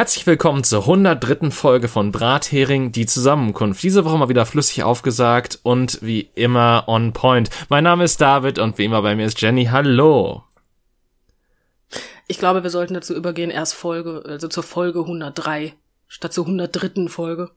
Herzlich 0.00 0.26
willkommen 0.26 0.64
zur 0.64 0.80
103. 0.80 1.50
Folge 1.50 1.86
von 1.86 2.10
Brathering, 2.10 2.90
die 2.90 3.04
Zusammenkunft. 3.04 3.82
Diese 3.82 4.06
Woche 4.06 4.16
mal 4.16 4.30
wieder 4.30 4.46
flüssig 4.46 4.82
aufgesagt 4.82 5.58
und 5.62 6.00
wie 6.00 6.30
immer 6.34 6.84
on 6.86 7.12
point. 7.12 7.50
Mein 7.68 7.84
Name 7.84 8.04
ist 8.04 8.18
David 8.18 8.58
und 8.58 8.78
wie 8.78 8.86
immer 8.86 9.02
bei 9.02 9.14
mir 9.14 9.26
ist 9.26 9.38
Jenny. 9.42 9.66
Hallo. 9.66 10.42
Ich 12.28 12.38
glaube, 12.38 12.62
wir 12.62 12.70
sollten 12.70 12.94
dazu 12.94 13.14
übergehen, 13.14 13.50
erst 13.50 13.74
Folge, 13.74 14.22
also 14.24 14.48
zur 14.48 14.62
Folge 14.62 15.00
103, 15.00 15.74
statt 16.08 16.32
zur 16.32 16.46
103. 16.46 17.08
Folge. 17.08 17.50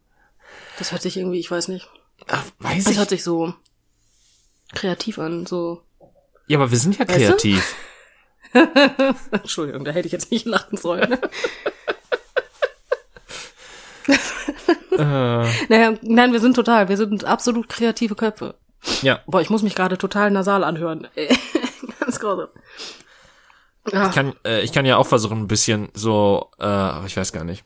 Das 0.77 0.91
hört 0.91 1.01
sich 1.01 1.15
irgendwie, 1.15 1.39
ich 1.39 1.49
weiß 1.49 1.69
nicht. 1.69 1.87
Ach, 2.27 2.43
weiß 2.59 2.83
Das 2.83 2.91
ich. 2.91 2.99
hört 2.99 3.09
sich 3.09 3.23
so 3.23 3.53
kreativ 4.75 5.17
an, 5.17 5.45
so. 5.45 5.81
Ja, 6.47 6.57
aber 6.57 6.71
wir 6.71 6.77
sind 6.77 6.99
ja 6.99 7.05
kreativ. 7.05 7.73
Entschuldigung, 9.31 9.85
da 9.85 9.91
hätte 9.91 10.07
ich 10.07 10.11
jetzt 10.11 10.29
nicht 10.29 10.45
lachen 10.45 10.75
sollen. 10.75 11.17
äh, 14.07 14.97
naja, 15.69 15.93
nein, 16.01 16.33
wir 16.33 16.39
sind 16.39 16.55
total, 16.55 16.89
wir 16.89 16.97
sind 16.97 17.25
absolut 17.25 17.69
kreative 17.69 18.15
Köpfe. 18.15 18.55
ja, 19.01 19.19
Boah, 19.27 19.41
ich 19.41 19.49
muss 19.49 19.63
mich 19.63 19.75
gerade 19.75 19.97
total 19.97 20.31
nasal 20.31 20.63
anhören. 20.63 21.07
Ganz. 21.99 22.19
Ah, 23.91 24.07
ich 24.07 24.15
kann, 24.15 24.33
äh, 24.45 24.61
ich 24.61 24.71
kann 24.71 24.85
ja 24.85 24.97
auch 24.97 25.07
versuchen, 25.07 25.39
ein 25.39 25.47
bisschen 25.47 25.89
so, 25.93 26.51
äh, 26.59 26.63
aber 26.63 27.05
ich 27.05 27.17
weiß 27.17 27.33
gar 27.33 27.43
nicht. 27.43 27.65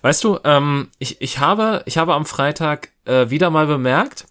Weißt 0.00 0.24
du, 0.24 0.38
ähm, 0.44 0.90
ich, 0.98 1.20
ich 1.20 1.38
habe, 1.38 1.82
ich 1.84 1.98
habe 1.98 2.14
am 2.14 2.24
Freitag 2.24 2.90
äh, 3.04 3.28
wieder 3.30 3.50
mal 3.50 3.66
bemerkt, 3.66 4.26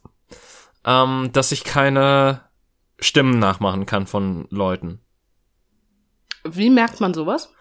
ähm, 0.83 1.29
dass 1.31 1.51
ich 1.51 1.63
keine 1.63 2.41
Stimmen 2.99 3.39
nachmachen 3.39 3.85
kann 3.85 4.07
von 4.07 4.47
Leuten. 4.49 4.99
wie 6.43 6.69
merkt 6.69 7.01
man 7.01 7.13
sowas? 7.13 7.53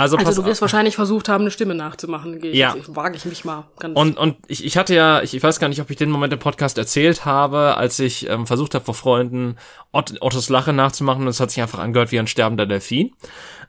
Also, 0.00 0.16
Also 0.16 0.42
du 0.42 0.48
wirst 0.48 0.60
wahrscheinlich 0.60 0.96
versucht 0.96 1.28
haben, 1.28 1.42
eine 1.42 1.50
Stimme 1.50 1.74
nachzumachen. 1.74 2.38
Gehe 2.40 2.54
Ja. 2.54 2.74
jetzt- 2.74 2.94
wage 2.96 3.16
ich 3.16 3.24
mich 3.24 3.44
mal 3.44 3.68
ganz. 3.78 3.98
Und, 3.98 4.16
und 4.18 4.36
ich, 4.48 4.64
ich 4.64 4.76
hatte 4.76 4.94
ja, 4.94 5.22
ich, 5.22 5.34
ich 5.34 5.42
weiß 5.42 5.60
gar 5.60 5.68
nicht, 5.68 5.80
ob 5.80 5.90
ich 5.90 5.96
den 5.96 6.10
Moment 6.10 6.32
im 6.32 6.38
Podcast 6.38 6.78
erzählt 6.78 7.24
habe, 7.24 7.76
als 7.76 7.98
ich 7.98 8.28
ähm, 8.28 8.46
versucht 8.46 8.74
habe, 8.74 8.84
vor 8.84 8.94
Freunden 8.94 9.56
Ott, 9.92 10.14
Ottos 10.20 10.48
Lache 10.48 10.72
nachzumachen 10.72 11.22
und 11.22 11.28
es 11.28 11.40
hat 11.40 11.50
sich 11.50 11.62
einfach 11.62 11.78
angehört 11.78 12.12
wie 12.12 12.18
ein 12.18 12.26
sterbender 12.26 12.66
Delfin. 12.66 13.12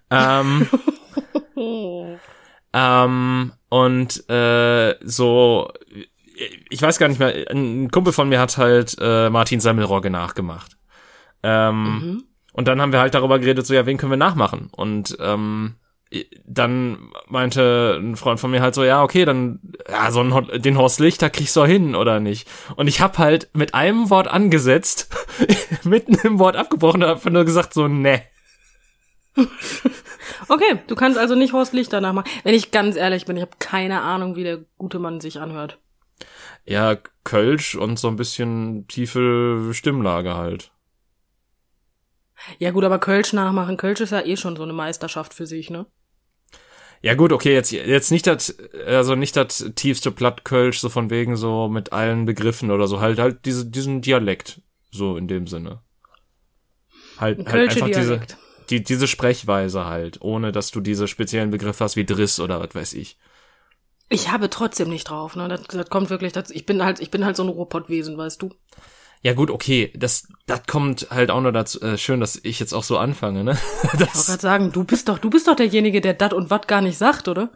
Ähm, 0.09 0.67
ähm, 2.73 3.51
und 3.69 4.29
äh, 4.29 4.95
so, 5.03 5.69
ich 6.69 6.81
weiß 6.81 6.97
gar 6.97 7.07
nicht 7.09 7.19
mehr, 7.19 7.33
ein 7.51 7.91
Kumpel 7.91 8.13
von 8.13 8.29
mir 8.29 8.39
hat 8.39 8.57
halt 8.57 8.95
äh, 8.99 9.29
Martin 9.29 9.59
Semmelrogge 9.59 10.09
nachgemacht. 10.09 10.77
Ähm, 11.43 11.83
Mhm. 11.83 12.23
und 12.53 12.67
dann 12.67 12.81
haben 12.81 12.91
wir 12.91 12.99
halt 12.99 13.13
darüber 13.15 13.39
geredet, 13.39 13.65
so 13.65 13.73
ja, 13.73 13.85
wen 13.85 13.97
können 13.97 14.11
wir 14.11 14.17
nachmachen? 14.17 14.69
Und 14.71 15.17
ähm, 15.19 15.75
dann 16.45 17.11
meinte 17.27 17.97
ein 18.01 18.15
Freund 18.17 18.39
von 18.39 18.51
mir 18.51 18.61
halt 18.61 18.75
so, 18.75 18.83
ja, 18.83 19.01
okay, 19.01 19.23
dann 19.23 19.59
ja, 19.89 20.11
so 20.11 20.19
einen, 20.19 20.61
den 20.61 20.77
Horst 20.77 20.99
Lichter 20.99 21.29
kriegst 21.29 21.55
du 21.55 21.65
hin 21.65 21.95
oder 21.95 22.19
nicht? 22.19 22.49
Und 22.75 22.87
ich 22.87 22.99
hab 22.99 23.17
halt 23.17 23.49
mit 23.53 23.73
einem 23.73 24.09
Wort 24.09 24.27
angesetzt, 24.27 25.09
mitten 25.83 26.15
im 26.27 26.39
Wort 26.39 26.55
abgebrochen 26.55 27.03
und 27.03 27.09
hab 27.09 27.25
nur 27.25 27.45
gesagt 27.45 27.73
so, 27.73 27.87
ne. 27.87 28.23
Okay, 30.49 30.79
du 30.87 30.95
kannst 30.95 31.17
also 31.17 31.35
nicht 31.35 31.53
Horst 31.53 31.71
Lichter 31.71 32.01
nachmachen. 32.01 32.29
Wenn 32.43 32.55
ich 32.55 32.71
ganz 32.71 32.97
ehrlich 32.97 33.25
bin, 33.25 33.37
ich 33.37 33.41
habe 33.41 33.55
keine 33.59 34.01
Ahnung, 34.01 34.35
wie 34.35 34.43
der 34.43 34.59
gute 34.77 34.99
Mann 34.99 35.21
sich 35.21 35.39
anhört. 35.39 35.79
Ja, 36.65 36.97
Kölsch 37.23 37.75
und 37.75 37.97
so 37.97 38.09
ein 38.09 38.17
bisschen 38.17 38.87
tiefe 38.87 39.71
Stimmlage 39.73 40.35
halt. 40.35 40.71
Ja 42.59 42.71
gut, 42.71 42.83
aber 42.83 42.99
Kölsch 42.99 43.33
nachmachen, 43.33 43.77
Kölsch 43.77 44.01
ist 44.01 44.11
ja 44.11 44.21
eh 44.21 44.35
schon 44.35 44.55
so 44.55 44.63
eine 44.63 44.73
Meisterschaft 44.73 45.33
für 45.33 45.45
sich, 45.45 45.69
ne? 45.69 45.85
Ja 47.01 47.15
gut, 47.15 47.31
okay, 47.31 47.53
jetzt 47.53 47.71
jetzt 47.71 48.11
nicht 48.11 48.27
das 48.27 48.55
also 48.85 49.15
nicht 49.15 49.35
das 49.35 49.71
tiefste 49.75 50.11
Plattkölsch 50.11 50.79
so 50.79 50.89
von 50.89 51.09
wegen 51.09 51.35
so 51.35 51.67
mit 51.67 51.93
allen 51.93 52.25
Begriffen 52.25 52.69
oder 52.69 52.87
so 52.87 53.01
halt 53.01 53.19
halt 53.19 53.45
diese 53.45 53.65
diesen 53.65 54.01
Dialekt 54.01 54.61
so 54.91 55.17
in 55.17 55.27
dem 55.27 55.47
Sinne. 55.47 55.81
Halt, 57.17 57.39
Ein 57.39 57.51
halt 57.51 57.69
einfach 57.71 57.87
diese 57.87 58.21
die 58.69 58.83
diese 58.83 59.07
Sprechweise 59.07 59.85
halt, 59.85 60.21
ohne 60.21 60.51
dass 60.51 60.69
du 60.69 60.79
diese 60.79 61.07
speziellen 61.07 61.49
Begriffe 61.49 61.83
hast 61.83 61.95
wie 61.95 62.05
Driss 62.05 62.39
oder 62.39 62.59
was 62.59 62.75
weiß 62.75 62.93
ich. 62.93 63.17
Ich 64.13 64.29
habe 64.29 64.49
trotzdem 64.49 64.89
nicht 64.89 65.09
drauf, 65.09 65.37
ne? 65.37 65.47
Das, 65.47 65.63
das 65.63 65.89
kommt 65.89 66.09
wirklich, 66.09 66.33
das, 66.33 66.51
ich 66.51 66.65
bin 66.65 66.83
halt, 66.83 66.99
ich 66.99 67.11
bin 67.11 67.23
halt 67.23 67.37
so 67.37 67.43
ein 67.43 67.49
Ruhrpottwesen, 67.49 68.17
weißt 68.17 68.41
du? 68.41 68.49
Ja 69.23 69.33
gut, 69.33 69.51
okay, 69.51 69.93
das 69.95 70.27
das 70.47 70.63
kommt 70.67 71.07
halt 71.11 71.29
auch 71.31 71.41
nur 71.41 71.51
dazu 71.51 71.79
äh, 71.81 71.97
schön, 71.97 72.19
dass 72.19 72.39
ich 72.43 72.59
jetzt 72.59 72.73
auch 72.73 72.83
so 72.83 72.97
anfange, 72.97 73.43
ne? 73.43 73.57
Ich 73.83 73.93
wollte 73.93 74.05
Das, 74.05 74.27
gerade 74.27 74.41
sagen, 74.41 74.71
du 74.71 74.83
bist 74.83 75.07
doch, 75.09 75.19
du 75.19 75.29
bist 75.29 75.47
doch 75.47 75.55
derjenige, 75.55 76.01
der 76.01 76.13
dat 76.13 76.33
und 76.33 76.49
wat 76.49 76.67
gar 76.67 76.81
nicht 76.81 76.97
sagt, 76.97 77.27
oder? 77.27 77.49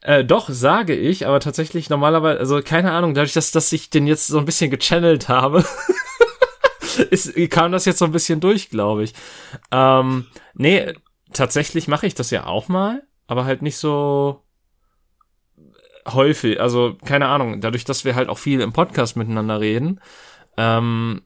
äh, 0.00 0.24
doch 0.24 0.48
sage 0.48 0.94
ich, 0.94 1.26
aber 1.26 1.40
tatsächlich 1.40 1.90
normalerweise, 1.90 2.38
also 2.40 2.62
keine 2.62 2.92
Ahnung, 2.92 3.14
dadurch, 3.14 3.32
dass 3.34 3.50
dass 3.50 3.72
ich 3.72 3.90
den 3.90 4.06
jetzt 4.06 4.28
so 4.28 4.38
ein 4.38 4.44
bisschen 4.46 4.70
gechannelt 4.70 5.28
habe, 5.28 5.64
ist, 7.10 7.34
kam 7.50 7.72
das 7.72 7.84
jetzt 7.84 7.98
so 7.98 8.04
ein 8.04 8.12
bisschen 8.12 8.40
durch, 8.40 8.70
glaube 8.70 9.04
ich. 9.04 9.12
Ähm, 9.70 10.26
nee, 10.54 10.92
tatsächlich 11.32 11.88
mache 11.88 12.06
ich 12.06 12.14
das 12.14 12.30
ja 12.30 12.46
auch 12.46 12.68
mal, 12.68 13.02
aber 13.26 13.44
halt 13.44 13.60
nicht 13.62 13.76
so 13.76 14.42
häufig. 16.06 16.60
Also 16.60 16.96
keine 17.04 17.26
Ahnung, 17.26 17.60
dadurch, 17.60 17.84
dass 17.84 18.04
wir 18.04 18.14
halt 18.14 18.28
auch 18.28 18.38
viel 18.38 18.60
im 18.60 18.72
Podcast 18.72 19.16
miteinander 19.16 19.60
reden, 19.60 20.00
ähm, 20.58 21.22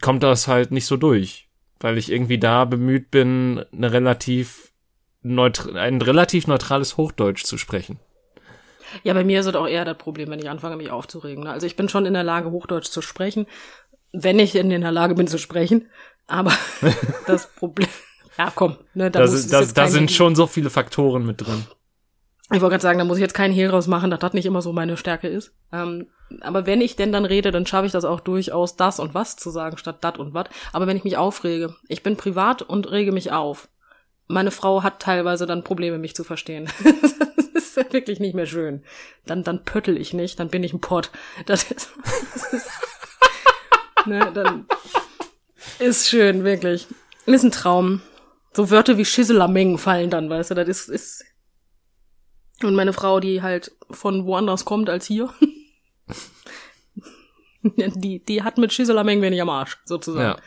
kommt 0.00 0.22
das 0.24 0.48
halt 0.48 0.72
nicht 0.72 0.86
so 0.86 0.96
durch, 0.96 1.48
weil 1.78 1.98
ich 1.98 2.10
irgendwie 2.10 2.38
da 2.38 2.64
bemüht 2.64 3.10
bin, 3.12 3.64
eine 3.72 3.92
relativ 3.92 4.72
ein 5.24 6.00
relativ 6.02 6.48
neutrales 6.48 6.96
Hochdeutsch 6.96 7.44
zu 7.44 7.56
sprechen. 7.56 8.00
Ja, 9.04 9.14
bei 9.14 9.22
mir 9.22 9.38
ist 9.38 9.46
es 9.46 9.54
auch 9.54 9.68
eher 9.68 9.84
das 9.84 9.96
Problem, 9.96 10.28
wenn 10.30 10.40
ich 10.40 10.50
anfange, 10.50 10.76
mich 10.76 10.90
aufzuregen. 10.90 11.44
Ne? 11.44 11.50
Also 11.52 11.64
ich 11.66 11.76
bin 11.76 11.88
schon 11.88 12.06
in 12.06 12.14
der 12.14 12.24
Lage, 12.24 12.50
Hochdeutsch 12.50 12.90
zu 12.90 13.02
sprechen, 13.02 13.46
wenn 14.12 14.40
ich 14.40 14.56
in 14.56 14.68
der 14.70 14.90
Lage 14.90 15.14
bin 15.14 15.28
zu 15.28 15.38
sprechen. 15.38 15.88
Aber 16.26 16.52
das 17.26 17.46
Problem. 17.54 17.88
Ja, 18.36 18.50
komm, 18.54 18.78
ne, 18.94 19.10
da, 19.10 19.20
Da, 19.20 19.26
muss, 19.26 19.30
sind- 19.30 19.44
ist 19.44 19.52
da, 19.52 19.60
jetzt 19.60 19.78
da 19.78 19.86
sind 19.88 20.10
schon 20.10 20.34
so 20.34 20.46
viele 20.48 20.70
Faktoren 20.70 21.24
mit 21.24 21.40
drin. 21.40 21.66
Ich 22.54 22.60
wollte 22.60 22.72
gerade 22.72 22.82
sagen, 22.82 22.98
da 22.98 23.04
muss 23.06 23.16
ich 23.16 23.22
jetzt 23.22 23.34
keinen 23.34 23.54
Hehl 23.54 23.68
draus 23.68 23.86
machen, 23.86 24.10
dass 24.10 24.20
das 24.20 24.34
nicht 24.34 24.44
immer 24.44 24.60
so 24.60 24.72
meine 24.72 24.98
Stärke 24.98 25.26
ist. 25.26 25.52
Ähm, 25.72 26.08
aber 26.42 26.66
wenn 26.66 26.82
ich 26.82 26.96
denn 26.96 27.10
dann 27.10 27.24
rede, 27.24 27.50
dann 27.50 27.66
schaffe 27.66 27.86
ich 27.86 27.92
das 27.92 28.04
auch 28.04 28.20
durchaus, 28.20 28.76
das 28.76 29.00
und 29.00 29.14
was 29.14 29.36
zu 29.36 29.50
sagen, 29.50 29.78
statt 29.78 30.04
dat 30.04 30.18
und 30.18 30.34
wat. 30.34 30.50
Aber 30.72 30.86
wenn 30.86 30.96
ich 30.96 31.04
mich 31.04 31.16
aufrege, 31.16 31.74
ich 31.88 32.02
bin 32.02 32.16
privat 32.16 32.60
und 32.60 32.90
rege 32.90 33.10
mich 33.10 33.32
auf. 33.32 33.68
Meine 34.28 34.50
Frau 34.50 34.82
hat 34.82 35.00
teilweise 35.00 35.46
dann 35.46 35.64
Probleme, 35.64 35.98
mich 35.98 36.14
zu 36.14 36.24
verstehen. 36.24 36.68
das 37.54 37.76
ist 37.76 37.92
wirklich 37.92 38.20
nicht 38.20 38.34
mehr 38.34 38.46
schön. 38.46 38.82
Dann, 39.24 39.44
dann 39.44 39.64
pöttel 39.64 39.96
ich 39.96 40.12
nicht, 40.12 40.38
dann 40.38 40.48
bin 40.48 40.62
ich 40.62 40.74
ein 40.74 40.80
Pott. 40.80 41.10
Das 41.46 41.70
ist, 41.70 41.90
das 42.34 42.52
ist 42.52 42.70
ne, 44.06 44.30
dann 44.32 44.66
ist 45.78 46.08
schön, 46.08 46.44
wirklich. 46.44 46.86
Ist 47.24 47.44
ein 47.44 47.50
Traum. 47.50 48.02
So 48.52 48.70
Wörter 48.70 48.98
wie 48.98 49.06
Schisselameng 49.06 49.78
fallen 49.78 50.10
dann, 50.10 50.28
weißt 50.28 50.50
du, 50.50 50.54
das 50.54 50.68
ist, 50.68 50.88
ist 50.90 51.24
und 52.64 52.74
meine 52.74 52.92
Frau, 52.92 53.20
die 53.20 53.42
halt 53.42 53.72
von 53.90 54.26
woanders 54.26 54.64
kommt 54.64 54.88
als 54.90 55.06
hier, 55.06 55.32
die, 57.62 58.24
die 58.24 58.42
hat 58.42 58.58
mit 58.58 58.72
Schisselameng 58.72 59.22
wenig 59.22 59.40
am 59.40 59.50
Arsch, 59.50 59.78
sozusagen. 59.84 60.38
Ja. 60.38 60.42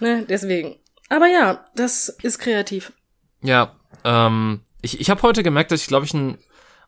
Ne, 0.00 0.26
deswegen. 0.28 0.76
Aber 1.08 1.26
ja, 1.26 1.64
das 1.74 2.08
ist 2.08 2.38
kreativ. 2.38 2.92
Ja, 3.42 3.76
ähm, 4.04 4.60
ich, 4.82 5.00
ich 5.00 5.10
habe 5.10 5.22
heute 5.22 5.42
gemerkt, 5.42 5.70
dass 5.70 5.82
ich 5.82 5.88
glaube 5.88 6.06
ich 6.06 6.14
ein 6.14 6.38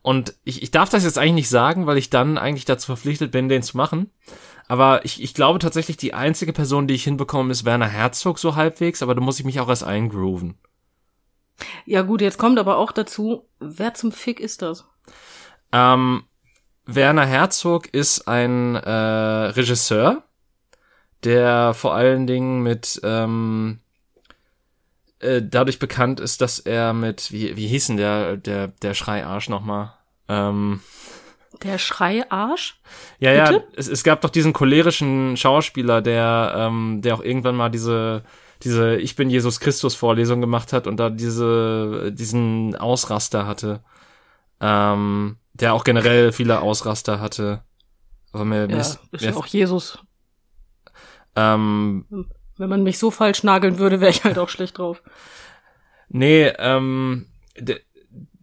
und 0.01 0.35
ich, 0.45 0.63
ich 0.63 0.71
darf 0.71 0.89
das 0.89 1.03
jetzt 1.03 1.17
eigentlich 1.17 1.33
nicht 1.33 1.49
sagen, 1.49 1.85
weil 1.85 1.97
ich 1.97 2.09
dann 2.09 2.37
eigentlich 2.37 2.63
dazu 2.63 2.85
verpflichtet 2.85 3.31
bin, 3.31 3.49
den 3.49 3.61
zu 3.61 3.75
machen. 3.75 4.09
Aber 4.69 5.03
ich, 5.03 5.21
ich 5.21 5.33
glaube 5.33 5.59
tatsächlich, 5.59 5.97
die 5.97 6.13
einzige 6.13 6.53
Person, 6.53 6.87
die 6.87 6.93
ich 6.93 7.03
hinbekomme, 7.03 7.51
ist 7.51 7.65
Werner 7.65 7.89
Herzog 7.89 8.39
so 8.39 8.55
halbwegs, 8.55 9.01
aber 9.01 9.15
da 9.15 9.21
muss 9.21 9.39
ich 9.39 9.45
mich 9.45 9.59
auch 9.59 9.67
erst 9.67 9.83
eingrooven. 9.83 10.57
Ja 11.85 12.01
gut, 12.03 12.21
jetzt 12.21 12.37
kommt 12.37 12.59
aber 12.59 12.77
auch 12.77 12.91
dazu, 12.91 13.47
wer 13.59 13.93
zum 13.93 14.11
Fick 14.11 14.39
ist 14.39 14.61
das? 14.61 14.85
Ähm, 15.71 16.23
Werner 16.85 17.25
Herzog 17.25 17.87
ist 17.93 18.27
ein 18.27 18.75
äh, 18.75 18.89
Regisseur, 18.89 20.23
der 21.23 21.73
vor 21.73 21.95
allen 21.95 22.27
Dingen 22.27 22.61
mit 22.61 22.99
ähm, 23.03 23.79
äh, 25.19 25.41
dadurch 25.43 25.79
bekannt 25.79 26.19
ist, 26.19 26.41
dass 26.41 26.59
er 26.59 26.93
mit 26.93 27.31
wie 27.31 27.57
wie 27.57 27.67
hieß 27.67 27.87
denn 27.87 27.97
der 27.97 28.37
der 28.37 28.67
der 28.67 28.93
Schreiarsch 28.93 29.49
nochmal? 29.49 29.93
Ähm, 30.29 30.81
Der 31.63 31.77
Schreiarsch? 31.79 32.79
ja 33.19 33.31
ja, 33.33 33.59
es, 33.75 33.87
es 33.87 34.03
gab 34.03 34.21
doch 34.21 34.29
diesen 34.29 34.53
cholerischen 34.53 35.35
Schauspieler, 35.37 36.01
der 36.01 36.53
ähm, 36.55 37.01
der 37.01 37.15
auch 37.15 37.23
irgendwann 37.23 37.55
mal 37.55 37.69
diese 37.69 38.23
diese 38.63 38.95
Ich 38.97 39.15
bin 39.15 39.29
Jesus 39.29 39.59
Christus 39.59 39.95
Vorlesung 39.95 40.41
gemacht 40.41 40.73
hat 40.73 40.87
und 40.87 40.97
da 40.97 41.09
diese 41.09 42.11
diesen 42.13 42.75
Ausraster 42.75 43.45
hatte. 43.47 43.81
Ähm, 44.59 45.37
der 45.53 45.73
auch 45.73 45.83
generell 45.83 46.31
viele 46.31 46.61
Ausraster 46.61 47.19
hatte. 47.19 47.61
Aber 48.31 48.45
mir, 48.45 48.67
Ja, 48.69 48.77
ist, 48.77 48.99
ist 49.11 49.23
ja 49.23 49.35
auch 49.35 49.45
Jesus. 49.47 49.99
ähm, 51.35 52.05
Wenn 52.57 52.69
man 52.69 52.83
mich 52.83 52.97
so 52.99 53.11
falsch 53.11 53.43
nageln 53.43 53.77
würde, 53.77 53.99
wäre 54.01 54.11
ich 54.11 54.23
halt 54.23 54.37
auch 54.39 54.49
schlecht 54.49 54.77
drauf. 54.77 55.01
nee, 56.09 56.47
ähm, 56.57 57.27
de, 57.57 57.79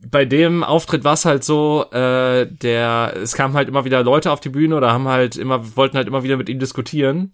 bei 0.06 0.24
dem 0.24 0.62
Auftritt 0.62 1.02
war 1.04 1.14
es 1.14 1.24
halt 1.24 1.44
so, 1.44 1.86
äh, 1.90 2.46
der, 2.46 3.14
es 3.16 3.34
kamen 3.34 3.54
halt 3.54 3.68
immer 3.68 3.84
wieder 3.84 4.02
Leute 4.02 4.30
auf 4.30 4.40
die 4.40 4.50
Bühne 4.50 4.76
oder 4.76 4.92
haben 4.92 5.08
halt 5.08 5.36
immer, 5.36 5.76
wollten 5.76 5.96
halt 5.96 6.08
immer 6.08 6.22
wieder 6.22 6.36
mit 6.36 6.48
ihm 6.48 6.58
diskutieren. 6.58 7.32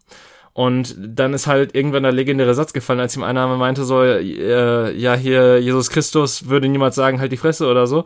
Und 0.52 0.96
dann 0.98 1.32
ist 1.32 1.46
halt 1.46 1.74
irgendwann 1.74 2.02
der 2.02 2.12
legendäre 2.12 2.54
Satz 2.54 2.72
gefallen, 2.72 3.00
als 3.00 3.16
ihm 3.16 3.22
einer 3.22 3.46
meinte 3.56 3.84
so, 3.84 4.02
äh, 4.02 4.92
ja, 4.96 5.14
hier, 5.14 5.60
Jesus 5.60 5.90
Christus 5.90 6.48
würde 6.48 6.68
niemals 6.68 6.96
sagen, 6.96 7.20
halt 7.20 7.32
die 7.32 7.36
Fresse 7.36 7.68
oder 7.68 7.86
so. 7.86 8.04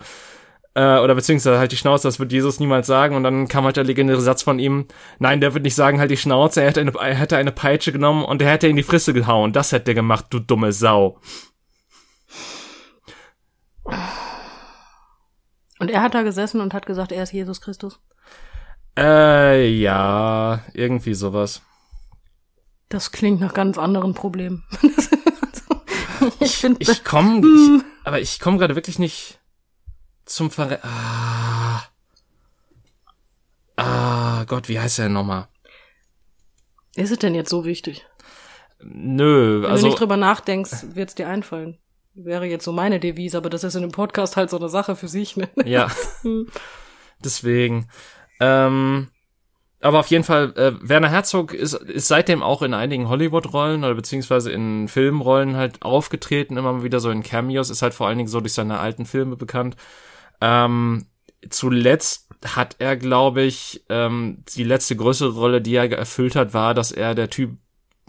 Äh, 0.75 0.99
oder 0.99 1.15
beziehungsweise 1.15 1.59
halt 1.59 1.73
die 1.73 1.77
Schnauze, 1.77 2.09
das 2.09 2.19
wird 2.19 2.33
Jesus 2.33 2.61
niemals 2.61 2.87
sagen. 2.87 3.17
Und 3.17 3.23
dann 3.23 3.49
kam 3.49 3.65
halt 3.65 3.77
der 3.77 3.85
legendäre 3.85 4.21
Satz 4.21 4.43
von 4.43 4.59
ihm, 4.59 4.87
nein, 5.19 5.41
der 5.41 5.55
wird 5.55 5.65
nicht 5.65 5.75
sagen, 5.75 6.01
halt 6.01 6.11
die 6.11 6.17
Schnauze, 6.17 6.61
er 6.61 6.69
hätte 6.69 6.81
eine, 6.81 6.93
er 6.93 7.15
hätte 7.15 7.37
eine 7.37 7.53
Peitsche 7.53 7.93
genommen 7.93 8.25
und 8.25 8.43
er 8.43 8.51
hätte 8.51 8.69
in 8.69 8.77
die 8.77 8.83
Fresse 8.83 9.15
gehauen. 9.15 9.53
Das 9.53 9.73
hätte 9.73 9.93
er 9.93 9.95
gemacht, 9.95 10.27
du 10.31 10.39
dumme 10.41 10.73
Sau. 10.73 11.19
Und 15.79 15.91
er 15.91 16.03
hat 16.03 16.15
da 16.15 16.23
gesessen 16.23 16.61
und 16.61 16.75
hat 16.75 16.87
gesagt, 16.87 17.13
er 17.13 17.23
ist 17.23 17.33
Jesus 17.33 17.61
Christus. 17.61 18.01
Äh, 18.99 19.69
ja, 19.69 20.61
irgendwie 20.73 21.15
sowas. 21.15 21.63
Das 22.89 23.13
klingt 23.13 23.41
nach 23.41 23.55
ganz 23.55 23.79
anderen 23.79 24.15
Problemen. 24.15 24.65
ich 26.41 26.57
finde, 26.57 26.81
Ich 26.81 27.05
komme, 27.05 27.41
ich, 27.41 27.85
aber 28.05 28.21
ich 28.21 28.41
komme 28.41 28.59
gerade 28.59 28.75
wirklich 28.75 28.99
nicht 28.99 29.41
zum 30.25 30.51
Verre... 30.51 30.81
Ah. 30.83 31.83
ah, 33.77 34.45
Gott, 34.45 34.69
wie 34.69 34.79
heißt 34.79 34.99
er 34.99 35.07
denn 35.07 35.15
nochmal? 35.15 35.49
ist 36.97 37.11
es 37.11 37.19
denn 37.19 37.35
jetzt 37.35 37.51
so 37.51 37.65
wichtig? 37.65 38.07
Nö, 38.81 39.57
Wenn 39.57 39.63
du 39.63 39.69
also 39.69 39.87
nicht 39.87 39.99
drüber 39.99 40.17
nachdenkst, 40.17 40.95
wird's 40.95 41.15
dir 41.15 41.29
einfallen. 41.29 41.79
Wäre 42.15 42.47
jetzt 42.47 42.65
so 42.65 42.73
meine 42.73 43.01
Devise, 43.01 43.37
aber 43.37 43.51
das 43.51 43.65
ist 43.65 43.75
in 43.75 43.83
einem 43.83 43.93
Podcast 43.93 44.37
halt 44.37 44.51
so 44.51 44.59
eine 44.59 44.69
Sache 44.69 44.95
für 44.95 45.09
sich. 45.09 45.37
Ne? 45.37 45.49
ja, 45.65 45.91
deswegen. 47.25 47.89
Ähm, 48.41 49.09
aber 49.85 50.01
auf 50.01 50.07
jeden 50.07 50.25
Fall, 50.25 50.55
äh, 50.57 50.73
Werner 50.81 51.11
Herzog 51.11 51.53
ist, 51.53 51.75
ist 51.75 52.09
seitdem 52.09 52.43
auch 52.43 52.63
in 52.63 52.73
einigen 52.73 53.11
Hollywood-Rollen 53.11 53.85
oder 53.85 53.95
beziehungsweise 53.95 54.51
in 54.51 54.89
Filmrollen 54.89 55.57
halt 55.57 55.83
aufgetreten, 55.83 56.57
immer 56.57 56.73
mal 56.73 56.83
wieder 56.85 57.01
so 57.01 57.11
in 57.11 57.23
Cameos, 57.23 57.69
ist 57.69 57.83
halt 57.83 57.93
vor 57.93 58.07
allen 58.07 58.17
Dingen 58.17 58.31
so 58.31 58.41
durch 58.41 58.55
seine 58.55 58.81
alten 58.81 59.05
Filme 59.05 59.37
bekannt. 59.37 59.77
Ähm, 60.41 61.05
zuletzt 61.51 62.31
hat 62.47 62.77
er, 62.79 62.97
glaube 62.97 63.43
ich, 63.43 63.85
ähm, 63.91 64.43
die 64.57 64.65
letzte 64.65 64.97
größere 64.97 65.35
Rolle, 65.35 65.61
die 65.61 65.75
er 65.75 65.93
erfüllt 65.93 66.35
hat, 66.35 66.55
war, 66.55 66.73
dass 66.73 66.91
er 66.91 67.15
der 67.15 67.29
Typ 67.29 67.51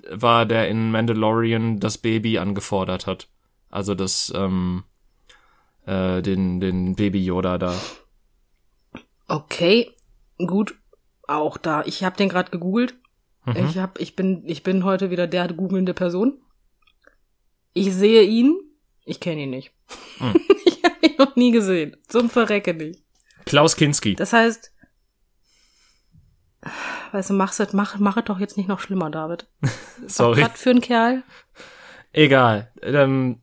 war, 0.09 0.45
der 0.45 0.69
in 0.69 0.91
Mandalorian 0.91 1.81
das 1.81 1.97
Baby 1.97 2.37
angefordert 2.37 3.05
hat. 3.05 3.27
Also 3.69 3.95
das, 3.95 4.31
ähm, 4.33 4.85
äh, 5.85 6.21
den, 6.21 6.61
den 6.61 6.95
Baby 6.95 7.21
Yoda 7.25 7.57
da. 7.57 7.75
Okay, 9.27 9.91
gut. 10.37 10.75
Auch 11.27 11.57
da. 11.57 11.83
Ich 11.85 12.03
habe 12.03 12.17
den 12.17 12.29
gerade 12.29 12.51
gegoogelt. 12.51 12.95
Mhm. 13.45 13.55
Ich 13.67 13.77
hab, 13.77 13.99
ich 13.99 14.15
bin, 14.15 14.43
ich 14.45 14.63
bin 14.63 14.83
heute 14.83 15.09
wieder 15.11 15.27
der 15.27 15.47
googelnde 15.53 15.93
Person. 15.93 16.39
Ich 17.73 17.93
sehe 17.93 18.23
ihn. 18.23 18.57
Ich 19.05 19.19
kenne 19.19 19.41
ihn 19.43 19.49
nicht. 19.51 19.71
Hm. 20.17 20.33
ich 20.65 20.83
habe 20.83 20.95
ihn 21.05 21.15
noch 21.17 21.35
nie 21.35 21.51
gesehen. 21.51 21.97
Zum 22.07 22.29
Verrecke 22.29 22.73
nicht. 22.73 23.03
Klaus 23.45 23.75
Kinski. 23.75 24.15
Das 24.15 24.33
heißt, 24.33 24.71
weißt 27.11 27.29
du, 27.29 27.33
mach's, 27.33 27.59
es- 27.59 27.73
mach, 27.73 27.99
mach 27.99 28.17
es 28.17 28.23
doch 28.25 28.39
jetzt 28.39 28.57
nicht 28.57 28.67
noch 28.67 28.79
schlimmer, 28.79 29.09
David. 29.11 29.47
Sorry. 30.07 30.41
Was 30.41 30.59
für 30.59 30.71
ein 30.71 30.81
Kerl? 30.81 31.23
Egal. 32.11 32.71
Ähm, 32.81 33.41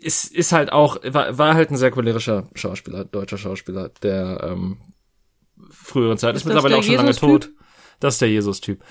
ist, 0.00 0.32
ist 0.32 0.52
halt 0.52 0.70
auch, 0.72 0.98
war, 1.04 1.36
war 1.38 1.54
halt 1.54 1.70
ein 1.70 1.76
sehr 1.76 1.90
cholerischer 1.90 2.48
Schauspieler, 2.54 3.04
deutscher 3.04 3.38
Schauspieler, 3.38 3.88
der 4.02 4.40
ähm, 4.44 4.76
früheren 5.84 6.18
Zeit 6.18 6.34
ist, 6.34 6.42
Ist 6.42 6.46
mittlerweile 6.46 6.76
auch 6.76 6.82
schon 6.82 6.94
lange 6.94 7.14
tot. 7.14 7.50
Das 8.00 8.14
ist 8.14 8.20
der 8.20 8.30
Jesus-Typ. 8.30 8.82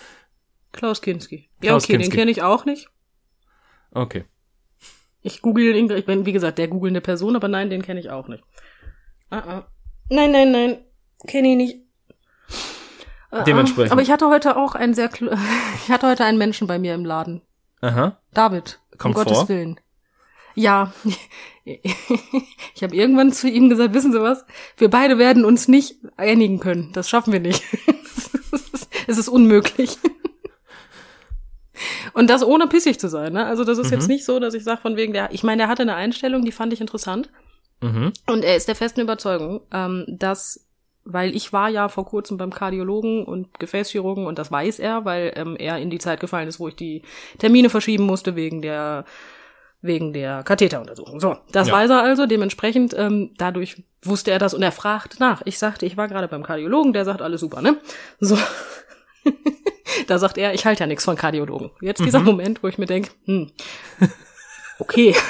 Klaus 0.71 1.01
Kinski. 1.01 1.49
Ja, 1.61 1.71
Klaus 1.71 1.83
okay, 1.83 1.93
Kinski. 1.93 2.09
den 2.09 2.17
kenne 2.17 2.31
ich 2.31 2.41
auch 2.41 2.65
nicht. 2.65 2.89
Okay. 3.91 4.25
Ich 5.21 5.41
google 5.41 5.75
ihn, 5.75 5.89
ich 5.89 6.05
bin, 6.05 6.25
wie 6.25 6.33
gesagt, 6.33 6.57
der 6.57 6.67
googelnde 6.67 7.01
Person, 7.01 7.35
aber 7.35 7.47
nein, 7.47 7.69
den 7.69 7.81
kenne 7.81 7.99
ich 7.99 8.09
auch 8.09 8.27
nicht. 8.27 8.43
Ah, 9.29 9.37
ah. 9.37 9.67
Nein, 10.09 10.31
nein, 10.31 10.51
nein, 10.51 10.85
kenne 11.27 11.51
ich 11.51 11.57
nicht. 11.57 11.77
Ah, 13.31 13.39
ah. 13.39 13.43
Dementsprechend. 13.43 13.91
Aber 13.91 14.01
ich 14.01 14.11
hatte 14.11 14.27
heute 14.27 14.57
auch 14.57 14.75
einen 14.75 14.93
sehr, 14.93 15.09
ich 15.85 15.89
hatte 15.89 16.07
heute 16.07 16.25
einen 16.25 16.37
Menschen 16.37 16.67
bei 16.67 16.77
mir 16.77 16.93
im 16.93 17.05
Laden. 17.05 17.41
Aha. 17.81 18.21
David. 18.33 18.79
Kommt 18.97 19.15
um 19.15 19.23
Gottes 19.23 19.37
vor? 19.39 19.49
Willen. 19.49 19.79
Ja. 20.55 20.91
Ich 22.75 22.83
habe 22.83 22.93
irgendwann 22.93 23.31
zu 23.31 23.47
ihm 23.49 23.69
gesagt, 23.69 23.93
wissen 23.93 24.11
Sie 24.11 24.21
was? 24.21 24.43
Wir 24.75 24.89
beide 24.89 25.17
werden 25.17 25.45
uns 25.45 25.69
nicht 25.69 25.95
einigen 26.17 26.59
können. 26.59 26.91
Das 26.91 27.07
schaffen 27.07 27.31
wir 27.31 27.39
nicht. 27.39 27.63
Es 29.07 29.17
ist 29.17 29.29
unmöglich. 29.29 29.97
Und 32.13 32.29
das 32.29 32.43
ohne 32.43 32.67
pissig 32.67 32.99
zu 32.99 33.09
sein. 33.09 33.33
Ne? 33.33 33.45
Also 33.45 33.63
das 33.63 33.77
ist 33.77 33.91
jetzt 33.91 34.07
Mhm. 34.07 34.13
nicht 34.13 34.25
so, 34.25 34.39
dass 34.39 34.53
ich 34.53 34.63
sage 34.63 34.81
von 34.81 34.95
wegen 34.97 35.13
der. 35.13 35.31
Ich 35.31 35.43
meine, 35.43 35.63
der 35.63 35.67
hatte 35.67 35.81
eine 35.83 35.95
Einstellung, 35.95 36.45
die 36.45 36.51
fand 36.51 36.71
ich 36.73 36.81
interessant. 36.81 37.29
Mhm. 37.81 38.13
Und 38.27 38.43
er 38.43 38.55
ist 38.55 38.67
der 38.67 38.75
festen 38.75 39.01
Überzeugung, 39.01 39.61
ähm, 39.73 40.05
dass, 40.07 40.67
weil 41.03 41.35
ich 41.35 41.51
war 41.51 41.69
ja 41.69 41.89
vor 41.89 42.05
kurzem 42.05 42.37
beim 42.37 42.53
Kardiologen 42.53 43.25
und 43.25 43.59
Gefäßchirurgen 43.59 44.25
und 44.25 44.37
das 44.37 44.51
weiß 44.51 44.79
er, 44.79 45.05
weil 45.05 45.33
ähm, 45.35 45.55
er 45.57 45.77
in 45.79 45.89
die 45.89 45.99
Zeit 45.99 46.19
gefallen 46.19 46.47
ist, 46.47 46.59
wo 46.59 46.67
ich 46.67 46.75
die 46.75 47.01
Termine 47.39 47.69
verschieben 47.69 48.05
musste 48.05 48.35
wegen 48.35 48.61
der 48.61 49.05
wegen 49.83 50.13
der 50.13 50.41
Katheteruntersuchung. 50.43 51.19
So, 51.19 51.35
das 51.51 51.67
Ja. 51.67 51.73
weiß 51.75 51.91
er 51.91 52.01
also. 52.01 52.25
Dementsprechend, 52.25 52.95
ähm, 52.97 53.31
dadurch 53.37 53.83
wusste 54.01 54.31
er 54.31 54.39
das 54.39 54.53
und 54.55 54.63
er 54.63 54.71
fragt 54.71 55.19
nach. 55.19 55.41
Ich 55.45 55.59
sagte, 55.59 55.85
ich 55.85 55.95
war 55.97 56.07
gerade 56.07 56.27
beim 56.27 56.41
Kardiologen, 56.41 56.93
der 56.93 57.05
sagt 57.05 57.21
alles 57.21 57.41
super, 57.41 57.61
ne? 57.61 57.77
So. 58.19 58.37
da 60.07 60.17
sagt 60.17 60.37
er, 60.37 60.53
ich 60.53 60.65
halte 60.65 60.79
ja 60.81 60.87
nichts 60.87 61.05
von 61.05 61.15
Kardiologen. 61.15 61.69
Jetzt 61.81 62.03
dieser 62.03 62.19
Mhm. 62.19 62.25
Moment, 62.25 62.63
wo 62.63 62.67
ich 62.67 62.77
mir 62.77 62.85
denke, 62.87 63.11
hm, 63.25 63.51
okay. 64.79 65.15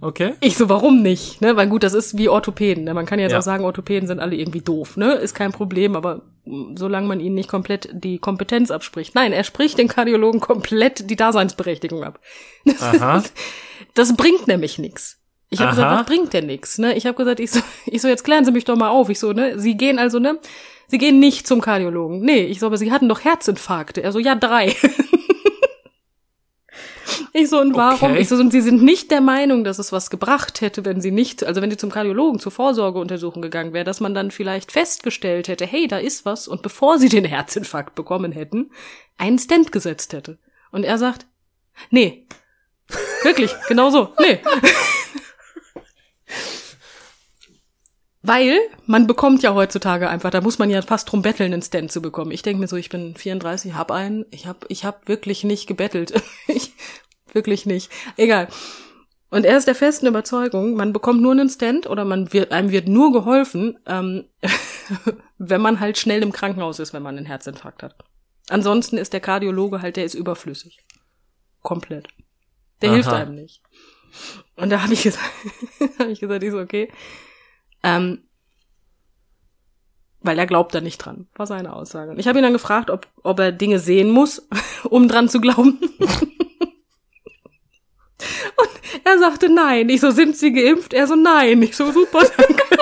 Okay. 0.00 0.34
Ich 0.40 0.56
so, 0.56 0.68
warum 0.68 1.02
nicht? 1.02 1.40
Ne? 1.40 1.56
Weil 1.56 1.68
gut, 1.68 1.82
das 1.82 1.94
ist 1.94 2.16
wie 2.18 2.28
Orthopäden. 2.28 2.84
Ne? 2.84 2.94
Man 2.94 3.06
kann 3.06 3.18
jetzt 3.18 3.32
Ja. 3.32 3.38
auch 3.38 3.42
sagen, 3.42 3.64
Orthopäden 3.64 4.06
sind 4.06 4.20
alle 4.20 4.36
irgendwie 4.36 4.60
doof. 4.60 4.96
Ne? 4.96 5.12
Ist 5.14 5.34
kein 5.34 5.52
Problem, 5.52 5.96
aber 5.96 6.22
mh, 6.44 6.74
solange 6.78 7.06
man 7.08 7.20
ihnen 7.20 7.34
nicht 7.34 7.48
komplett 7.48 7.88
die 7.92 8.18
Kompetenz 8.18 8.70
abspricht. 8.70 9.14
Nein, 9.14 9.32
er 9.32 9.44
spricht 9.44 9.78
den 9.78 9.88
Kardiologen 9.88 10.40
komplett 10.40 11.10
die 11.10 11.16
Daseinsberechtigung 11.16 12.04
ab. 12.04 12.20
Aha. 12.80 13.22
Das 13.94 14.16
bringt 14.16 14.46
nämlich 14.48 14.78
nix. 14.78 15.20
Ich 15.50 15.60
habe 15.60 15.70
gesagt, 15.70 15.98
was 16.00 16.06
bringt 16.06 16.32
denn 16.32 16.46
nix? 16.46 16.78
Ne? 16.78 16.94
Ich 16.96 17.06
habe 17.06 17.16
gesagt, 17.16 17.38
ich 17.38 17.50
so, 17.52 17.60
ich 17.86 18.02
so, 18.02 18.08
jetzt 18.08 18.24
klären 18.24 18.44
Sie 18.44 18.50
mich 18.52 18.64
doch 18.64 18.76
mal 18.76 18.88
auf. 18.88 19.08
Ich 19.08 19.20
so, 19.20 19.32
ne, 19.32 19.58
Sie 19.58 19.76
gehen 19.76 19.98
also, 19.98 20.18
ne? 20.18 20.38
Sie 20.88 20.98
gehen 20.98 21.18
nicht 21.20 21.46
zum 21.46 21.60
Kardiologen. 21.60 22.20
Nee, 22.20 22.40
ich 22.44 22.58
so, 22.60 22.66
aber 22.66 22.76
Sie 22.76 22.90
hatten 22.92 23.08
doch 23.08 23.24
Herzinfarkte. 23.24 24.02
Er 24.02 24.10
so, 24.12 24.18
ja, 24.18 24.34
drei. 24.34 24.74
ich 27.32 27.48
so, 27.48 27.60
und 27.60 27.74
warum? 27.74 28.12
Okay. 28.12 28.20
Ich 28.20 28.28
so, 28.28 28.36
und 28.36 28.50
Sie 28.50 28.60
sind 28.60 28.82
nicht 28.82 29.10
der 29.10 29.20
Meinung, 29.20 29.64
dass 29.64 29.78
es 29.78 29.92
was 29.92 30.10
gebracht 30.10 30.60
hätte, 30.60 30.84
wenn 30.84 31.00
Sie 31.00 31.10
nicht, 31.10 31.44
also 31.44 31.62
wenn 31.62 31.70
Sie 31.70 31.76
zum 31.76 31.90
Kardiologen 31.90 32.40
zur 32.40 32.52
Vorsorgeuntersuchung 32.52 33.42
gegangen 33.42 33.72
wäre, 33.72 33.84
dass 33.84 34.00
man 34.00 34.14
dann 34.14 34.30
vielleicht 34.30 34.72
festgestellt 34.72 35.48
hätte, 35.48 35.66
hey, 35.66 35.88
da 35.88 35.98
ist 35.98 36.24
was, 36.24 36.48
und 36.48 36.62
bevor 36.62 36.98
Sie 36.98 37.08
den 37.08 37.24
Herzinfarkt 37.24 37.94
bekommen 37.94 38.32
hätten, 38.32 38.70
einen 39.16 39.38
Stent 39.38 39.72
gesetzt 39.72 40.12
hätte. 40.12 40.38
Und 40.70 40.84
er 40.84 40.98
sagt, 40.98 41.26
nee, 41.90 42.26
Wirklich, 43.22 43.54
genau 43.68 43.90
so. 43.90 44.12
Nee. 44.18 44.40
Weil 48.26 48.58
man 48.86 49.06
bekommt 49.06 49.42
ja 49.42 49.52
heutzutage 49.52 50.08
einfach, 50.08 50.30
da 50.30 50.40
muss 50.40 50.58
man 50.58 50.70
ja 50.70 50.80
fast 50.80 51.12
drum 51.12 51.20
betteln, 51.20 51.52
einen 51.52 51.60
Stand 51.60 51.92
zu 51.92 52.00
bekommen. 52.00 52.30
Ich 52.30 52.40
denke 52.40 52.58
mir 52.58 52.68
so, 52.68 52.76
ich 52.76 52.88
bin 52.88 53.14
34, 53.14 53.74
hab 53.74 53.90
einen, 53.90 54.24
ich 54.30 54.46
hab, 54.46 54.64
ich 54.68 54.86
hab 54.86 55.06
wirklich 55.08 55.44
nicht 55.44 55.66
gebettelt. 55.66 56.14
ich, 56.48 56.72
wirklich 57.34 57.66
nicht. 57.66 57.92
Egal. 58.16 58.48
Und 59.28 59.44
er 59.44 59.58
ist 59.58 59.66
der 59.66 59.74
festen 59.74 60.06
Überzeugung, 60.06 60.72
man 60.72 60.94
bekommt 60.94 61.20
nur 61.20 61.32
einen 61.32 61.50
Stand 61.50 61.86
oder 61.86 62.06
man 62.06 62.32
wird, 62.32 62.50
einem 62.50 62.70
wird 62.70 62.88
nur 62.88 63.12
geholfen, 63.12 63.78
ähm, 63.84 64.24
wenn 65.38 65.60
man 65.60 65.78
halt 65.78 65.98
schnell 65.98 66.22
im 66.22 66.32
Krankenhaus 66.32 66.78
ist, 66.78 66.94
wenn 66.94 67.02
man 67.02 67.18
einen 67.18 67.26
Herzinfarkt 67.26 67.82
hat. 67.82 67.94
Ansonsten 68.48 68.96
ist 68.96 69.12
der 69.12 69.20
Kardiologe 69.20 69.82
halt, 69.82 69.96
der 69.96 70.06
ist 70.06 70.14
überflüssig. 70.14 70.78
Komplett. 71.60 72.08
Der 72.80 72.88
Aha. 72.88 72.94
hilft 72.94 73.10
einem 73.10 73.34
nicht. 73.34 73.60
Und 74.56 74.70
da 74.70 74.82
habe 74.82 74.94
ich 74.94 75.02
gesagt, 75.02 75.30
habe 75.98 76.10
ich 76.10 76.20
gesagt, 76.20 76.42
ich 76.42 76.52
so, 76.52 76.58
okay. 76.58 76.90
Ähm, 77.84 78.24
weil 80.20 80.38
er 80.38 80.46
glaubt 80.46 80.74
da 80.74 80.80
nicht 80.80 80.96
dran, 80.98 81.28
war 81.36 81.46
seine 81.46 81.74
Aussage. 81.74 82.14
Ich 82.16 82.26
habe 82.26 82.38
ihn 82.38 82.42
dann 82.42 82.54
gefragt, 82.54 82.88
ob, 82.88 83.06
ob 83.22 83.38
er 83.38 83.52
Dinge 83.52 83.78
sehen 83.78 84.10
muss, 84.10 84.48
um 84.84 85.06
dran 85.06 85.28
zu 85.28 85.40
glauben. 85.40 85.78
Und 88.56 88.70
er 89.04 89.18
sagte 89.18 89.50
nein. 89.50 89.90
Ich 89.90 90.00
so, 90.00 90.10
sind 90.10 90.34
Sie 90.36 90.52
geimpft? 90.52 90.94
Er 90.94 91.06
so, 91.06 91.14
nein. 91.14 91.60
Ich 91.60 91.76
so, 91.76 91.92
super, 91.92 92.22
danke. 92.36 92.64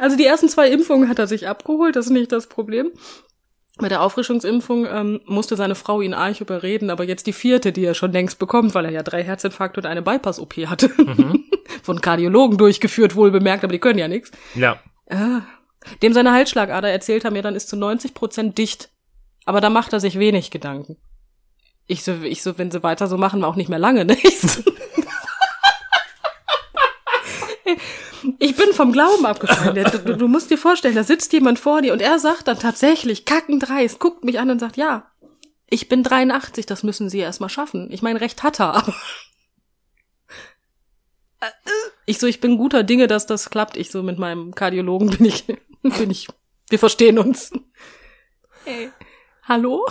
Also 0.00 0.16
die 0.16 0.24
ersten 0.24 0.48
zwei 0.48 0.70
Impfungen 0.70 1.08
hat 1.08 1.18
er 1.18 1.26
sich 1.26 1.48
abgeholt, 1.48 1.96
das 1.96 2.06
ist 2.06 2.12
nicht 2.12 2.30
das 2.30 2.46
Problem. 2.46 2.92
Bei 3.78 3.88
der 3.88 4.02
Auffrischungsimpfung 4.02 4.86
ähm, 4.86 5.20
musste 5.24 5.54
seine 5.56 5.76
Frau 5.76 6.00
ihn 6.00 6.12
arg 6.12 6.40
überreden, 6.40 6.90
aber 6.90 7.04
jetzt 7.04 7.28
die 7.28 7.32
vierte, 7.32 7.70
die 7.70 7.84
er 7.84 7.94
schon 7.94 8.10
längst 8.10 8.40
bekommt, 8.40 8.74
weil 8.74 8.84
er 8.84 8.90
ja 8.90 9.04
drei 9.04 9.22
Herzinfarkte 9.22 9.80
und 9.80 9.86
eine 9.86 10.02
Bypass-OP 10.02 10.54
hatte. 10.66 10.90
Von 11.84 12.00
Kardiologen 12.00 12.58
durchgeführt, 12.58 13.14
wohl 13.14 13.30
bemerkt, 13.30 13.62
aber 13.62 13.72
die 13.72 13.78
können 13.78 14.00
ja 14.00 14.08
nichts. 14.08 14.32
Ja. 14.56 14.80
Äh, 15.06 15.40
dem 16.02 16.12
seine 16.12 16.32
Halsschlagader 16.32 16.90
erzählt 16.90 17.24
haben, 17.24 17.36
ja, 17.36 17.42
dann 17.42 17.54
ist 17.54 17.68
zu 17.68 17.76
90 17.76 18.14
Prozent 18.14 18.58
dicht. 18.58 18.90
Aber 19.44 19.60
da 19.60 19.70
macht 19.70 19.92
er 19.92 20.00
sich 20.00 20.18
wenig 20.18 20.50
Gedanken. 20.50 20.96
Ich 21.86 22.02
so, 22.02 22.14
ich 22.22 22.42
so, 22.42 22.58
wenn 22.58 22.72
sie 22.72 22.82
weiter 22.82 23.06
so 23.06 23.16
machen, 23.16 23.44
auch 23.44 23.54
nicht 23.54 23.70
mehr 23.70 23.78
lange, 23.78 24.04
ne? 24.06 24.16
Ich, 28.38 28.56
bin 28.56 28.72
vom 28.72 28.92
Glauben 28.92 29.26
abgefallen. 29.26 29.84
Du, 30.04 30.16
du 30.16 30.28
musst 30.28 30.50
dir 30.50 30.58
vorstellen, 30.58 30.94
da 30.94 31.04
sitzt 31.04 31.32
jemand 31.32 31.58
vor 31.58 31.82
dir 31.82 31.92
und 31.92 32.02
er 32.02 32.18
sagt 32.18 32.48
dann 32.48 32.58
tatsächlich, 32.58 33.24
kackendreist, 33.24 33.98
guckt 33.98 34.24
mich 34.24 34.38
an 34.38 34.50
und 34.50 34.58
sagt, 34.58 34.76
ja, 34.76 35.10
ich 35.70 35.88
bin 35.88 36.02
83, 36.02 36.66
das 36.66 36.82
müssen 36.82 37.10
sie 37.10 37.18
erst 37.18 37.40
mal 37.40 37.48
schaffen. 37.48 37.88
Ich 37.90 38.02
meine, 38.02 38.20
recht 38.20 38.42
hat 38.42 38.60
er, 38.60 38.74
aber. 38.74 38.94
Ich 42.06 42.18
so, 42.18 42.26
ich 42.26 42.40
bin 42.40 42.56
guter 42.56 42.82
Dinge, 42.82 43.06
dass 43.06 43.26
das 43.26 43.50
klappt. 43.50 43.76
Ich 43.76 43.90
so, 43.90 44.02
mit 44.02 44.18
meinem 44.18 44.54
Kardiologen 44.54 45.10
bin 45.10 45.26
ich, 45.26 45.44
bin 45.82 46.10
ich, 46.10 46.26
wir 46.70 46.78
verstehen 46.78 47.18
uns. 47.18 47.52
Ey, 48.64 48.90
hallo? 49.42 49.86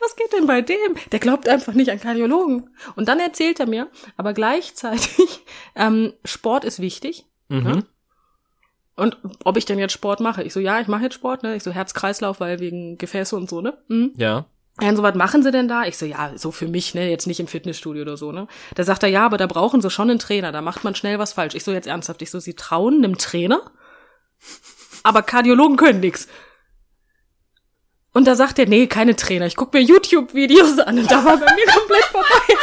Was 0.00 0.16
geht 0.16 0.32
denn 0.32 0.46
bei 0.46 0.60
dem? 0.60 0.96
Der 1.12 1.18
glaubt 1.18 1.48
einfach 1.48 1.72
nicht 1.72 1.90
an 1.90 2.00
Kardiologen. 2.00 2.70
Und 2.96 3.08
dann 3.08 3.18
erzählt 3.18 3.60
er 3.60 3.66
mir, 3.66 3.88
aber 4.16 4.32
gleichzeitig, 4.32 5.44
ähm, 5.74 6.12
Sport 6.24 6.64
ist 6.64 6.80
wichtig. 6.80 7.26
Mhm. 7.48 7.84
Und 8.96 9.18
ob 9.42 9.56
ich 9.56 9.64
denn 9.64 9.78
jetzt 9.78 9.92
Sport 9.92 10.20
mache? 10.20 10.42
Ich 10.44 10.52
so, 10.52 10.60
ja, 10.60 10.80
ich 10.80 10.86
mache 10.86 11.02
jetzt 11.02 11.14
Sport, 11.14 11.42
ne? 11.42 11.56
Ich 11.56 11.64
so, 11.64 11.72
Herz-Kreislauf, 11.72 12.38
weil 12.38 12.60
wegen 12.60 12.96
Gefäße 12.96 13.34
und 13.34 13.50
so, 13.50 13.60
ne? 13.60 13.76
Mhm. 13.88 14.12
Ja. 14.16 14.46
Ja, 14.80 14.88
und 14.88 14.96
so 14.96 15.04
was 15.04 15.14
machen 15.14 15.42
sie 15.44 15.52
denn 15.52 15.68
da? 15.68 15.84
Ich 15.84 15.96
so, 15.96 16.04
ja, 16.04 16.32
so 16.36 16.50
für 16.50 16.66
mich, 16.66 16.94
ne, 16.94 17.08
jetzt 17.08 17.28
nicht 17.28 17.38
im 17.38 17.46
Fitnessstudio 17.46 18.02
oder 18.02 18.16
so, 18.16 18.32
ne? 18.32 18.48
Da 18.74 18.82
sagt 18.82 19.04
er, 19.04 19.08
ja, 19.08 19.24
aber 19.24 19.36
da 19.36 19.46
brauchen 19.46 19.80
sie 19.80 19.90
schon 19.90 20.10
einen 20.10 20.18
Trainer, 20.18 20.50
da 20.50 20.62
macht 20.62 20.82
man 20.82 20.96
schnell 20.96 21.18
was 21.18 21.32
falsch. 21.32 21.54
Ich 21.54 21.62
so, 21.62 21.72
jetzt 21.72 21.86
ernsthaft, 21.86 22.22
ich 22.22 22.30
so, 22.30 22.40
sie 22.40 22.54
trauen 22.54 22.96
einem 22.96 23.18
Trainer? 23.18 23.70
Aber 25.04 25.22
Kardiologen 25.22 25.76
können 25.76 26.00
nix. 26.00 26.28
Und 28.14 28.28
da 28.28 28.36
sagt 28.36 28.60
er, 28.60 28.66
nee, 28.66 28.86
keine 28.86 29.16
Trainer, 29.16 29.44
ich 29.46 29.56
guck 29.56 29.74
mir 29.74 29.80
YouTube-Videos 29.80 30.78
an 30.78 31.00
und 31.00 31.10
da 31.10 31.24
war 31.24 31.36
bei 31.36 31.52
mir 31.52 31.66
komplett 31.66 32.04
vorbei. 32.04 32.54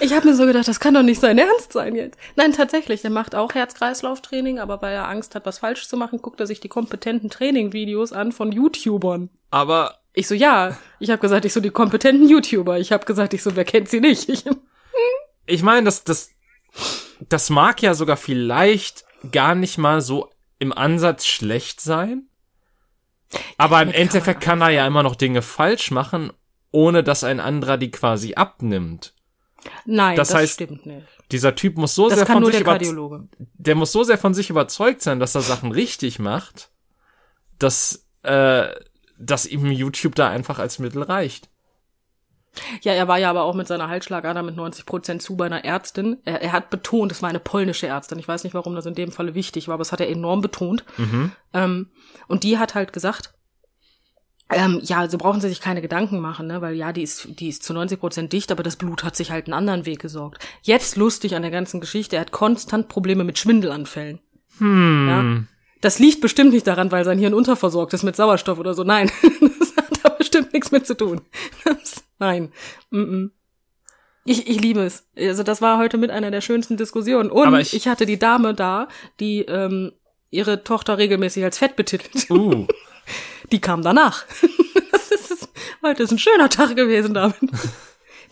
Ich 0.00 0.14
habe 0.14 0.28
mir 0.28 0.34
so 0.34 0.46
gedacht, 0.46 0.68
das 0.68 0.80
kann 0.80 0.94
doch 0.94 1.02
nicht 1.02 1.20
sein 1.20 1.36
Ernst 1.36 1.72
sein 1.72 1.96
jetzt. 1.96 2.18
Nein, 2.36 2.52
tatsächlich, 2.52 3.02
der 3.02 3.10
macht 3.10 3.34
auch 3.34 3.54
Herz-Kreislauf-Training, 3.54 4.58
aber 4.58 4.80
weil 4.80 4.94
er 4.94 5.08
Angst 5.08 5.34
hat, 5.34 5.44
was 5.44 5.58
falsch 5.58 5.86
zu 5.88 5.96
machen, 5.96 6.22
guckt 6.22 6.40
er 6.40 6.46
sich 6.46 6.60
die 6.60 6.68
kompetenten 6.68 7.28
Training-Videos 7.28 8.12
an 8.12 8.32
von 8.32 8.52
YouTubern. 8.52 9.28
Aber 9.50 9.98
Ich 10.14 10.28
so, 10.28 10.34
ja. 10.34 10.78
Ich 10.98 11.10
habe 11.10 11.20
gesagt, 11.20 11.44
ich 11.44 11.52
so, 11.52 11.60
die 11.60 11.70
kompetenten 11.70 12.28
YouTuber. 12.28 12.78
Ich 12.78 12.92
habe 12.92 13.04
gesagt, 13.04 13.34
ich 13.34 13.42
so, 13.42 13.54
wer 13.56 13.64
kennt 13.64 13.90
sie 13.90 14.00
nicht? 14.00 14.28
Ich, 14.30 14.44
ich 15.46 15.62
meine, 15.62 15.84
das, 15.84 16.04
das, 16.04 16.30
das 17.28 17.50
mag 17.50 17.82
ja 17.82 17.92
sogar 17.92 18.16
vielleicht 18.16 19.05
gar 19.30 19.54
nicht 19.54 19.78
mal 19.78 20.00
so 20.00 20.30
im 20.58 20.72
Ansatz 20.72 21.26
schlecht 21.26 21.80
sein. 21.80 22.28
Aber 23.58 23.82
im 23.82 23.90
Endeffekt 23.90 24.40
kann 24.40 24.60
er 24.60 24.70
ja 24.70 24.86
immer 24.86 25.02
noch 25.02 25.16
Dinge 25.16 25.42
falsch 25.42 25.90
machen, 25.90 26.32
ohne 26.70 27.02
dass 27.02 27.24
ein 27.24 27.40
anderer 27.40 27.76
die 27.76 27.90
quasi 27.90 28.34
abnimmt. 28.34 29.14
nein, 29.84 30.16
Das 30.16 30.28
das, 30.28 30.36
heißt, 30.38 30.54
stimmt 30.54 30.86
nicht. 30.86 31.06
Dieser 31.32 31.56
Typ 31.56 31.76
muss 31.76 31.94
so 31.94 32.08
Das 32.08 32.18
sehr 32.18 32.26
von 32.26 32.44
sich 32.44 32.62
der 32.62 33.28
der 33.54 33.74
muss 33.74 33.92
so 33.92 34.04
sehr 34.04 34.18
von 34.18 34.32
sich 34.32 34.50
überzeugt 34.50 35.02
sein, 35.02 35.18
dass 35.18 35.34
er 35.34 35.40
Sachen 35.40 35.72
richtig 35.72 36.20
macht, 36.20 36.70
dass, 37.58 38.06
äh, 38.22 38.68
dass 39.18 39.46
ihm 39.46 39.66
YouTube 39.66 40.14
da 40.14 40.28
einfach 40.28 40.60
als 40.60 40.78
Mittel 40.78 41.02
reicht. 41.02 41.48
Ja, 42.82 42.92
er 42.92 43.08
war 43.08 43.18
ja 43.18 43.30
aber 43.30 43.42
auch 43.42 43.54
mit 43.54 43.66
seiner 43.66 43.88
Halsschlagader 43.88 44.42
mit 44.42 44.56
90 44.56 44.86
Prozent 44.86 45.22
zu 45.22 45.36
bei 45.36 45.46
einer 45.46 45.64
Ärztin. 45.64 46.18
Er, 46.24 46.42
er 46.42 46.52
hat 46.52 46.70
betont, 46.70 47.12
es 47.12 47.22
war 47.22 47.28
eine 47.28 47.40
polnische 47.40 47.86
Ärztin. 47.86 48.18
Ich 48.18 48.28
weiß 48.28 48.44
nicht, 48.44 48.54
warum 48.54 48.74
das 48.74 48.86
in 48.86 48.94
dem 48.94 49.12
Falle 49.12 49.34
wichtig 49.34 49.68
war, 49.68 49.74
aber 49.74 49.82
es 49.82 49.92
hat 49.92 50.00
er 50.00 50.08
enorm 50.08 50.40
betont. 50.40 50.84
Ähm, 51.52 51.90
und 52.28 52.44
die 52.44 52.58
hat 52.58 52.74
halt 52.74 52.92
gesagt, 52.92 53.34
ähm, 54.48 54.80
ja, 54.84 55.08
so 55.08 55.18
brauchen 55.18 55.40
sie 55.40 55.48
sich 55.48 55.60
keine 55.60 55.82
Gedanken 55.82 56.20
machen, 56.20 56.46
ne? 56.46 56.60
weil 56.62 56.74
ja, 56.74 56.92
die 56.92 57.02
ist, 57.02 57.40
die 57.40 57.48
ist 57.48 57.64
zu 57.64 57.74
90 57.74 57.98
Prozent 57.98 58.32
dicht, 58.32 58.52
aber 58.52 58.62
das 58.62 58.76
Blut 58.76 59.02
hat 59.02 59.16
sich 59.16 59.32
halt 59.32 59.46
einen 59.46 59.54
anderen 59.54 59.86
Weg 59.86 59.98
gesorgt. 59.98 60.46
Jetzt 60.62 60.96
lustig 60.96 61.34
an 61.34 61.42
der 61.42 61.50
ganzen 61.50 61.80
Geschichte, 61.80 62.16
er 62.16 62.20
hat 62.20 62.30
konstant 62.30 62.88
Probleme 62.88 63.24
mit 63.24 63.38
Schwindelanfällen. 63.38 64.20
Hm. 64.58 65.08
Ja? 65.08 65.46
Das 65.80 65.98
liegt 65.98 66.20
bestimmt 66.20 66.52
nicht 66.52 66.66
daran, 66.66 66.92
weil 66.92 67.04
sein 67.04 67.18
Hirn 67.18 67.34
unterversorgt 67.34 67.92
ist 67.92 68.04
mit 68.04 68.16
Sauerstoff 68.16 68.58
oder 68.58 68.74
so. 68.74 68.84
Nein, 68.84 69.10
das 69.40 69.76
hat 69.76 70.00
da 70.02 70.08
bestimmt 70.10 70.52
nichts 70.52 70.70
mit 70.70 70.86
zu 70.86 70.96
tun. 70.96 71.22
Das, 71.64 72.04
nein. 72.18 72.52
Mm 72.90 72.98
-mm. 73.02 73.30
Ich, 74.24 74.48
ich 74.48 74.60
liebe 74.60 74.80
es. 74.80 75.06
Also 75.16 75.42
das 75.44 75.62
war 75.62 75.78
heute 75.78 75.98
mit 75.98 76.10
einer 76.10 76.30
der 76.32 76.40
schönsten 76.40 76.76
Diskussionen. 76.76 77.30
Und 77.30 77.54
ich, 77.60 77.74
ich- 77.74 77.86
hatte 77.88 78.06
die 78.06 78.18
Dame 78.18 78.54
da, 78.54 78.88
die 79.20 79.42
ähm, 79.42 79.92
ihre 80.30 80.64
Tochter 80.64 80.98
regelmäßig 80.98 81.44
als 81.44 81.58
fett 81.58 81.76
betitelt. 81.76 82.28
Uh. 82.30 82.66
Die 83.52 83.60
kam 83.60 83.82
danach. 83.82 84.24
Das 84.90 85.10
ist, 85.12 85.30
das, 85.30 85.48
heute 85.84 86.02
ist 86.02 86.10
ein 86.10 86.18
schöner 86.18 86.48
Tag 86.48 86.74
gewesen 86.74 87.14
damit. 87.14 87.36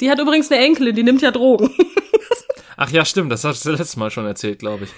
Die 0.01 0.11
hat 0.11 0.19
übrigens 0.19 0.51
eine 0.51 0.65
Enkelin, 0.65 0.95
die 0.97 1.03
nimmt 1.05 1.23
ja 1.23 1.31
Drogen. 1.31 1.71
Ach 2.77 2.91
ja, 2.91 3.05
stimmt, 3.05 3.31
das 3.31 3.45
hast 3.45 3.65
du 3.65 3.71
letztes 3.71 3.97
Mal 3.97 4.11
schon 4.11 4.27
erzählt, 4.27 4.59
glaube 4.59 4.85
ich. 4.85 4.91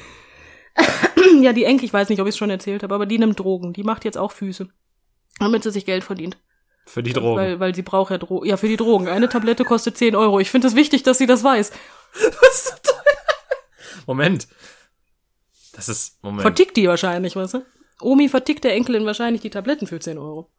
Ja, 1.43 1.52
die 1.52 1.64
Enkel, 1.64 1.85
ich 1.85 1.93
weiß 1.93 2.09
nicht, 2.09 2.21
ob 2.21 2.26
ich 2.26 2.35
es 2.35 2.38
schon 2.38 2.49
erzählt 2.50 2.83
habe, 2.83 2.95
aber 2.95 3.05
die 3.05 3.19
nimmt 3.19 3.38
Drogen. 3.38 3.73
Die 3.75 3.83
macht 3.83 4.05
jetzt 4.07 4.16
auch 4.16 4.33
Füße. 4.33 4.69
Damit 5.38 5.64
sie 5.64 5.71
sich 5.71 5.85
Geld 5.85 6.05
verdient. 6.05 6.38
Für 6.87 7.02
die 7.02 7.12
Drogen. 7.12 7.40
Weil, 7.40 7.61
weil 7.61 7.75
sie 7.75 7.83
braucht 7.83 8.12
ja 8.12 8.19
Drogen. 8.19 8.47
Ja, 8.49 8.57
für 8.57 8.69
die 8.69 8.76
Drogen. 8.76 9.09
Eine 9.09 9.28
Tablette 9.28 9.64
kostet 9.64 9.99
10 9.99 10.14
Euro. 10.14 10.38
Ich 10.40 10.50
finde 10.50 10.69
es 10.69 10.76
wichtig, 10.76 11.02
dass 11.02 11.19
sie 11.19 11.26
das 11.26 11.43
weiß. 11.43 11.73
Was? 12.40 12.81
Moment. 14.07 14.47
Das 15.73 15.88
ist, 15.88 16.23
Moment. 16.23 16.43
Vertickt 16.43 16.76
die 16.76 16.88
wahrscheinlich, 16.88 17.37
weißt 17.37 17.55
du? 17.55 17.66
Omi 18.00 18.28
vertickt 18.28 18.64
der 18.64 18.75
Enkelin 18.75 19.05
wahrscheinlich 19.05 19.43
die 19.43 19.50
Tabletten 19.50 19.87
für 19.87 19.99
10 19.99 20.16
Euro. 20.16 20.50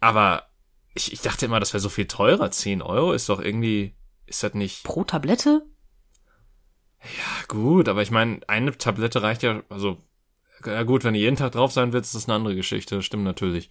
Aber 0.00 0.44
ich, 0.94 1.12
ich 1.12 1.20
dachte 1.22 1.46
immer, 1.46 1.58
das 1.58 1.72
wäre 1.72 1.80
so 1.80 1.88
viel 1.88 2.06
teurer. 2.06 2.50
10 2.50 2.82
Euro 2.82 3.12
ist 3.12 3.28
doch 3.28 3.40
irgendwie, 3.40 3.96
ist 4.26 4.42
das 4.42 4.54
nicht 4.54 4.84
Pro 4.84 5.04
Tablette? 5.04 5.64
Ja, 7.02 7.44
gut, 7.48 7.88
aber 7.88 8.02
ich 8.02 8.10
meine, 8.10 8.40
eine 8.46 8.76
Tablette 8.76 9.22
reicht 9.22 9.42
ja, 9.42 9.62
also, 9.68 9.98
ja 10.64 10.82
gut, 10.84 11.04
wenn 11.04 11.14
du 11.14 11.20
jeden 11.20 11.36
Tag 11.36 11.52
drauf 11.52 11.72
sein 11.72 11.92
willst, 11.92 12.14
ist 12.14 12.22
das 12.22 12.28
eine 12.28 12.36
andere 12.36 12.54
Geschichte, 12.54 13.02
stimmt 13.02 13.24
natürlich. 13.24 13.70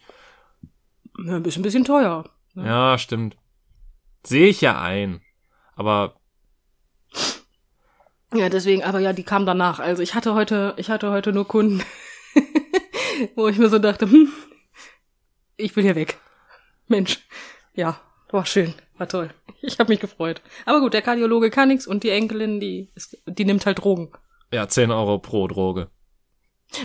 Ja, 1.17 1.35
ein 1.35 1.43
bisschen, 1.43 1.61
ein 1.61 1.63
bisschen 1.63 1.85
teuer. 1.85 2.29
Ja, 2.55 2.97
stimmt. 2.97 3.37
Sehe 4.25 4.47
ich 4.47 4.61
ja 4.61 4.81
ein. 4.81 5.21
Aber, 5.75 6.15
Ja, 8.33 8.49
deswegen, 8.49 8.83
aber 8.83 8.99
ja, 8.99 9.13
die 9.13 9.23
kam 9.23 9.45
danach. 9.45 9.79
Also 9.79 10.01
ich 10.01 10.15
hatte 10.15 10.33
heute, 10.33 10.73
ich 10.77 10.89
hatte 10.89 11.11
heute 11.11 11.33
nur 11.33 11.47
Kunden, 11.47 11.83
wo 13.35 13.47
ich 13.47 13.57
mir 13.57 13.69
so 13.69 13.79
dachte, 13.79 14.09
hm, 14.09 14.31
ich 15.57 15.75
will 15.75 15.83
hier 15.83 15.95
weg. 15.95 16.19
Mensch, 16.87 17.25
ja, 17.73 17.99
war 18.29 18.45
schön, 18.45 18.73
war 18.97 19.07
toll. 19.07 19.29
Ich 19.61 19.79
habe 19.79 19.91
mich 19.91 19.99
gefreut. 19.99 20.41
Aber 20.65 20.79
gut, 20.79 20.93
der 20.93 21.01
Kardiologe 21.01 21.49
kann 21.49 21.69
nix 21.69 21.85
und 21.87 22.03
die 22.03 22.09
Enkelin, 22.09 22.59
die, 22.59 22.91
ist, 22.95 23.17
die 23.25 23.45
nimmt 23.45 23.65
halt 23.65 23.79
Drogen. 23.79 24.11
ja, 24.51 24.67
10 24.67 24.91
Euro 24.91 25.19
pro 25.19 25.47
Droge. 25.47 25.89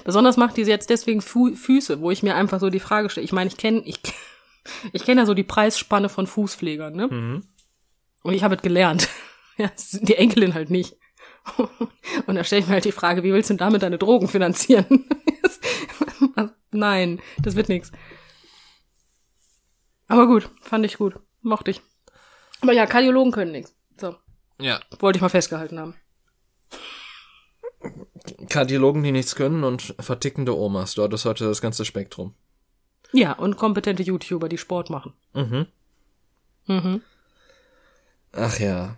Besonders 0.04 0.36
macht 0.36 0.56
die 0.56 0.62
jetzt 0.62 0.90
deswegen 0.90 1.20
Fu 1.20 1.54
Füße, 1.54 2.00
wo 2.00 2.10
ich 2.10 2.22
mir 2.22 2.34
einfach 2.34 2.60
so 2.60 2.70
die 2.70 2.80
Frage 2.80 3.10
stelle. 3.10 3.24
Ich 3.24 3.32
meine, 3.32 3.48
ich 3.48 3.56
kenne 3.56 3.82
ich, 3.84 4.00
ich 4.92 5.04
kenne 5.04 5.22
ja 5.22 5.26
so 5.26 5.34
die 5.34 5.44
Preisspanne 5.44 6.08
von 6.08 6.26
Fußpflegern, 6.26 6.94
ne? 6.94 7.08
Mhm. 7.08 7.44
Und 8.22 8.34
ich 8.34 8.42
habe 8.42 8.56
es 8.56 8.62
gelernt. 8.62 9.08
Ja, 9.60 9.72
die 9.92 10.14
Enkelin 10.14 10.54
halt 10.54 10.70
nicht. 10.70 10.94
Und 12.28 12.36
da 12.36 12.44
stelle 12.44 12.60
ich 12.60 12.68
mir 12.68 12.74
halt 12.74 12.84
die 12.84 12.92
Frage, 12.92 13.24
wie 13.24 13.32
willst 13.32 13.50
du 13.50 13.54
denn 13.54 13.58
damit 13.58 13.82
deine 13.82 13.98
Drogen 13.98 14.28
finanzieren? 14.28 15.04
Nein, 16.70 17.20
das 17.42 17.56
wird 17.56 17.68
nix. 17.68 17.90
Aber 20.06 20.28
gut, 20.28 20.48
fand 20.62 20.84
ich 20.86 20.96
gut. 20.98 21.14
Mochte 21.42 21.72
ich. 21.72 21.82
Aber 22.60 22.72
ja, 22.72 22.86
Kardiologen 22.86 23.32
können 23.32 23.50
nix. 23.50 23.74
So, 24.00 24.14
Ja. 24.60 24.78
wollte 25.00 25.16
ich 25.16 25.22
mal 25.22 25.28
festgehalten 25.28 25.80
haben. 25.80 25.96
Kardiologen, 28.48 29.02
die 29.02 29.12
nichts 29.12 29.34
können 29.34 29.64
und 29.64 29.94
vertickende 29.98 30.56
Omas, 30.56 30.94
dort 30.94 31.12
ist 31.12 31.24
heute 31.24 31.44
das 31.44 31.60
ganze 31.60 31.84
Spektrum. 31.84 32.34
Ja, 33.12 33.32
und 33.32 33.56
kompetente 33.56 34.02
YouTuber, 34.02 34.48
die 34.48 34.58
Sport 34.58 34.90
machen. 34.90 35.14
Mhm. 35.34 35.66
Mhm. 36.66 37.02
Ach 38.32 38.58
ja. 38.58 38.96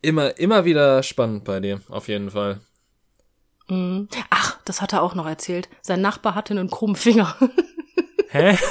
Immer, 0.00 0.38
immer 0.38 0.64
wieder 0.64 1.02
spannend 1.02 1.44
bei 1.44 1.60
dir, 1.60 1.80
auf 1.88 2.08
jeden 2.08 2.30
Fall. 2.30 2.60
Mhm. 3.68 4.08
Ach, 4.30 4.58
das 4.64 4.80
hat 4.80 4.92
er 4.92 5.02
auch 5.02 5.14
noch 5.14 5.26
erzählt. 5.26 5.68
Sein 5.82 6.00
Nachbar 6.00 6.34
hatte 6.34 6.54
einen 6.54 6.70
krummen 6.70 6.96
Finger. 6.96 7.36
Hä? 8.30 8.58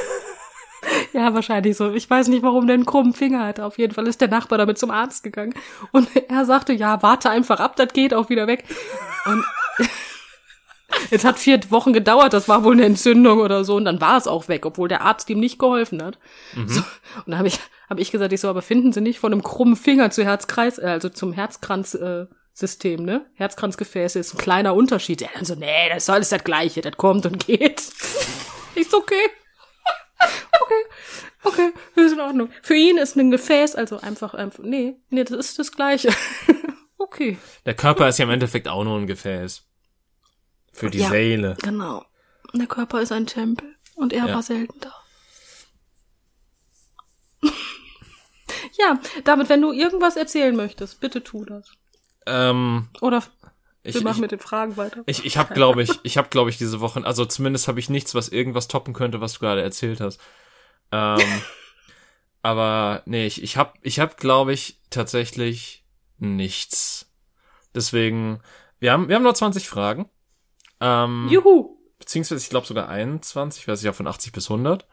ja, 1.14 1.34
wahrscheinlich 1.34 1.78
so. 1.78 1.92
Ich 1.92 2.10
weiß 2.10 2.28
nicht, 2.28 2.44
warum 2.44 2.68
der 2.68 2.76
einen 2.76 2.86
krummen 2.86 3.14
Finger 3.14 3.46
hatte. 3.46 3.66
Auf 3.66 3.78
jeden 3.78 3.94
Fall 3.94 4.08
ist 4.08 4.22
der 4.22 4.28
Nachbar 4.28 4.58
damit 4.58 4.78
zum 4.78 4.92
Arzt 4.92 5.24
gegangen. 5.24 5.54
Und 5.92 6.10
er 6.30 6.46
sagte, 6.46 6.74
ja, 6.74 7.02
warte 7.02 7.30
einfach 7.30 7.60
ab, 7.60 7.76
das 7.76 7.94
geht 7.94 8.14
auch 8.14 8.30
wieder 8.30 8.48
weg. 8.48 8.64
Und 9.26 9.44
es 11.12 11.26
hat 11.26 11.40
vier 11.40 11.60
Wochen 11.72 11.94
gedauert, 11.94 12.34
das 12.34 12.48
war 12.48 12.64
wohl 12.64 12.74
eine 12.74 12.86
Entzündung 12.86 13.40
oder 13.40 13.64
so 13.64 13.76
und 13.76 13.86
dann 13.86 14.02
war 14.02 14.18
es 14.18 14.28
auch 14.28 14.48
weg, 14.48 14.66
obwohl 14.66 14.88
der 14.88 15.02
Arzt 15.02 15.30
ihm 15.30 15.40
nicht 15.40 15.60
geholfen 15.60 16.04
hat. 16.04 16.20
Mhm. 16.54 16.68
So, 16.68 16.80
und 16.80 17.28
dann 17.28 17.38
habe 17.38 17.48
ich, 17.48 17.60
hab 17.90 18.00
ich 18.00 18.12
gesagt, 18.12 18.34
ich 18.34 18.42
so, 18.42 18.50
aber 18.50 18.62
finden 18.62 18.92
Sie 18.92 19.02
nicht 19.02 19.20
von 19.20 19.32
einem 19.32 19.44
krummen 19.44 19.76
Finger 19.76 20.12
zu 20.12 20.24
Herzkreis, 20.24 20.78
äh, 20.78 20.88
also 20.88 21.10
zum 21.10 21.34
Herzkranz, 21.34 21.94
äh, 21.96 22.26
System, 22.54 23.06
ne? 23.06 23.26
Herzkranzgefäße 23.36 24.20
ist 24.20 24.34
ein 24.34 24.38
kleiner 24.38 24.76
Unterschied. 24.76 25.22
Er 25.22 25.30
dann 25.34 25.46
so, 25.46 25.56
nee, 25.56 25.90
das 25.90 26.04
ist 26.04 26.10
alles 26.10 26.30
das 26.30 26.44
Gleiche, 26.44 26.82
das 26.82 26.98
kommt 26.98 27.26
und 27.26 27.46
geht. 27.46 27.82
ich 28.76 28.90
so, 28.90 29.02
okay. 30.62 30.84
okay, 31.44 31.72
okay, 31.94 32.02
ist 32.02 32.14
in 32.14 32.20
Ordnung. 32.20 32.50
Für 32.62 32.76
ihn 32.76 32.98
ist 32.98 33.16
ein 33.16 33.32
Gefäß, 33.32 33.76
also 33.76 34.00
einfach, 34.00 34.34
einfach, 34.34 34.64
nee, 34.64 34.96
nee, 35.10 35.24
das 35.24 35.38
ist 35.38 35.60
das 35.60 35.72
Gleiche. 35.72 36.10
okay. 36.98 37.38
Der 37.66 37.76
Körper 37.76 38.08
ist 38.08 38.20
ja 38.20 38.26
im 38.26 38.32
Endeffekt 38.32 38.68
auch 38.68 38.84
nur 38.84 38.98
ein 39.00 39.08
Gefäß. 39.08 39.64
Für 40.74 40.90
die 40.90 41.00
Ja. 41.00 41.10
Seele. 41.10 41.58
Genau. 41.62 42.06
Der 42.54 42.68
Körper 42.68 43.02
ist 43.02 43.12
ein 43.12 43.28
Tempel 43.28 43.76
und 43.96 44.14
er 44.14 44.28
Ja. 44.28 44.36
war 44.36 44.44
selten 44.44 44.80
da. 44.80 44.94
ja, 48.80 49.00
David, 49.24 49.50
wenn 49.50 49.62
du 49.62 49.72
irgendwas 49.72 50.16
erzählen 50.16 50.56
möchtest, 50.56 51.00
bitte 51.00 51.24
tu 51.24 51.46
das. 51.46 51.72
Ähm, 52.28 52.90
Oder 53.02 53.24
ich, 53.84 53.96
wir 53.96 54.04
machen 54.04 54.16
ich, 54.18 54.22
mit 54.22 54.32
den 54.32 54.40
Fragen 54.40 54.78
weiter. 54.78 55.04
ich, 55.06 55.26
ich 55.26 55.38
habe, 55.38 55.54
glaube 55.54 55.82
ich, 55.84 56.00
ich 56.04 56.18
habe, 56.18 56.30
glaube 56.30 56.50
ich, 56.50 56.58
diese 56.58 56.80
Woche, 56.82 57.04
also 57.06 57.26
zumindest 57.26 57.68
habe 57.68 57.80
ich 57.80 57.90
nichts, 57.90 58.14
was 58.16 58.30
irgendwas 58.30 58.68
toppen 58.68 58.94
könnte, 58.94 59.22
was 59.22 59.34
du 59.34 59.40
gerade 59.40 59.62
erzählt 59.62 60.00
hast. 60.02 60.20
Ähm, 60.92 61.20
aber 62.42 63.04
nee, 63.06 63.26
ich, 63.26 63.42
ich 63.44 63.58
habe, 63.58 63.74
ich 63.82 64.00
habe, 64.00 64.16
glaube 64.16 64.54
ich, 64.54 64.80
tatsächlich 64.90 65.86
nichts. 66.18 67.12
Deswegen, 67.74 68.42
wir 68.80 68.92
haben, 68.92 69.08
wir 69.08 69.16
haben 69.16 69.24
nur 69.24 69.36
20 69.36 69.68
Fragen. 69.70 70.10
Ähm, 70.80 71.28
Juhu! 71.30 71.78
beziehungsweise 72.00 72.42
ich 72.44 72.50
glaube 72.50 72.66
sogar 72.66 72.90
21, 72.90 73.62
ich 73.62 73.68
weiß 73.68 73.84
ja 73.84 73.94
von 73.94 74.08
80 74.08 74.32
bis 74.32 74.50
100. 74.50 74.88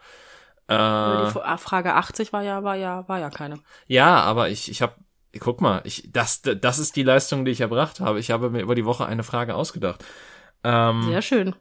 Weil 0.66 1.22
Äh, 1.22 1.26
Die 1.26 1.32
Fra- 1.32 1.56
Frage 1.56 1.94
80 1.94 2.32
war 2.34 2.42
ja, 2.42 2.62
war 2.62 2.76
ja, 2.76 3.08
war 3.08 3.18
ja 3.18 3.30
keine. 3.30 3.58
ja, 3.86 4.20
aber 4.20 4.50
ich, 4.50 4.70
ich 4.70 4.82
habe, 4.82 4.94
guck 5.40 5.60
mal, 5.60 5.80
ich, 5.84 6.08
das, 6.12 6.42
das 6.42 6.78
ist 6.78 6.96
die 6.96 7.02
Leistung, 7.02 7.44
die 7.44 7.50
ich 7.50 7.60
erbracht 7.60 8.00
habe. 8.00 8.18
Ich 8.20 8.30
habe 8.30 8.50
mir 8.50 8.60
über 8.62 8.74
die 8.74 8.84
Woche 8.84 9.06
eine 9.06 9.22
Frage 9.22 9.54
ausgedacht. 9.54 10.04
Ähm, 10.64 11.02
Sehr 11.02 11.22
schön. 11.22 11.54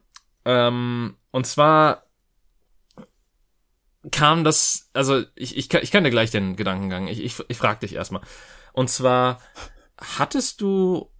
Ähm, 0.46 1.16
und 1.32 1.46
zwar 1.46 2.04
kam 4.12 4.44
das, 4.44 4.90
also 4.94 5.24
ich, 5.36 5.58
ich, 5.58 5.70
kann- 5.70 5.84
ich 5.84 5.92
kann 5.92 6.04
dir 6.04 6.10
gleich 6.12 6.32
den 6.32 6.56
Gedankengang. 6.56 7.08
Ich, 7.08 7.24
ich, 7.24 7.36
ich 7.48 7.58
frage 7.58 7.82
dich 7.82 7.94
erstmal. 7.96 8.22
Und 8.74 8.90
zwar, 8.90 9.40
hattest 9.98 10.62
du, 10.62 11.12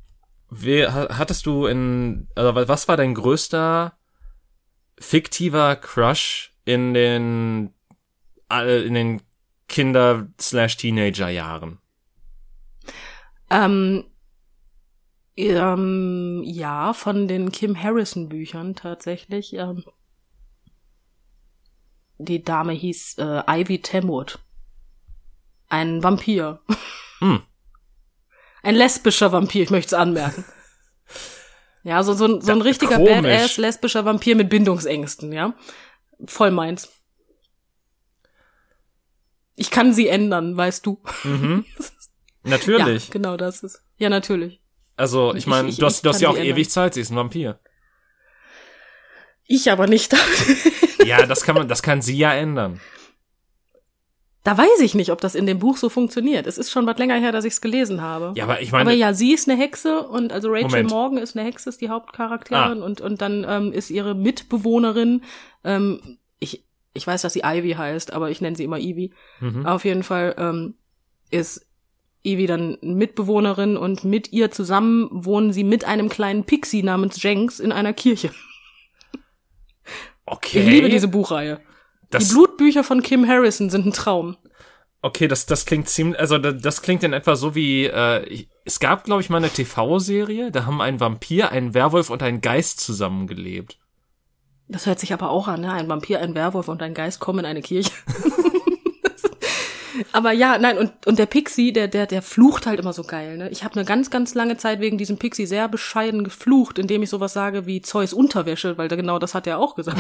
wer, 0.50 0.94
ha- 0.94 1.18
hattest 1.18 1.46
du 1.46 1.66
in, 1.66 2.28
also 2.36 2.56
wa- 2.56 2.68
was 2.68 2.88
war 2.88 2.96
dein 2.98 3.14
größter 3.14 3.98
fiktiver 5.00 5.76
Crush 5.76 6.54
in 6.66 6.94
den, 6.94 7.74
äh, 8.52 8.84
in 8.86 8.94
den 8.94 9.22
Kinder 9.68 10.28
slash 10.40 10.78
Teenager 10.78 11.30
Jahren? 11.30 11.80
Ähm, 13.50 14.04
ähm, 15.36 16.42
ja, 16.46 16.94
von 16.94 17.28
den 17.28 17.52
Kim 17.52 17.82
Harrison 17.82 18.28
Büchern 18.30 18.76
tatsächlich. 18.76 19.54
Ähm, 19.54 19.84
die 22.18 22.44
Dame 22.44 22.74
hieß 22.74 23.18
äh, 23.20 23.44
Ivy 23.48 23.80
Temwood. 23.82 24.40
Ein 25.70 26.02
Vampir. 26.04 26.62
Hm. 27.20 27.42
Ein 28.64 28.76
lesbischer 28.76 29.32
Vampir, 29.32 29.64
ich 29.64 29.70
möchte 29.70 29.96
es 29.96 30.02
anmerken. 30.02 30.44
Ja, 31.84 32.04
so, 32.04 32.14
so, 32.14 32.26
ein- 32.26 32.42
so 32.42 32.52
ein 32.52 32.62
richtiger 32.62 32.96
komisch. 32.98 33.12
Badass 33.22 33.58
lesbischer 33.58 34.04
Vampir 34.04 34.36
mit 34.36 34.50
Bindungsängsten, 34.50 35.32
ja. 35.32 35.54
Voll 36.26 36.52
meins. 36.52 36.90
Ich 39.56 39.72
kann 39.72 39.94
sie 39.94 40.08
ändern, 40.08 40.58
weißt 40.58 40.86
du. 40.86 41.02
Mhm. 41.24 41.66
Natürlich. 42.48 43.08
Ja, 43.08 43.12
genau 43.14 43.38
das 43.38 43.64
ist. 43.64 43.82
Ja, 43.98 44.10
natürlich. 44.10 44.62
Also, 44.96 45.36
ich 45.36 45.46
meine, 45.48 45.72
du 45.72 45.86
hast, 45.86 46.04
du 46.04 46.10
hast 46.10 46.22
ja 46.22 46.30
auch 46.30 46.34
die 46.34 46.40
ändern. 46.42 46.56
ewig 46.58 46.70
Zeit, 46.70 46.94
sie 46.96 47.02
ist 47.02 47.12
ein 47.12 47.16
Vampir. 47.18 47.60
Ich 49.46 49.72
aber 49.72 49.88
nicht. 49.88 50.14
Ja, 51.06 51.26
das 51.26 51.44
kann 51.46 51.56
man, 51.56 51.70
das 51.70 51.82
kann 51.84 52.02
sie 52.02 52.18
ja 52.18 52.34
ändern. 52.34 52.82
Da 54.44 54.58
weiß 54.58 54.82
ich 54.82 54.94
nicht, 54.94 55.10
ob 55.12 55.22
das 55.22 55.36
in 55.36 55.46
dem 55.46 55.58
Buch 55.60 55.78
so 55.78 55.88
funktioniert. 55.88 56.48
Es 56.48 56.58
ist 56.58 56.70
schon 56.70 56.86
was 56.86 56.98
länger 56.98 57.16
her, 57.16 57.32
dass 57.32 57.46
ich 57.46 57.54
es 57.54 57.62
gelesen 57.62 58.02
habe. 58.02 58.34
Ja, 58.36 58.44
aber 58.44 58.62
ich 58.62 58.74
meine, 58.74 58.82
aber 58.90 58.92
ja, 58.92 59.14
sie 59.14 59.32
ist 59.34 59.48
eine 59.50 59.58
Hexe 59.58 60.02
und 60.02 60.34
also 60.34 60.50
Rachel 60.50 60.64
Moment. 60.66 60.90
Morgan 60.90 61.18
ist 61.20 61.38
eine 61.38 61.46
Hexe, 61.48 61.70
ist 61.70 61.80
die 61.80 61.88
Hauptcharakterin 61.88 62.82
Ah. 62.82 62.86
und 62.86 63.00
und 63.00 63.22
dann 63.22 63.46
ähm, 63.48 63.72
ist 63.72 63.90
ihre 63.90 64.16
Mitbewohnerin, 64.16 65.24
ähm, 65.64 66.18
ich 66.40 66.66
ich 66.94 67.08
weiß, 67.08 67.22
dass 67.22 67.32
sie 67.32 67.44
Ivy 67.46 67.72
heißt, 67.74 68.12
aber 68.12 68.30
ich 68.32 68.42
nenne 68.42 68.58
sie 68.58 68.66
immer 68.66 68.80
Ivy. 68.80 69.14
mhm. 69.40 69.66
Auf 69.66 69.86
jeden 69.86 70.04
Fall 70.04 70.36
ähm, 70.38 70.74
ist 71.30 71.67
Ivy 72.28 72.46
dann 72.48 72.78
Mitbewohnerin 72.82 73.78
und 73.78 74.04
mit 74.04 74.32
ihr 74.34 74.52
zusammen 74.52 75.10
wohnen 75.12 75.54
sie 75.54 75.64
mit 75.64 75.86
einem 75.86 76.10
kleinen 76.10 76.44
Pixie 76.44 76.84
namens 76.84 77.22
Jenks 77.22 77.60
in 77.60 77.72
einer 77.72 77.94
Kirche. 77.94 78.32
okay. 80.26 80.60
Ich 80.60 80.66
liebe 80.66 80.90
diese 80.90 81.08
Buchreihe. 81.08 81.60
das, 82.10 82.28
die 82.28 82.34
Blutbücher 82.34 82.84
von 82.84 83.02
Kim 83.02 83.28
Harrison 83.28 83.70
sind 83.70 83.86
ein 83.86 83.94
Traum. 83.94 84.38
okay, 85.02 85.28
das, 85.28 85.46
das 85.46 85.66
klingt 85.66 85.88
ziemlich, 85.90 86.20
also 86.20 86.38
das, 86.38 86.62
das 86.62 86.82
klingt 86.82 87.04
in 87.04 87.14
etwa 87.14 87.36
so 87.36 87.56
wie, 87.56 87.86
äh, 87.86 88.46
es 88.66 88.80
gab, 88.80 89.06
glaube 89.06 89.22
ich, 89.22 89.30
mal 89.30 89.38
eine 89.38 89.50
TV-Serie, 89.50 90.52
da 90.52 90.66
haben 90.66 90.82
ein 90.82 91.00
Vampir, 91.00 91.52
ein 91.52 91.74
Werwolf 91.74 92.10
und 92.10 92.22
ein 92.22 92.42
Geist 92.42 92.82
zusammengelebt. 92.82 93.80
Das 94.68 94.86
hört 94.86 95.00
sich 95.00 95.14
aber 95.14 95.30
auch 95.30 95.48
an, 95.48 95.62
ne? 95.62 95.72
Ein 95.72 95.88
Vampir, 95.88 96.20
ein 96.20 96.36
Werwolf 96.36 96.68
und 96.68 96.82
ein 96.84 96.94
Geist 96.94 97.22
kommen 97.22 97.40
in 97.40 97.46
eine 97.46 97.62
Kirche. 97.62 97.92
aber 100.12 100.32
ja, 100.32 100.58
nein, 100.58 100.78
und, 100.78 101.06
und 101.06 101.20
der 101.20 101.26
Pixie, 101.26 101.74
der, 101.74 101.88
der, 101.88 102.06
der 102.06 102.22
flucht 102.22 102.66
halt 102.66 102.80
immer 102.80 102.94
so 102.94 103.04
geil, 103.04 103.38
ne? 103.38 103.50
Ich 103.50 103.64
habe 103.64 103.76
eine 103.76 103.86
ganz, 103.86 104.10
ganz 104.10 104.34
lange 104.36 104.58
Zeit 104.58 104.80
wegen 104.80 104.98
diesem 104.98 105.18
Pixie 105.18 105.46
sehr 105.46 105.68
bescheiden 105.68 106.24
geflucht, 106.24 106.80
indem 106.80 107.04
ich 107.04 107.10
sowas 107.10 107.34
sage 107.34 107.66
wie 107.66 107.82
Zeus 107.82 108.14
Unterwäsche, 108.14 108.78
weil 108.78 108.88
da 108.88 108.96
genau 108.96 109.20
das 109.20 109.34
hat 109.34 109.48
er 109.48 109.60
auch 109.60 109.76
gesagt. 109.76 110.00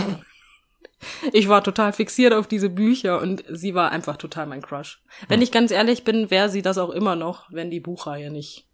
Ich 1.32 1.48
war 1.48 1.64
total 1.64 1.94
fixiert 1.94 2.34
auf 2.34 2.48
diese 2.48 2.70
Bücher 2.70 3.22
und 3.22 3.44
sie 3.48 3.76
war 3.76 3.92
einfach 3.92 4.18
total 4.18 4.48
mein 4.48 4.64
Crush. 4.64 5.02
Wenn 5.28 5.44
ich 5.44 5.52
ganz 5.52 5.72
ehrlich 5.72 6.04
bin, 6.04 6.32
wäre 6.32 6.50
sie 6.50 6.64
das 6.64 6.80
auch 6.80 6.90
immer 6.90 7.16
noch, 7.16 7.52
wenn 7.52 7.70
die 7.70 7.80
Buchreihe 7.80 8.32
nicht 8.32 8.68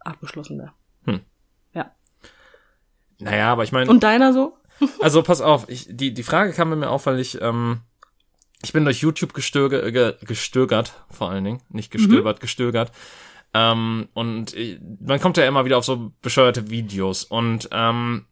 abgeschlossen 0.00 0.58
wäre. 0.58 0.72
Hm. 1.04 1.20
Ja. 1.72 1.90
Naja, 3.18 3.52
aber 3.52 3.64
ich 3.64 3.72
meine, 3.72 3.90
Und 3.90 4.02
deiner 4.02 4.32
so? 4.32 4.58
also 5.00 5.22
pass 5.22 5.40
auf, 5.40 5.68
ich, 5.68 5.86
die, 5.88 6.12
die 6.12 6.22
Frage 6.22 6.52
kam 6.52 6.78
mir 6.78 6.90
auf, 6.90 7.06
weil 7.06 7.18
ich, 7.18 7.40
ähm, 7.40 7.80
ich 8.66 8.72
bin 8.72 8.84
durch 8.84 9.00
YouTube 9.00 9.32
gestöge, 9.32 9.92
ge, 9.92 10.14
gestögert, 10.22 10.92
vor 11.08 11.30
allen 11.30 11.44
Dingen, 11.44 11.62
nicht 11.68 11.92
gestöbert, 11.92 12.40
gestögert. 12.40 12.90
Ähm, 13.54 14.08
und 14.12 14.54
ich, 14.54 14.80
man 15.00 15.20
kommt 15.20 15.36
ja 15.36 15.46
immer 15.46 15.64
wieder 15.64 15.78
auf 15.78 15.84
so 15.84 16.10
bescheuerte 16.20 16.68
Videos 16.68 17.22
und 17.22 17.68
ähm, 17.70 18.26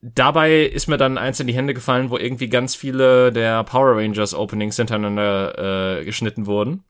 dabei 0.00 0.62
ist 0.62 0.88
mir 0.88 0.96
dann 0.96 1.18
eins 1.18 1.38
in 1.38 1.46
die 1.48 1.54
Hände 1.54 1.74
gefallen, 1.74 2.08
wo 2.08 2.16
irgendwie 2.16 2.48
ganz 2.48 2.74
viele 2.74 3.30
der 3.30 3.62
Power 3.64 3.94
Rangers 3.98 4.32
Openings 4.32 4.76
hintereinander 4.76 5.98
äh, 6.00 6.04
geschnitten 6.06 6.46
wurden. 6.46 6.82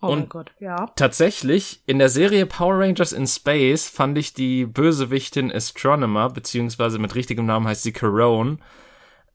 Oh 0.00 0.10
mein 0.10 0.18
Und- 0.20 0.30
Gott, 0.30 0.52
ja. 0.60 0.92
Tatsächlich, 0.94 1.82
in 1.86 1.98
der 1.98 2.08
Serie 2.08 2.46
Power 2.46 2.78
Rangers 2.78 3.12
in 3.12 3.26
Space 3.26 3.88
fand 3.88 4.16
ich 4.16 4.32
die 4.32 4.64
Bösewichtin 4.64 5.50
Astronomer, 5.50 6.30
beziehungsweise 6.30 7.00
mit 7.00 7.16
richtigem 7.16 7.46
Namen 7.46 7.66
heißt 7.66 7.82
sie 7.82 7.92
Corone, 7.92 8.58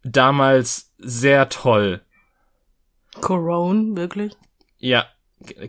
damals 0.04 0.94
sehr 1.00 1.50
toll. 1.50 2.02
Corone, 3.22 3.96
wirklich? 3.96 4.34
Ja, 4.78 5.06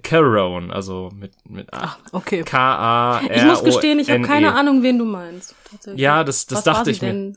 Corone, 0.03 0.73
also 0.73 1.11
mit, 1.15 1.33
mit 1.49 1.73
A. 1.73 1.79
Ach, 1.83 1.99
okay. 2.13 2.43
K-A-R-O-N-E. 2.43 3.37
Ich 3.37 3.45
muss 3.45 3.63
gestehen, 3.63 3.99
ich 3.99 4.11
habe 4.11 4.23
keine 4.23 4.55
Ahnung, 4.55 4.83
wen 4.83 4.99
du 4.99 5.05
meinst. 5.05 5.55
Tatsächlich. 5.71 6.01
E. 6.01 6.03
Ja, 6.03 6.25
das, 6.25 6.47
das 6.47 6.59
Was 6.59 6.65
dachte 6.65 6.91
ich 6.91 7.03
mir. 7.03 7.09
denn? 7.09 7.37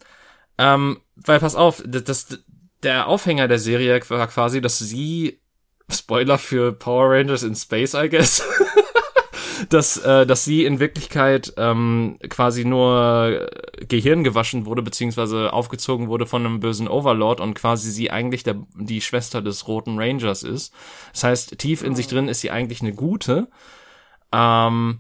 Ähm, 0.58 1.00
weil 1.16 1.40
pass 1.40 1.56
auf, 1.56 1.84
das, 1.86 2.04
das, 2.04 2.40
der 2.82 3.08
Aufhänger 3.08 3.48
der 3.48 3.60
Serie 3.60 4.02
war 4.10 4.28
quasi, 4.28 4.62
dass 4.62 4.80
sie, 4.80 5.40
Spoiler 5.92 6.38
für 6.38 6.72
Power 6.74 7.12
Rangers 7.12 7.44
in 7.44 7.56
Space, 7.56 7.94
I 7.94 8.10
guess, 8.10 8.42
dass, 9.70 9.98
äh, 9.98 10.26
dass 10.26 10.46
sie 10.46 10.66
in 10.66 10.80
Wirklichkeit 10.80 11.54
ähm, 11.58 12.18
quasi 12.30 12.66
nur 12.66 13.50
Gehirn 13.88 14.24
gewaschen 14.24 14.66
wurde, 14.66 14.82
beziehungsweise 14.82 15.54
aufgezogen 15.54 16.08
wurde 16.08 16.26
von 16.26 16.46
einem 16.46 16.60
bösen 16.60 16.88
Overlord 16.88 17.40
und 17.40 17.54
quasi 17.54 17.92
sie 17.92 18.12
eigentlich 18.12 18.44
der, 18.44 18.56
die 18.76 19.02
Schwester 19.02 19.42
des 19.42 19.68
Roten 19.68 19.98
Rangers 20.00 20.44
ist. 20.44 20.74
Das 21.12 21.24
heißt, 21.24 21.58
tief 21.58 21.84
in 21.84 21.96
sich 21.96 22.08
drin 22.08 22.28
ist 22.28 22.42
sie 22.42 22.52
eigentlich 22.52 22.82
eine 22.82 22.94
gute. 22.94 23.48
Ähm, 24.32 25.00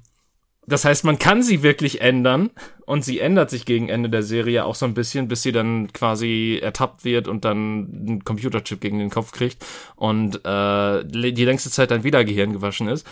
das 0.65 0.85
heißt, 0.85 1.03
man 1.03 1.19
kann 1.19 1.43
sie 1.43 1.61
wirklich 1.61 1.99
ändern 1.99 2.49
und 2.85 3.03
sie 3.03 3.19
ändert 3.19 3.49
sich 3.49 3.65
gegen 3.65 3.89
Ende 3.89 4.09
der 4.09 4.23
Serie 4.23 4.63
auch 4.63 4.75
so 4.75 4.85
ein 4.85 4.93
bisschen, 4.93 5.27
bis 5.27 5.41
sie 5.41 5.51
dann 5.51 5.91
quasi 5.91 6.59
ertappt 6.61 7.03
wird 7.03 7.27
und 7.27 7.43
dann 7.43 8.05
einen 8.07 8.23
Computerchip 8.23 8.79
gegen 8.79 8.99
den 8.99 9.09
Kopf 9.09 9.33
kriegt 9.33 9.65
und 9.95 10.45
äh, 10.45 11.03
die 11.05 11.45
längste 11.45 11.69
Zeit 11.69 11.91
dann 11.91 12.05
wieder 12.05 12.23
Gehirn 12.23 12.53
gewaschen 12.53 12.87
ist. 12.87 13.05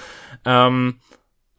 Ähm, 0.46 0.96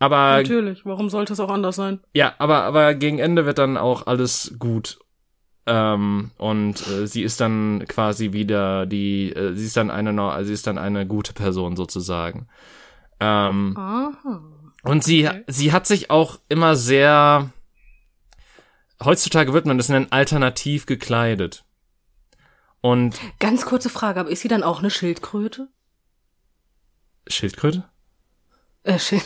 Aber 0.03 0.39
Natürlich, 0.39 0.85
warum 0.85 1.09
sollte 1.11 1.33
es 1.33 1.39
auch 1.39 1.49
anders 1.51 1.77
sein? 1.77 2.01
ja, 2.13 2.35
aber 2.39 2.65
aber 2.65 2.95
gegen 2.95 3.21
Ende 3.21 3.47
wird 3.47 3.59
dann 3.59 3.77
auch 3.77 4.09
alles 4.09 4.57
gut. 4.59 4.99
Ähm, 5.65 6.33
und 6.39 6.85
äh, 6.89 7.07
sie 7.07 7.23
ist 7.23 7.41
dann 7.41 7.85
quasi 7.87 8.33
wieder 8.33 8.85
die, 8.85 9.31
äh, 9.33 9.55
sie 9.55 9.65
ist 9.65 9.77
dann 9.77 9.93
eine, 9.93 10.45
sie 10.45 10.53
ist 10.53 10.67
dann 10.67 10.77
eine 10.77 11.07
gute 11.07 11.33
Person 11.35 11.77
sozusagen. 11.77 12.49
Ähm, 13.21 13.77
Aha. 13.77 14.43
und 14.83 15.05
sie, 15.05 15.29
Okay. 15.29 15.45
sie 15.47 15.71
hat 15.73 15.87
sich 15.87 16.11
auch 16.11 16.41
immer 16.49 16.75
sehr, 16.75 17.53
heutzutage 19.05 19.53
wird 19.53 19.67
man 19.67 19.79
das 19.79 19.89
nennen, 19.89 20.09
alternativ 20.11 20.87
gekleidet. 20.87 21.65
Und 22.81 23.21
Ganz 23.39 23.65
kurze 23.65 23.89
Frage, 23.89 24.19
aber 24.19 24.31
ist 24.31 24.41
sie 24.41 24.49
dann 24.49 24.65
auch 24.65 24.81
eine 24.81 24.91
Schildkröte? 24.91 25.69
Schildkröte? 27.29 27.85
Äh, 28.83 28.99
Schild. 28.99 29.23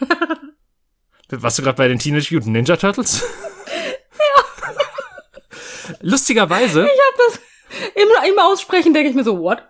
Warst 1.30 1.58
du 1.58 1.62
gerade 1.62 1.76
bei 1.76 1.88
den 1.88 1.98
Teenage 1.98 2.34
Mutant 2.34 2.52
Ninja 2.52 2.76
Turtles? 2.76 3.24
Ja. 4.18 4.74
Lustigerweise, 6.00 6.88
Im, 7.94 8.08
Im 8.32 8.38
Aussprechen 8.38 8.92
denke 8.94 9.10
ich 9.10 9.14
mir 9.16 9.24
so, 9.24 9.38
what? 9.40 9.62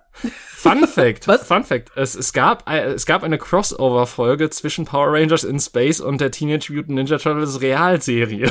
Fun 0.56 0.86
Fact, 0.86 1.26
Was? 1.28 1.46
Fun 1.46 1.64
Fact, 1.64 1.90
es, 1.96 2.14
es 2.14 2.32
gab, 2.32 2.68
äh, 2.68 2.92
es 2.92 3.06
gab 3.06 3.22
eine 3.22 3.38
Crossover-Folge 3.38 4.50
zwischen 4.50 4.84
Power 4.84 5.12
Rangers 5.12 5.44
in 5.44 5.58
Space 5.60 6.00
und 6.00 6.20
der 6.20 6.30
Teenage 6.30 6.72
Mutant 6.72 6.96
Ninja 6.96 7.18
Turtles 7.18 7.60
Realserie. 7.60 8.50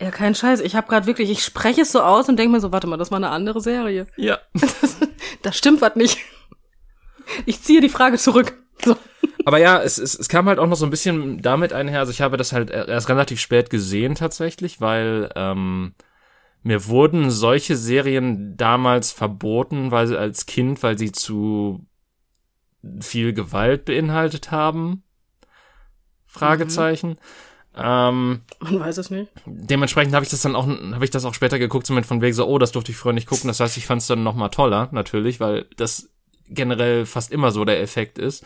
Ja, 0.00 0.10
kein 0.10 0.34
Scheiß. 0.34 0.60
Ich 0.60 0.74
habe 0.74 0.88
gerade 0.88 1.06
wirklich, 1.06 1.30
ich 1.30 1.44
spreche 1.44 1.82
es 1.82 1.92
so 1.92 2.02
aus 2.02 2.28
und 2.28 2.36
denke 2.36 2.52
mir 2.52 2.60
so, 2.60 2.72
warte 2.72 2.88
mal, 2.88 2.96
das 2.96 3.12
war 3.12 3.18
eine 3.18 3.30
andere 3.30 3.60
Serie. 3.60 4.06
ja. 4.16 4.38
Da 5.42 5.52
stimmt 5.52 5.80
was 5.80 5.96
nicht. 5.96 6.18
Ich 7.46 7.62
ziehe 7.62 7.80
die 7.80 7.88
Frage 7.88 8.18
zurück. 8.18 8.56
So. 8.84 8.96
Aber 9.44 9.58
ja, 9.58 9.80
es, 9.80 9.98
es, 9.98 10.18
es 10.18 10.28
kam 10.28 10.46
halt 10.48 10.58
auch 10.58 10.66
noch 10.66 10.76
so 10.76 10.86
ein 10.86 10.90
bisschen 10.90 11.42
damit 11.42 11.72
einher. 11.72 12.00
Also 12.00 12.12
ich 12.12 12.20
habe 12.20 12.36
das 12.36 12.52
halt 12.52 12.70
erst 12.70 13.08
relativ 13.08 13.40
spät 13.40 13.70
gesehen 13.70 14.14
tatsächlich, 14.14 14.80
weil 14.80 15.30
ähm, 15.36 15.94
mir 16.62 16.86
wurden 16.86 17.30
solche 17.30 17.76
Serien 17.76 18.56
damals 18.56 19.10
verboten, 19.10 19.90
weil 19.90 20.06
sie 20.06 20.18
als 20.18 20.46
Kind, 20.46 20.82
weil 20.82 20.96
sie 20.98 21.12
zu 21.12 21.86
viel 23.00 23.32
Gewalt 23.32 23.84
beinhaltet 23.84 24.50
haben. 24.50 25.02
Fragezeichen. 26.26 27.18
Ähm, 27.76 28.42
Man 28.60 28.80
weiß 28.80 28.98
es 28.98 29.10
nicht. 29.10 29.30
dementsprechend 29.46 30.14
habe 30.14 30.24
ich 30.24 30.30
das 30.30 30.42
dann 30.42 30.56
auch, 30.56 30.66
habe 30.66 31.04
ich 31.04 31.10
das 31.10 31.24
auch 31.24 31.34
später 31.34 31.58
geguckt, 31.58 31.86
so 31.86 31.94
mit 31.94 32.06
von 32.06 32.20
wegen 32.20 32.34
so, 32.34 32.46
oh, 32.46 32.58
das 32.58 32.72
durfte 32.72 32.92
ich 32.92 32.98
früher 32.98 33.12
nicht 33.12 33.28
gucken. 33.28 33.48
Das 33.48 33.60
heißt, 33.60 33.76
ich 33.76 33.86
fand 33.86 34.02
es 34.02 34.08
dann 34.08 34.22
noch 34.22 34.34
mal 34.34 34.50
toller, 34.50 34.88
natürlich, 34.92 35.40
weil 35.40 35.66
das 35.76 36.10
generell 36.48 37.06
fast 37.06 37.32
immer 37.32 37.50
so 37.50 37.64
der 37.64 37.80
Effekt 37.80 38.18
ist, 38.18 38.44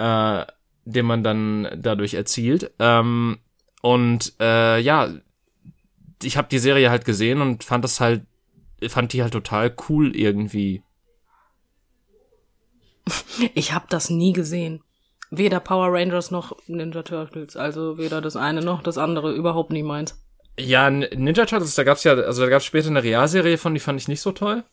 äh, 0.00 0.46
den 0.84 1.06
man 1.06 1.22
dann 1.22 1.68
dadurch 1.76 2.14
erzielt. 2.14 2.72
Ähm, 2.78 3.38
und 3.82 4.34
äh, 4.40 4.80
ja, 4.80 5.10
ich 6.22 6.36
habe 6.36 6.48
die 6.48 6.58
Serie 6.58 6.90
halt 6.90 7.04
gesehen 7.04 7.40
und 7.40 7.64
fand 7.64 7.84
das 7.84 8.00
halt, 8.00 8.22
fand 8.88 9.12
die 9.12 9.22
halt 9.22 9.32
total 9.32 9.74
cool 9.88 10.16
irgendwie. 10.16 10.82
Ich 13.54 13.72
habe 13.72 13.86
das 13.88 14.10
nie 14.10 14.32
gesehen. 14.32 14.82
Weder 15.30 15.60
Power 15.60 15.92
Rangers 15.92 16.30
noch 16.30 16.56
Ninja 16.66 17.02
Turtles. 17.02 17.56
Also 17.56 17.98
weder 17.98 18.20
das 18.20 18.36
eine 18.36 18.62
noch 18.62 18.82
das 18.82 18.98
andere. 18.98 19.32
Überhaupt 19.32 19.70
nie 19.70 19.82
meins. 19.82 20.20
Ja, 20.58 20.90
Ninja 20.90 21.46
Turtles, 21.46 21.74
da 21.74 21.84
gab's 21.84 22.04
ja, 22.04 22.12
also 22.12 22.42
da 22.42 22.48
gab's 22.48 22.64
später 22.64 22.88
eine 22.88 23.02
Realserie 23.02 23.58
von, 23.58 23.74
die 23.74 23.80
fand 23.80 24.00
ich 24.00 24.08
nicht 24.08 24.20
so 24.20 24.32
toll. 24.32 24.64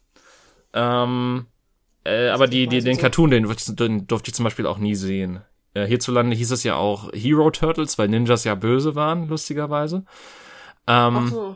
Ähm, 0.74 1.48
äh, 2.08 2.30
aber 2.30 2.48
die, 2.48 2.68
die, 2.68 2.82
den 2.82 2.98
Cartoon, 2.98 3.30
den, 3.32 3.44
durfte 3.44 3.72
ich- 3.72 3.76
den 3.76 4.08
durfte 4.08 4.30
ich 4.30 4.36
zum 4.36 4.44
Beispiel 4.46 4.66
auch 4.66 4.78
nie 4.78 4.96
sehen. 4.96 5.42
Äh, 5.74 5.86
hierzulande 5.86 6.36
hieß 6.36 6.52
es 6.52 6.64
ja 6.64 6.76
auch 6.76 7.12
Hero 7.14 7.52
Turtles, 7.52 7.98
weil 7.98 8.08
Ninjas 8.08 8.44
ja 8.44 8.56
böse 8.56 8.96
waren, 8.96 9.28
lustigerweise. 9.28 10.06
Ähm, 10.88 11.28
so. 11.28 11.56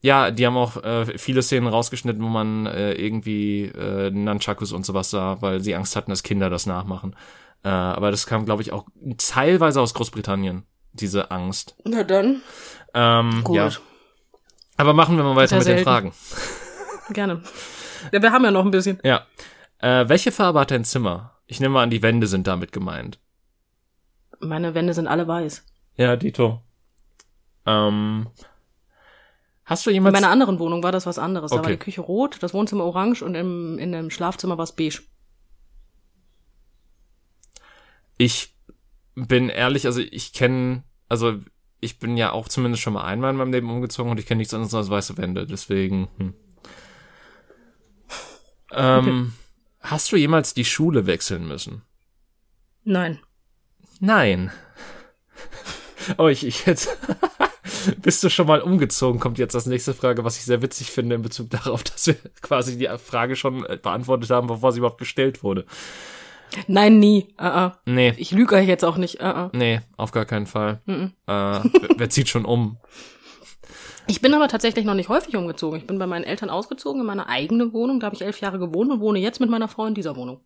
ja, 0.00 0.30
die 0.30 0.46
haben 0.46 0.56
auch 0.56 0.82
äh, 0.82 1.18
viele 1.18 1.42
Szenen 1.42 1.66
rausgeschnitten, 1.68 2.22
wo 2.22 2.28
man 2.28 2.66
äh, 2.66 2.92
irgendwie 2.94 3.64
äh, 3.66 4.10
Nunchakus 4.10 4.72
und 4.72 4.86
sowas 4.86 5.10
sah, 5.10 5.40
weil 5.42 5.60
sie 5.60 5.74
Angst 5.74 5.94
hatten, 5.96 6.10
dass 6.10 6.22
Kinder 6.22 6.48
das 6.50 6.66
nachmachen. 6.66 7.14
Äh, 7.62 7.68
aber 7.68 8.10
das 8.10 8.26
kam, 8.26 8.46
glaube 8.46 8.62
ich, 8.62 8.72
auch 8.72 8.86
teilweise 9.18 9.80
aus 9.82 9.92
Großbritannien, 9.94 10.64
diese 10.92 11.30
Angst. 11.30 11.76
Na 11.84 12.02
dann. 12.04 12.40
Ähm, 12.94 13.42
Gut. 13.44 13.56
ja. 13.56 13.70
Aber 14.78 14.94
machen 14.94 15.16
wir 15.18 15.24
mal 15.24 15.36
weiter 15.36 15.58
mit 15.58 15.66
den. 15.66 15.84
Fragen. 15.84 16.12
Gerne. 17.10 17.42
Ja, 18.12 18.22
wir 18.22 18.32
haben 18.32 18.44
ja 18.44 18.50
noch 18.50 18.64
ein 18.64 18.70
bisschen. 18.70 18.98
Ja. 19.04 19.26
Äh, 19.80 20.08
welche 20.08 20.32
Farbe 20.32 20.60
hat 20.60 20.70
dein 20.70 20.84
Zimmer? 20.84 21.36
Ich 21.46 21.60
nehme 21.60 21.74
mal 21.74 21.82
an, 21.82 21.90
die 21.90 22.02
Wände 22.02 22.26
sind 22.26 22.46
damit 22.46 22.72
gemeint. 22.72 23.18
Meine 24.40 24.74
Wände 24.74 24.94
sind 24.94 25.06
alle 25.06 25.26
weiß. 25.26 25.64
Ja, 25.96 26.16
Dito. 26.16 26.62
Ähm, 27.66 28.28
hast 29.64 29.84
du 29.84 29.90
In 29.90 29.94
jemals... 29.94 30.12
meiner 30.14 30.30
anderen 30.30 30.58
Wohnung 30.58 30.82
war 30.82 30.92
das 30.92 31.06
was 31.06 31.18
anderes. 31.18 31.50
Da 31.50 31.56
war 31.56 31.64
Okay. 31.64 31.72
die 31.72 31.78
Küche 31.78 32.00
rot, 32.00 32.38
das 32.42 32.54
Wohnzimmer 32.54 32.84
orange 32.84 33.22
und 33.22 33.34
im, 33.34 33.78
in 33.78 33.92
dem 33.92 34.10
Schlafzimmer 34.10 34.56
war 34.58 34.64
es 34.64 34.72
beige. 34.72 35.02
Ich 38.16 38.54
bin 39.14 39.48
ehrlich, 39.48 39.86
also 39.86 40.00
ich 40.00 40.32
kenne, 40.32 40.84
also 41.08 41.38
ich 41.80 41.98
bin 41.98 42.16
ja 42.16 42.32
auch 42.32 42.48
zumindest 42.48 42.82
schon 42.82 42.92
mal 42.92 43.04
einmal 43.04 43.30
in 43.30 43.36
meinem 43.36 43.52
Leben 43.52 43.70
umgezogen 43.70 44.10
und 44.10 44.20
ich 44.20 44.26
kenne 44.26 44.38
nichts 44.38 44.54
anderes 44.54 44.74
als 44.74 44.90
weiße 44.90 45.16
Wände, 45.16 45.46
deswegen. 45.46 46.08
Hm. 46.18 46.34
Ähm, 48.72 49.32
Hast 49.80 50.12
du 50.12 50.16
jemals 50.16 50.54
die 50.54 50.64
Schule 50.64 51.06
wechseln 51.06 51.48
müssen? 51.48 51.82
Nein. 52.84 53.18
Nein. 53.98 54.50
Oh, 56.16 56.28
ich, 56.28 56.46
ich 56.46 56.66
jetzt. 56.66 56.96
Bist 58.02 58.22
du 58.22 58.30
schon 58.30 58.46
mal 58.46 58.60
umgezogen? 58.60 59.20
Kommt 59.20 59.38
jetzt 59.38 59.54
als 59.54 59.66
nächste 59.66 59.94
Frage, 59.94 60.24
was 60.24 60.36
ich 60.36 60.44
sehr 60.44 60.62
witzig 60.62 60.90
finde 60.90 61.16
in 61.16 61.22
Bezug 61.22 61.50
darauf, 61.50 61.82
dass 61.84 62.06
wir 62.06 62.16
quasi 62.40 62.78
die 62.78 62.88
Frage 62.98 63.36
schon 63.36 63.64
äh, 63.64 63.76
beantwortet 63.76 64.30
haben, 64.30 64.46
bevor 64.48 64.72
sie 64.72 64.78
überhaupt 64.78 64.98
gestellt 64.98 65.42
wurde. 65.42 65.66
Nein, 66.66 66.98
nie. 66.98 67.28
Uh 67.38 67.44
-uh. 67.44 67.72
Nee, 67.86 68.12
Ich 68.16 68.32
lüge 68.32 68.56
euch 68.56 68.66
jetzt 68.66 68.84
auch 68.84 68.96
nicht. 68.96 69.20
Uh 69.20 69.26
-uh. 69.26 69.50
nee, 69.52 69.80
auf 69.96 70.10
gar 70.10 70.24
keinen 70.24 70.46
Fall. 70.46 70.80
Mhm. 70.86 71.12
Äh, 71.26 71.32
wer, 71.32 71.64
wer 71.96 72.10
zieht 72.10 72.28
schon 72.28 72.44
um? 72.44 72.78
Ich 74.10 74.20
bin 74.20 74.34
aber 74.34 74.48
tatsächlich 74.48 74.84
noch 74.84 74.94
nicht 74.94 75.08
häufig 75.08 75.36
umgezogen. 75.36 75.78
Ich 75.78 75.86
bin 75.86 76.00
bei 76.00 76.06
meinen 76.08 76.24
Eltern 76.24 76.50
ausgezogen 76.50 77.00
in 77.00 77.06
meine 77.06 77.28
eigene 77.28 77.72
Wohnung. 77.72 78.00
Da 78.00 78.06
habe 78.06 78.16
ich 78.16 78.22
elf 78.22 78.40
Jahre 78.40 78.58
gewohnt 78.58 78.90
und 78.90 78.98
wohne 78.98 79.20
jetzt 79.20 79.38
mit 79.38 79.48
meiner 79.48 79.68
Frau 79.68 79.86
in 79.86 79.94
dieser 79.94 80.16
Wohnung. 80.16 80.40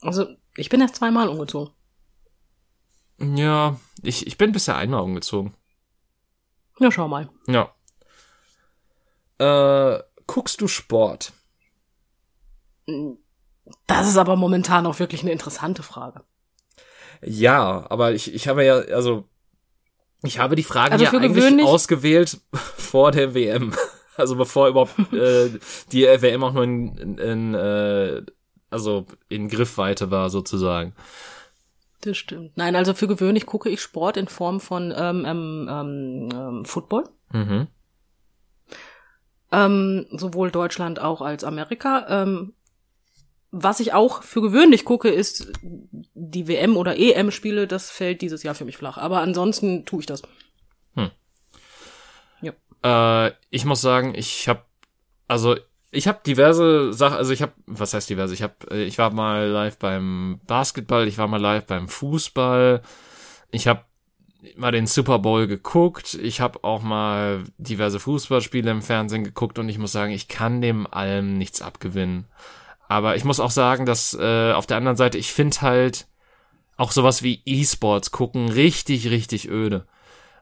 Also, 0.00 0.28
ich 0.56 0.70
bin 0.70 0.80
erst 0.80 0.96
zweimal 0.96 1.28
umgezogen. 1.28 1.74
Ja, 3.18 3.78
ich, 4.02 4.26
ich 4.26 4.38
bin 4.38 4.52
bisher 4.52 4.76
einmal 4.76 5.02
umgezogen. 5.02 5.54
Ja, 6.78 6.90
schau 6.90 7.06
mal. 7.06 7.28
Ja. 7.48 7.70
Äh, 9.36 10.02
guckst 10.26 10.62
du 10.62 10.68
Sport? 10.68 11.34
Das 13.86 14.08
ist 14.08 14.16
aber 14.16 14.36
momentan 14.36 14.86
auch 14.86 14.98
wirklich 15.00 15.20
eine 15.20 15.32
interessante 15.32 15.82
Frage. 15.82 16.24
Ja, 17.20 17.84
aber 17.90 18.12
ich, 18.12 18.32
ich 18.32 18.48
habe 18.48 18.64
ja, 18.64 18.76
also, 18.76 19.28
ich 20.26 20.38
habe 20.38 20.56
die 20.56 20.62
Fragen 20.62 20.92
Also 20.92 21.04
ja 21.04 21.10
eigentlich 21.12 21.64
ausgewählt 21.64 22.40
vor 22.52 23.12
der 23.12 23.34
WM. 23.34 23.72
Also 24.18 24.34
bevor 24.34 24.68
überhaupt 24.68 24.98
äh, 25.12 25.50
die 25.92 26.04
WM 26.04 26.42
auch 26.42 26.54
nur 26.54 26.64
in, 26.64 26.96
in, 26.96 27.18
in 27.18 27.54
äh, 27.54 28.22
also 28.70 29.04
in 29.28 29.48
Griffweite 29.48 30.10
war 30.10 30.30
sozusagen. 30.30 30.94
Das 32.00 32.16
stimmt. 32.16 32.56
Nein, 32.56 32.76
also 32.76 32.94
für 32.94 33.08
gewöhnlich 33.08 33.44
gucke 33.44 33.68
ich 33.68 33.82
Sport 33.82 34.16
in 34.16 34.28
Form 34.28 34.60
von 34.60 34.90
ähm, 34.96 35.24
ähm, 35.26 35.68
ähm, 35.70 36.28
ähm, 36.32 36.64
Football. 36.64 37.04
Mhm. 37.30 37.66
Ähm, 39.52 40.06
sowohl 40.12 40.50
Deutschland 40.50 41.00
auch 41.00 41.20
als 41.20 41.44
Amerika. 41.44 42.06
Ähm, 42.08 42.54
was 43.62 43.80
ich 43.80 43.92
auch 43.92 44.22
für 44.22 44.42
gewöhnlich 44.42 44.84
gucke, 44.84 45.08
ist 45.08 45.52
die 45.62 46.48
WM- 46.48 46.76
oder 46.76 46.98
EM-Spiele. 46.98 47.66
Das 47.66 47.90
fällt 47.90 48.22
dieses 48.22 48.42
Jahr 48.42 48.54
für 48.54 48.64
mich 48.64 48.76
flach. 48.76 48.98
Aber 48.98 49.20
ansonsten 49.20 49.84
tue 49.84 50.00
ich 50.00 50.06
das. 50.06 50.22
Äh, 52.82 53.32
ich 53.50 53.64
muss 53.64 53.80
sagen, 53.80 54.14
ich 54.14 54.48
habe 54.48 54.62
also 55.28 55.56
ich 55.90 56.08
habe 56.08 56.20
diverse 56.26 56.92
Sachen, 56.92 57.16
also 57.16 57.32
ich 57.32 57.42
habe, 57.42 57.52
was 57.66 57.94
heißt 57.94 58.10
diverse? 58.10 58.34
Ich 58.34 58.42
habe, 58.42 58.54
ich 58.76 58.98
war 58.98 59.12
mal 59.12 59.46
live 59.46 59.78
beim 59.78 60.40
Basketball, 60.46 61.08
ich 61.08 61.16
war 61.16 61.26
mal 61.26 61.40
live 61.40 61.66
beim 61.66 61.88
Fußball, 61.88 62.82
ich 63.50 63.66
habe 63.66 63.84
mal 64.56 64.72
den 64.72 64.86
Super 64.86 65.18
Bowl 65.18 65.46
geguckt, 65.46 66.14
ich 66.14 66.40
habe 66.40 66.62
auch 66.64 66.82
mal 66.82 67.44
diverse 67.56 67.98
Fußballspiele 67.98 68.70
im 68.70 68.82
Fernsehen 68.82 69.24
geguckt 69.24 69.58
und 69.58 69.68
ich 69.68 69.78
muss 69.78 69.92
sagen, 69.92 70.12
ich 70.12 70.28
kann 70.28 70.60
dem 70.60 70.86
allem 70.86 71.38
nichts 71.38 71.62
abgewinnen. 71.62 72.26
Aber 72.88 73.16
ich 73.16 73.24
muss 73.24 73.40
auch 73.40 73.50
sagen, 73.50 73.86
dass 73.86 74.14
äh, 74.14 74.52
auf 74.52 74.66
der 74.66 74.76
anderen 74.76 74.96
Seite, 74.96 75.18
ich 75.18 75.32
finde 75.32 75.60
halt 75.60 76.06
auch 76.76 76.92
sowas 76.92 77.22
wie 77.22 77.42
E-Sports 77.44 78.10
gucken 78.10 78.48
richtig, 78.48 79.10
richtig 79.10 79.48
öde. 79.48 79.86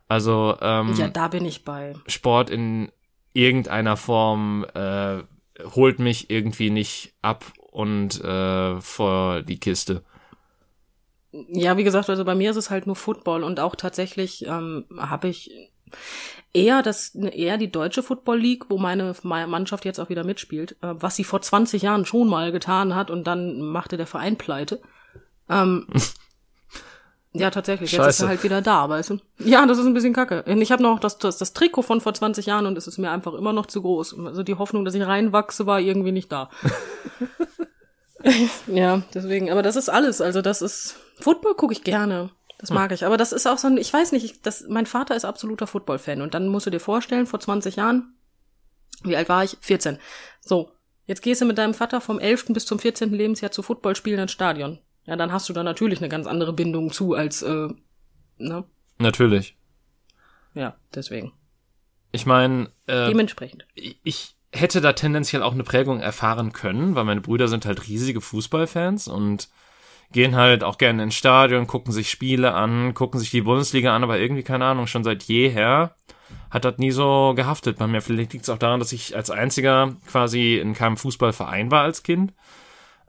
Also 0.08 0.56
ähm, 0.60 0.92
Ja, 0.94 1.08
da 1.08 1.28
bin 1.28 1.44
ich 1.44 1.64
bei. 1.64 1.94
Sport 2.06 2.50
in 2.50 2.90
irgendeiner 3.32 3.96
Form 3.96 4.64
äh, 4.74 5.22
holt 5.74 5.98
mich 5.98 6.30
irgendwie 6.30 6.70
nicht 6.70 7.14
ab 7.22 7.44
und 7.70 8.22
äh, 8.22 8.80
vor 8.80 9.42
die 9.42 9.58
Kiste. 9.58 10.04
ja, 11.32 11.76
wie 11.76 11.84
gesagt, 11.84 12.10
also 12.10 12.24
bei 12.24 12.34
mir 12.34 12.50
ist 12.50 12.56
es 12.56 12.70
halt 12.70 12.86
nur 12.86 12.96
Football 12.96 13.42
und 13.42 13.58
auch 13.58 13.74
tatsächlich 13.74 14.46
ähm, 14.46 14.84
habe 14.96 15.28
ich 15.28 15.50
eher 16.52 16.82
das 16.82 17.14
eher 17.14 17.58
die 17.58 17.70
deutsche 17.70 18.02
Football 18.02 18.38
League, 18.38 18.64
wo 18.68 18.78
meine, 18.78 19.14
meine 19.22 19.46
Mannschaft 19.46 19.84
jetzt 19.84 19.98
auch 19.98 20.08
wieder 20.08 20.24
mitspielt, 20.24 20.72
äh, 20.82 20.94
was 20.94 21.16
sie 21.16 21.24
vor 21.24 21.42
20 21.42 21.82
Jahren 21.82 22.06
schon 22.06 22.28
mal 22.28 22.52
getan 22.52 22.94
hat 22.94 23.10
und 23.10 23.26
dann 23.26 23.60
machte 23.60 23.96
der 23.96 24.06
Verein 24.06 24.36
pleite. 24.36 24.80
Ähm, 25.48 25.86
ja, 27.32 27.50
tatsächlich. 27.50 27.92
Jetzt 27.92 27.98
Scheiße. 27.98 28.08
ist 28.10 28.20
er 28.20 28.28
halt 28.28 28.44
wieder 28.44 28.62
da, 28.62 28.88
weißt 28.88 29.10
du? 29.10 29.18
Ja, 29.38 29.66
das 29.66 29.78
ist 29.78 29.86
ein 29.86 29.94
bisschen 29.94 30.14
kacke. 30.14 30.44
Ich 30.46 30.72
habe 30.72 30.82
noch 30.82 31.00
das, 31.00 31.18
das, 31.18 31.38
das 31.38 31.52
Trikot 31.52 31.82
von 31.82 32.00
vor 32.00 32.14
20 32.14 32.46
Jahren 32.46 32.66
und 32.66 32.78
es 32.78 32.86
ist 32.86 32.98
mir 32.98 33.10
einfach 33.10 33.34
immer 33.34 33.52
noch 33.52 33.66
zu 33.66 33.82
groß. 33.82 34.16
Also 34.26 34.42
die 34.42 34.54
Hoffnung, 34.54 34.84
dass 34.84 34.94
ich 34.94 35.04
reinwachse, 35.04 35.66
war 35.66 35.80
irgendwie 35.80 36.12
nicht 36.12 36.30
da. 36.30 36.50
ja, 38.66 39.02
deswegen. 39.12 39.50
Aber 39.50 39.62
das 39.62 39.76
ist 39.76 39.88
alles. 39.88 40.20
Also 40.20 40.42
das 40.42 40.62
ist 40.62 40.96
Football 41.20 41.54
gucke 41.54 41.72
ich 41.72 41.84
gerne. 41.84 42.30
Das 42.58 42.70
mag 42.70 42.92
ich. 42.92 43.04
Aber 43.04 43.16
das 43.16 43.32
ist 43.32 43.46
auch 43.46 43.58
so 43.58 43.66
ein, 43.66 43.76
ich 43.76 43.92
weiß 43.92 44.12
nicht, 44.12 44.24
ich, 44.24 44.42
das, 44.42 44.64
mein 44.68 44.86
Vater 44.86 45.16
ist 45.16 45.24
absoluter 45.24 45.66
Football-Fan. 45.66 46.22
Und 46.22 46.34
dann 46.34 46.48
musst 46.48 46.66
du 46.66 46.70
dir 46.70 46.80
vorstellen, 46.80 47.26
vor 47.26 47.40
20 47.40 47.76
Jahren, 47.76 48.14
wie 49.02 49.16
alt 49.16 49.28
war 49.28 49.44
ich? 49.44 49.56
14. 49.60 49.98
So, 50.40 50.70
jetzt 51.06 51.22
gehst 51.22 51.40
du 51.40 51.46
mit 51.46 51.58
deinem 51.58 51.74
Vater 51.74 52.00
vom 52.00 52.18
11. 52.18 52.46
bis 52.50 52.66
zum 52.66 52.78
14. 52.78 53.12
Lebensjahr 53.12 53.50
zu 53.50 53.62
Footballspielen 53.62 54.20
ins 54.20 54.32
Stadion. 54.32 54.78
Ja, 55.04 55.16
dann 55.16 55.32
hast 55.32 55.48
du 55.48 55.52
da 55.52 55.62
natürlich 55.62 55.98
eine 55.98 56.08
ganz 56.08 56.26
andere 56.26 56.52
Bindung 56.52 56.90
zu 56.90 57.14
als, 57.14 57.42
äh, 57.42 57.68
ne? 58.38 58.64
Natürlich. 58.98 59.56
Ja, 60.54 60.76
deswegen. 60.94 61.32
Ich 62.12 62.26
meine, 62.26 62.70
äh, 62.86 63.08
Dementsprechend. 63.08 63.66
ich 63.74 64.36
hätte 64.52 64.80
da 64.80 64.92
tendenziell 64.92 65.42
auch 65.42 65.52
eine 65.52 65.64
Prägung 65.64 66.00
erfahren 66.00 66.52
können, 66.52 66.94
weil 66.94 67.04
meine 67.04 67.20
Brüder 67.20 67.48
sind 67.48 67.66
halt 67.66 67.88
riesige 67.88 68.20
Fußballfans 68.20 69.08
und 69.08 69.48
gehen 70.14 70.36
halt 70.36 70.62
auch 70.62 70.78
gerne 70.78 71.02
ins 71.02 71.16
Stadion, 71.16 71.66
gucken 71.66 71.92
sich 71.92 72.08
Spiele 72.08 72.54
an, 72.54 72.94
gucken 72.94 73.18
sich 73.18 73.30
die 73.30 73.42
Bundesliga 73.42 73.94
an, 73.94 74.04
aber 74.04 74.20
irgendwie, 74.20 74.44
keine 74.44 74.64
Ahnung, 74.64 74.86
schon 74.86 75.02
seit 75.02 75.24
jeher 75.24 75.96
hat 76.50 76.64
das 76.64 76.78
nie 76.78 76.92
so 76.92 77.34
gehaftet 77.34 77.78
bei 77.78 77.88
mir. 77.88 78.00
Vielleicht 78.00 78.32
liegt 78.32 78.44
es 78.44 78.48
auch 78.48 78.58
daran, 78.58 78.78
dass 78.78 78.92
ich 78.92 79.16
als 79.16 79.30
einziger 79.30 79.96
quasi 80.06 80.54
in 80.54 80.72
keinem 80.72 80.96
Fußballverein 80.96 81.72
war 81.72 81.82
als 81.82 82.04
Kind, 82.04 82.32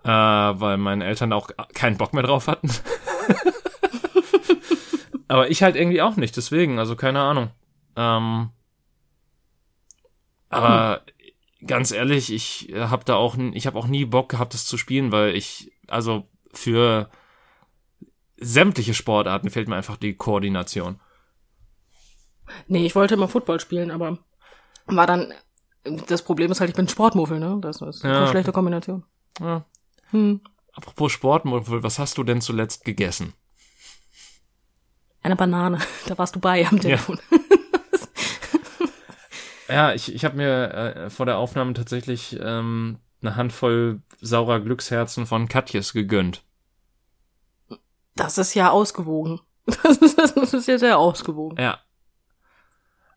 äh, 0.04 0.10
weil 0.10 0.78
meine 0.78 1.06
Eltern 1.06 1.32
auch 1.32 1.52
keinen 1.76 1.98
Bock 1.98 2.16
mehr 2.16 2.24
drauf 2.24 2.48
hatten. 2.48 2.72
aber 5.28 5.52
ich 5.52 5.62
halt 5.62 5.76
irgendwie 5.76 6.02
auch 6.02 6.16
nicht, 6.16 6.36
deswegen, 6.36 6.80
also 6.80 6.96
keine 6.96 7.20
Ahnung. 7.20 7.52
Ähm, 7.96 8.50
aber 10.50 11.02
ganz 11.68 11.92
ehrlich, 11.92 12.34
ich 12.34 12.74
habe 12.76 13.06
da 13.06 13.14
auch, 13.14 13.38
ich 13.54 13.68
habe 13.68 13.78
auch 13.78 13.88
nie 13.88 14.06
Bock 14.06 14.30
gehabt, 14.30 14.56
das 14.56 14.66
zu 14.66 14.78
spielen, 14.78 15.12
weil 15.12 15.36
ich, 15.36 15.72
also 15.88 16.28
für 16.58 17.10
sämtliche 18.38 18.94
Sportarten 18.94 19.50
fehlt 19.50 19.68
mir 19.68 19.76
einfach 19.76 19.98
die 19.98 20.16
Koordination. 20.16 21.00
Nee, 22.68 22.86
ich 22.86 22.96
wollte 22.96 23.16
immer 23.16 23.28
Football 23.28 23.60
spielen, 23.60 23.92
aber 23.92 24.20
war 24.86 25.08
dann, 25.08 25.34
das 26.08 26.22
Problem 26.24 26.52
ist 26.52 26.60
halt, 26.60 26.70
ich 26.70 26.76
bin 26.76 26.88
Sportmuffel, 26.88 27.40
ne? 27.40 27.58
Das 27.62 27.82
ist 27.82 28.04
Ja. 28.04 28.18
eine 28.20 28.28
schlechte 28.28 28.52
Kombination. 28.52 29.04
Ja. 29.40 29.66
Hm. 30.12 30.42
Apropos 30.74 31.12
Sportmuffel, 31.12 31.82
was 31.84 31.98
hast 32.00 32.18
du 32.18 32.24
denn 32.24 32.42
zuletzt 32.42 32.86
gegessen? 32.86 33.34
Eine 35.24 35.36
Banane. 35.36 35.80
Da 36.08 36.18
warst 36.18 36.36
du 36.36 36.40
bei 36.40 36.68
am 36.68 36.80
Telefon. 36.80 37.20
Ja, 39.68 39.94
ich, 39.94 40.14
ich 40.14 40.24
habe 40.26 40.38
mir 40.38 40.72
äh, 40.74 41.10
vor 41.10 41.26
der 41.26 41.38
Aufnahme 41.40 41.74
tatsächlich 41.74 42.38
ähm, 42.40 43.00
eine 43.22 43.36
Handvoll 43.36 44.02
saurer 44.22 44.60
Glücksherzen 44.60 45.26
von 45.26 45.48
Katjes 45.48 45.92
gegönnt. 45.94 46.44
Das 48.16 48.38
ist 48.38 48.54
ja 48.54 48.70
ausgewogen. 48.72 49.40
Das 49.66 49.98
ist, 50.02 50.18
das 50.18 50.54
ist 50.54 50.68
ja 50.68 50.78
sehr 50.78 50.98
ausgewogen. 50.98 51.62
Ja. 51.62 51.80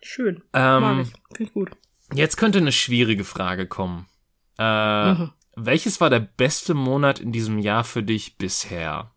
Schön. 0.03 0.43
Mag 0.53 0.83
Ähm, 0.83 1.01
ich. 1.01 1.09
Finde 1.37 1.43
ich 1.45 1.53
gut. 1.53 1.71
jetzt 2.15 2.37
könnte 2.37 2.59
eine 2.59 2.73
schwierige 2.73 3.25
Frage 3.25 3.67
kommen. 3.67 4.07
Äh, 4.59 5.13
Mhm. 5.15 5.33
Welches 5.61 6.01
war 6.01 6.09
der 6.09 6.21
beste 6.21 6.73
Monat 6.75 7.19
in 7.19 7.33
diesem 7.33 7.59
Jahr 7.59 7.83
für 7.83 8.05
dich 8.05 8.39
bisher? 8.39 9.11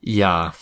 Ja. 0.00 0.54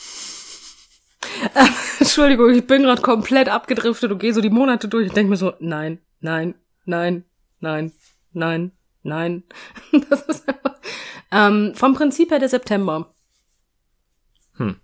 Entschuldigung, 2.00 2.50
ich 2.54 2.66
bin 2.66 2.82
gerade 2.82 3.02
komplett 3.02 3.48
abgedriftet 3.48 4.10
und 4.10 4.18
gehe 4.18 4.34
so 4.34 4.40
die 4.40 4.50
Monate 4.50 4.88
durch 4.88 5.08
und 5.08 5.16
denke 5.16 5.30
mir 5.30 5.36
so, 5.36 5.52
nein, 5.60 6.00
nein, 6.20 6.54
nein, 6.84 7.24
nein, 7.60 7.92
nein, 8.32 8.72
nein. 9.04 9.44
Das 10.10 10.22
ist 10.22 10.48
einfach, 10.48 10.74
ähm, 11.30 11.72
vom 11.74 11.94
Prinzip 11.94 12.30
her 12.30 12.38
der 12.40 12.48
September. 12.48 13.14
Hm. 14.56 14.80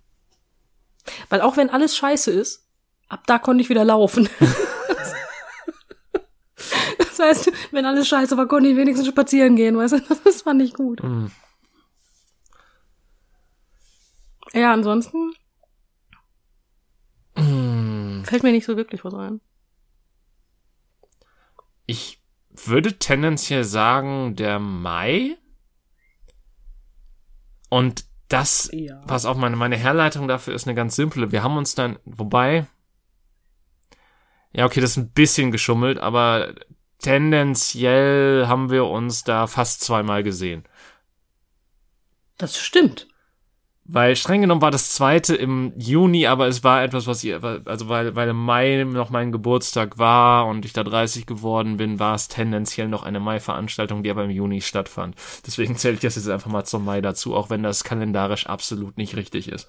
Weil 1.29 1.41
auch 1.41 1.57
wenn 1.57 1.69
alles 1.69 1.95
scheiße 1.97 2.31
ist, 2.31 2.67
ab 3.09 3.23
da 3.27 3.39
konnte 3.39 3.61
ich 3.61 3.69
wieder 3.69 3.83
laufen. 3.83 4.29
das 6.97 7.19
heißt, 7.19 7.51
wenn 7.71 7.85
alles 7.85 8.07
scheiße 8.07 8.37
war, 8.37 8.47
konnte 8.47 8.69
ich 8.69 8.77
wenigstens 8.77 9.07
spazieren 9.07 9.55
gehen, 9.55 9.77
weißt 9.77 9.93
du? 9.93 10.01
Das 10.23 10.43
fand 10.43 10.61
ich 10.61 10.73
gut. 10.73 11.01
Hm. 11.01 11.31
Ja, 14.53 14.73
ansonsten 14.73 15.33
Hm. 17.37 18.23
fällt 18.25 18.43
mir 18.43 18.51
nicht 18.51 18.65
so 18.65 18.75
wirklich 18.77 19.03
was 19.05 19.13
ein. 19.13 19.39
Ich 21.85 22.20
würde 22.53 22.97
tendenziell 22.99 23.63
sagen, 23.63 24.35
der 24.35 24.59
Mai. 24.59 25.37
Und 27.69 28.05
das, 28.27 28.69
Ja. 28.73 28.97
pass 29.07 29.25
auf, 29.25 29.37
meine, 29.37 29.55
meine 29.55 29.77
Herleitung 29.77 30.27
dafür 30.27 30.53
ist 30.53 30.67
eine 30.67 30.75
ganz 30.75 30.95
simple. 30.95 31.31
Wir 31.31 31.43
haben 31.43 31.57
uns 31.57 31.75
dann, 31.75 31.99
wobei, 32.05 32.65
ja, 34.53 34.65
okay, 34.65 34.81
das 34.81 34.91
ist 34.91 34.97
ein 34.97 35.11
bisschen 35.11 35.51
geschummelt, 35.51 35.97
aber 35.99 36.53
tendenziell 36.99 38.47
haben 38.47 38.69
wir 38.69 38.85
uns 38.85 39.23
da 39.23 39.47
fast 39.47 39.81
zweimal 39.81 40.23
gesehen. 40.23 40.63
Das 42.37 42.57
stimmt. 42.57 43.07
Weil 43.93 44.15
streng 44.15 44.39
genommen 44.39 44.61
war 44.61 44.71
das 44.71 44.93
zweite 44.93 45.35
im 45.35 45.73
Juni, 45.75 46.25
aber 46.25 46.47
es 46.47 46.63
war 46.63 46.81
etwas, 46.81 47.07
was 47.07 47.25
ich, 47.25 47.33
also 47.33 47.89
weil, 47.89 48.15
weil 48.15 48.29
im 48.29 48.37
Mai 48.37 48.85
noch 48.85 49.09
mein 49.09 49.33
Geburtstag 49.33 49.97
war 49.97 50.47
und 50.47 50.63
ich 50.63 50.71
da 50.71 50.85
30 50.85 51.25
geworden 51.25 51.75
bin, 51.75 51.99
war 51.99 52.15
es 52.15 52.29
tendenziell 52.29 52.87
noch 52.87 53.03
eine 53.03 53.19
Mai-Veranstaltung, 53.19 54.01
die 54.01 54.09
aber 54.09 54.23
im 54.23 54.29
Juni 54.29 54.61
stattfand. 54.61 55.15
Deswegen 55.45 55.75
zähle 55.75 55.95
ich 55.95 55.99
das 55.99 56.15
jetzt 56.15 56.29
einfach 56.29 56.49
mal 56.49 56.63
zum 56.63 56.85
Mai 56.85 57.01
dazu, 57.01 57.35
auch 57.35 57.49
wenn 57.49 57.63
das 57.63 57.83
kalendarisch 57.83 58.47
absolut 58.47 58.97
nicht 58.97 59.17
richtig 59.17 59.49
ist. 59.49 59.67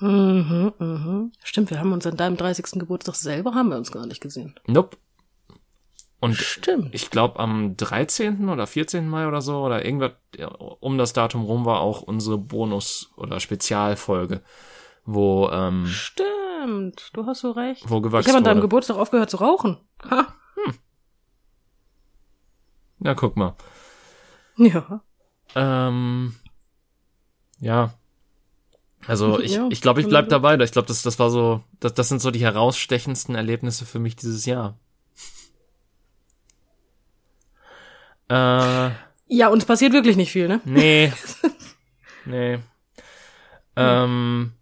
Mhm, 0.00 0.74
mhm. 0.78 1.32
Stimmt, 1.42 1.70
wir 1.70 1.80
haben 1.80 1.92
uns 1.92 2.06
an 2.06 2.18
deinem 2.18 2.36
30. 2.36 2.78
Geburtstag 2.78 3.14
selber 3.14 3.54
haben 3.54 3.70
wir 3.70 3.78
uns 3.78 3.90
gar 3.90 4.06
nicht 4.06 4.20
gesehen. 4.20 4.54
Nope. 4.66 4.98
Und 6.20 6.34
Stimmt. 6.36 6.94
ich 6.94 7.10
glaube 7.10 7.38
am 7.38 7.76
13. 7.76 8.48
oder 8.48 8.66
14. 8.66 9.08
Mai 9.08 9.28
oder 9.28 9.40
so 9.40 9.60
oder 9.64 9.84
irgendwas 9.84 10.12
um 10.80 10.98
das 10.98 11.12
Datum 11.12 11.42
rum 11.44 11.64
war 11.64 11.80
auch 11.80 12.02
unsere 12.02 12.38
Bonus- 12.38 13.12
oder 13.16 13.38
Spezialfolge, 13.38 14.42
wo 15.04 15.48
ähm, 15.50 15.86
Stimmt, 15.86 17.10
du 17.12 17.24
hast 17.26 17.40
so 17.40 17.52
recht. 17.52 17.88
wo 17.88 17.98
Ich 17.98 18.02
gewachsen 18.02 18.28
habe 18.30 18.38
an 18.38 18.44
deinem. 18.44 18.60
Geburtstag 18.60 18.96
aufgehört 18.96 19.30
zu 19.30 19.36
rauchen. 19.36 19.78
Ha. 20.10 20.34
Ja, 23.00 23.14
guck 23.14 23.36
mal. 23.36 23.54
Ja. 24.56 25.02
Ähm, 25.54 26.34
ja. 27.60 27.94
Also 29.06 29.38
ich 29.38 29.52
Ja, 29.52 29.68
ich, 29.70 29.80
glaube, 29.80 30.00
ich 30.00 30.08
bleib 30.08 30.28
dabei. 30.28 30.58
Ich 30.58 30.72
glaube, 30.72 30.88
das, 30.88 31.02
das 31.02 31.18
war 31.20 31.30
so, 31.30 31.62
das, 31.78 31.94
das 31.94 32.08
sind 32.08 32.20
so 32.20 32.32
die 32.32 32.40
herausstechendsten 32.42 33.36
Erlebnisse 33.36 33.86
für 33.86 34.00
mich 34.00 34.16
dieses 34.16 34.46
Jahr. 34.46 34.76
Äh, 38.28 38.90
Ja, 39.26 39.48
uns 39.48 39.64
passiert 39.64 39.92
wirklich 39.92 40.16
nicht 40.16 40.32
viel, 40.32 40.48
ne? 40.48 40.60
nee. 40.64 41.12
nee. 42.24 42.58
Ähm, 43.76 44.52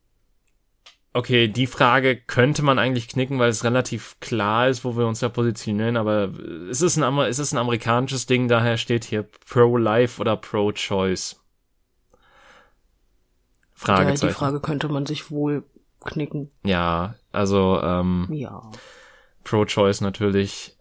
okay, 1.13 1.49
die 1.49 1.67
Frage 1.67 2.17
könnte 2.17 2.63
man 2.63 2.79
eigentlich 2.79 3.09
knicken, 3.09 3.39
weil 3.39 3.49
es 3.49 3.65
relativ 3.65 4.17
klar 4.21 4.69
ist, 4.69 4.85
wo 4.85 4.97
wir 4.97 5.07
uns 5.07 5.21
da 5.21 5.29
positionieren, 5.29 5.97
aber 5.97 6.33
es 6.71 6.83
ist 6.83 6.97
ein, 6.97 7.03
Amer- 7.03 7.29
es 7.29 7.39
ist 7.39 7.53
ein 7.53 7.59
amerikanisches 7.59 8.27
Ding, 8.27 8.49
daher 8.49 8.77
steht 8.77 9.05
hier 9.05 9.23
Pro-Life 9.49 10.21
oder 10.21 10.37
Pro-Choice. 10.37 11.41
Ja, 12.13 12.19
Fragezeichen. 13.75 14.29
die 14.29 14.35
Frage 14.35 14.61
könnte 14.61 14.89
man 14.89 15.07
sich 15.07 15.31
wohl 15.31 15.65
knicken. 16.05 16.51
Ja, 16.65 17.15
also 17.33 17.81
ähm, 17.83 18.29
Ja. 18.31 18.71
Pro-Choice 19.45 20.01
natürlich 20.01 20.76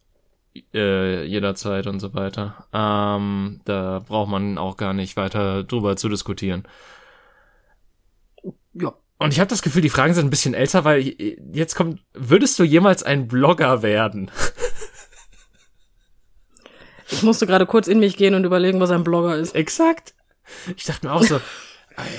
äh, 0.73 1.23
jederzeit 1.25 1.87
und 1.87 1.99
so 1.99 2.13
weiter. 2.13 2.67
Ähm, 2.73 3.61
da 3.65 4.01
braucht 4.07 4.29
man 4.29 4.57
auch 4.57 4.77
gar 4.77 4.93
nicht 4.93 5.17
weiter 5.17 5.63
drüber 5.63 5.95
zu 5.95 6.09
diskutieren. 6.09 6.67
Ja. 8.73 8.93
Und 9.17 9.31
ich 9.31 9.39
habe 9.39 9.49
das 9.49 9.61
Gefühl, 9.61 9.81
die 9.81 9.89
Fragen 9.89 10.13
sind 10.13 10.27
ein 10.27 10.29
bisschen 10.29 10.53
älter, 10.53 10.83
weil 10.83 11.01
jetzt 11.53 11.75
kommt, 11.75 12.01
würdest 12.13 12.59
du 12.59 12.63
jemals 12.63 13.03
ein 13.03 13.27
Blogger 13.27 13.81
werden? 13.81 14.31
Ich 17.07 17.23
musste 17.23 17.45
gerade 17.45 17.65
kurz 17.65 17.87
in 17.87 17.99
mich 17.99 18.17
gehen 18.17 18.33
und 18.33 18.45
überlegen, 18.45 18.79
was 18.79 18.89
ein 18.89 19.03
Blogger 19.03 19.37
ist. 19.37 19.53
Exakt. 19.53 20.15
Ich 20.75 20.85
dachte 20.85 21.07
mir 21.07 21.13
auch 21.13 21.23
so, 21.23 21.39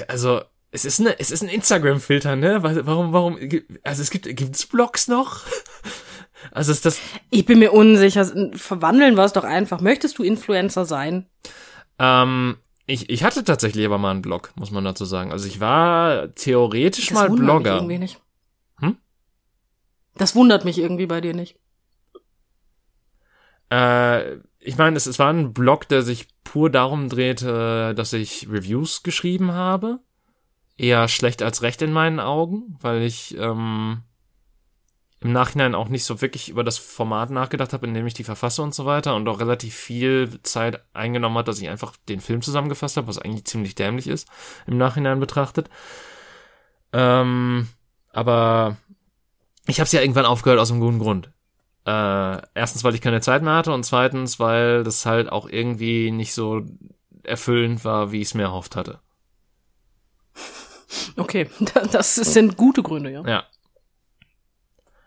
also 0.09 0.43
es 0.71 0.85
ist 0.85 1.01
eine, 1.01 1.19
es 1.19 1.31
ist 1.31 1.43
ein 1.43 1.49
Instagram-Filter, 1.49 2.37
ne? 2.37 2.63
Warum, 2.63 3.13
warum? 3.13 3.39
Also 3.83 4.03
es 4.03 4.11
gibt, 4.11 4.25
gibt's 4.37 4.67
Blogs 4.67 5.09
noch? 5.09 5.43
Also 6.53 6.73
ist 6.73 6.87
das. 6.87 7.01
Ich 7.31 7.47
bin 7.47 7.59
mir 7.59 7.73
unsicher. 7.73 8.25
Verwandeln 8.55 9.17
wir 9.17 9.25
es 9.25 9.33
doch 9.33 9.45
einfach. 9.45 9.81
Möchtest 9.81 10.19
du 10.19 10.23
Influencer 10.23 10.85
sein? 10.85 11.27
Ähm, 11.99 12.57
ich, 12.87 13.11
ich 13.11 13.25
hatte 13.25 13.45
tatsächlich 13.45 13.85
aber 13.85 13.99
mal 13.99 14.13
einen 14.13 14.23
Blog, 14.23 14.53
muss 14.55 14.71
man 14.71 14.85
dazu 14.85 15.05
sagen. 15.05 15.33
Also 15.33 15.47
ich 15.47 15.61
war 15.61 16.35
theoretisch 16.35 17.09
Das 17.09 17.15
mal 17.15 17.31
wundert 17.31 17.47
Blogger. 17.47 17.73
Mich 17.73 17.81
irgendwie 17.81 17.99
nicht. 17.99 18.21
Hm? 18.81 18.97
Das 20.15 20.35
wundert 20.35 20.65
mich 20.65 20.79
irgendwie 20.79 21.07
bei 21.07 21.21
dir 21.21 21.35
nicht. 21.35 21.59
Äh, 23.71 24.37
ich 24.61 24.77
meine, 24.79 24.97
es, 24.97 25.07
es 25.07 25.19
war 25.19 25.33
ein 25.33 25.53
Blog, 25.53 25.89
der 25.89 26.03
sich 26.03 26.29
pur 26.45 26.71
darum 26.71 27.09
drehte, 27.09 27.95
dass 27.95 28.13
ich 28.13 28.49
Reviews 28.51 29.03
geschrieben 29.03 29.53
habe. 29.53 30.01
Eher 30.77 31.09
schlecht 31.09 31.43
als 31.43 31.63
recht 31.63 31.83
in 31.83 31.93
meinen 31.93 32.21
Augen, 32.21 32.77
weil 32.81 33.03
ich 33.03 33.37
ähm, 33.39 34.03
im 35.21 35.33
Nachhinein 35.33 35.75
auch 35.75 35.89
nicht 35.89 36.05
so 36.05 36.21
wirklich 36.21 36.49
über 36.51 36.63
das 36.63 36.77
Format 36.77 37.31
nachgedacht 37.31 37.73
habe, 37.73 37.87
in 37.87 37.95
dem 37.95 38.07
ich 38.07 38.15
die 38.15 38.25
verfasse 38.25 38.63
und 38.63 38.75
so 38.75 38.85
weiter 38.85 39.15
und 39.15 39.27
auch 39.29 39.41
relativ 39.41 39.75
viel 39.75 40.41
Zeit 40.43 40.85
eingenommen 40.93 41.39
hat, 41.39 41.49
dass 41.49 41.61
ich 41.61 41.69
einfach 41.69 41.95
den 42.09 42.21
Film 42.21 42.43
zusammengefasst 42.43 42.97
habe, 42.97 43.07
was 43.07 43.19
eigentlich 43.19 43.47
ziemlich 43.47 43.75
dämlich 43.75 44.09
ist, 44.09 44.29
im 44.67 44.77
Nachhinein 44.77 45.19
betrachtet. 45.19 45.71
Ähm, 46.93 47.69
aber 48.13 48.77
ich 49.67 49.81
habe 49.81 49.87
es 49.87 49.93
ja 49.93 50.01
irgendwann 50.01 50.27
aufgehört 50.27 50.61
aus 50.61 50.71
einem 50.71 50.81
guten 50.81 50.99
Grund. 50.99 51.31
Äh, 51.87 52.43
erstens, 52.55 52.85
weil 52.85 52.95
ich 52.95 53.01
keine 53.01 53.21
Zeit 53.21 53.43
mehr 53.43 53.55
hatte 53.55 53.73
und 53.73 53.85
zweitens, 53.85 54.39
weil 54.39 54.85
das 54.85 55.07
halt 55.07 55.31
auch 55.31 55.49
irgendwie 55.49 56.11
nicht 56.11 56.35
so 56.35 56.63
erfüllend 57.23 57.85
war, 57.85 58.13
wie 58.13 58.21
ich 58.21 58.29
es 58.29 58.35
mir 58.35 58.45
erhofft 58.45 58.77
hatte. 58.77 59.01
Okay, 61.17 61.49
das 61.93 62.15
sind 62.17 62.57
gute 62.57 62.83
Gründe, 62.83 63.11
ja. 63.11 63.23
Ja. 63.27 63.45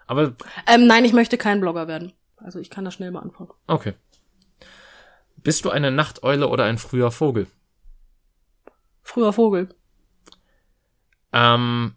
Aber 0.10 0.36
Ähm, 0.65 0.88
nein, 0.88 1.06
ich 1.06 1.13
möchte 1.13 1.38
kein 1.38 1.62
Blogger 1.62 1.88
werden. 1.88 2.13
Also 2.38 2.58
ich 2.58 2.72
kann 2.72 2.84
das 2.84 2.95
schnell 2.95 3.12
beantworten. 3.12 3.54
okay. 3.67 3.93
Bist 5.38 5.63
du 5.63 5.69
eine 5.69 5.91
Nachteule 5.91 6.48
oder 6.50 6.65
ein 6.65 6.80
früher 6.80 7.12
Vogel? 7.12 7.48
Früher 9.04 9.32
Vogel. 9.32 9.69
Ähm, 11.32 11.95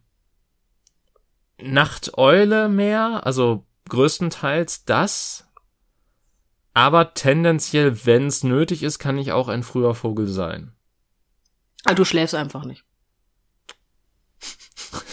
Nachteule 1.58 2.68
mehr, 2.68 3.26
also 3.26 3.66
größtenteils 3.88 4.84
das. 4.84 5.48
Aber 6.74 7.14
tendenziell, 7.14 8.04
wenn 8.06 8.26
es 8.26 8.44
nötig 8.44 8.82
ist, 8.82 8.98
kann 8.98 9.18
ich 9.18 9.32
auch 9.32 9.48
ein 9.48 9.62
früher 9.62 9.94
Vogel 9.94 10.28
sein. 10.28 10.72
Ah, 11.84 11.94
du 11.94 12.04
schläfst 12.04 12.34
einfach 12.34 12.64
nicht. 12.64 12.84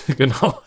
genau. 0.17 0.61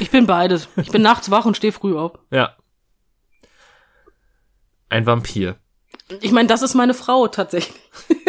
Ich 0.00 0.10
bin 0.10 0.26
beides. 0.26 0.68
Ich 0.76 0.90
bin 0.90 1.02
nachts 1.02 1.30
wach 1.30 1.44
und 1.44 1.56
stehe 1.56 1.72
früh 1.72 1.96
auf. 1.96 2.18
Ja. 2.30 2.56
Ein 4.88 5.06
Vampir. 5.06 5.56
Ich 6.20 6.32
meine, 6.32 6.48
das 6.48 6.62
ist 6.62 6.74
meine 6.74 6.94
Frau 6.94 7.28
tatsächlich. 7.28 7.80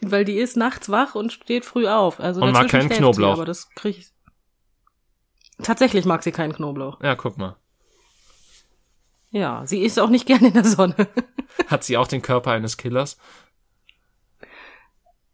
Weil 0.00 0.24
die 0.24 0.36
ist 0.36 0.56
nachts 0.56 0.88
wach 0.88 1.14
und 1.14 1.32
steht 1.32 1.64
früh 1.64 1.86
auf. 1.86 2.20
Also 2.20 2.42
Und 2.42 2.52
mag 2.52 2.68
keinen 2.68 2.88
Knoblauch. 2.88 3.34
Sie, 3.34 3.40
aber 3.40 3.44
das 3.44 3.70
krieg 3.70 3.98
ich. 3.98 4.12
Tatsächlich 5.62 6.04
mag 6.04 6.22
sie 6.22 6.32
keinen 6.32 6.52
Knoblauch. 6.52 7.00
Ja, 7.00 7.14
guck 7.14 7.38
mal. 7.38 7.56
Ja, 9.30 9.66
sie 9.66 9.82
ist 9.82 9.98
auch 9.98 10.10
nicht 10.10 10.26
gerne 10.26 10.48
in 10.48 10.54
der 10.54 10.64
Sonne. 10.64 10.94
Hat 11.68 11.84
sie 11.84 11.96
auch 11.96 12.06
den 12.06 12.22
Körper 12.22 12.50
eines 12.52 12.76
Killers? 12.76 13.16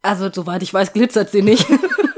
Also, 0.01 0.31
soweit 0.31 0.63
ich 0.63 0.73
weiß, 0.73 0.93
glitzert 0.93 1.29
sie 1.29 1.41
nicht. 1.41 1.67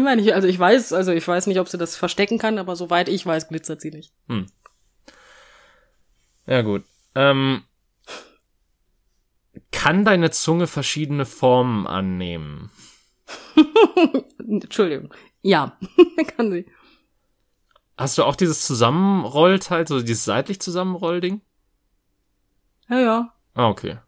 ich 0.00 0.04
meine, 0.04 0.22
ich, 0.22 0.34
also 0.34 0.48
ich 0.48 0.58
weiß, 0.58 0.94
also 0.94 1.12
ich 1.12 1.28
weiß 1.28 1.46
nicht, 1.46 1.60
ob 1.60 1.68
sie 1.68 1.76
das 1.76 1.94
verstecken 1.94 2.38
kann, 2.38 2.58
aber 2.58 2.74
soweit 2.74 3.08
ich 3.10 3.26
weiß, 3.26 3.48
glitzert 3.48 3.82
sie 3.82 3.90
nicht. 3.90 4.14
Ja, 6.46 6.62
gut. 6.62 6.84
Ähm, 7.14 7.64
kann 9.70 10.06
deine 10.06 10.30
Zunge 10.30 10.66
verschiedene 10.66 11.26
Formen 11.26 11.86
annehmen? 11.86 12.70
Entschuldigung. 14.38 15.12
Ja, 15.42 15.78
kann 16.36 16.50
sie. 16.50 16.64
Hast 17.98 18.16
du 18.16 18.24
auch 18.24 18.36
dieses 18.36 18.64
Zusammenrollteil, 18.64 19.86
so 19.86 20.00
dieses 20.00 20.24
seitlich 20.24 20.60
Zusammenrollding? 20.60 21.42
Ja, 22.88 23.00
ja. 23.00 23.34
Ah, 23.52 23.68
okay. 23.68 23.98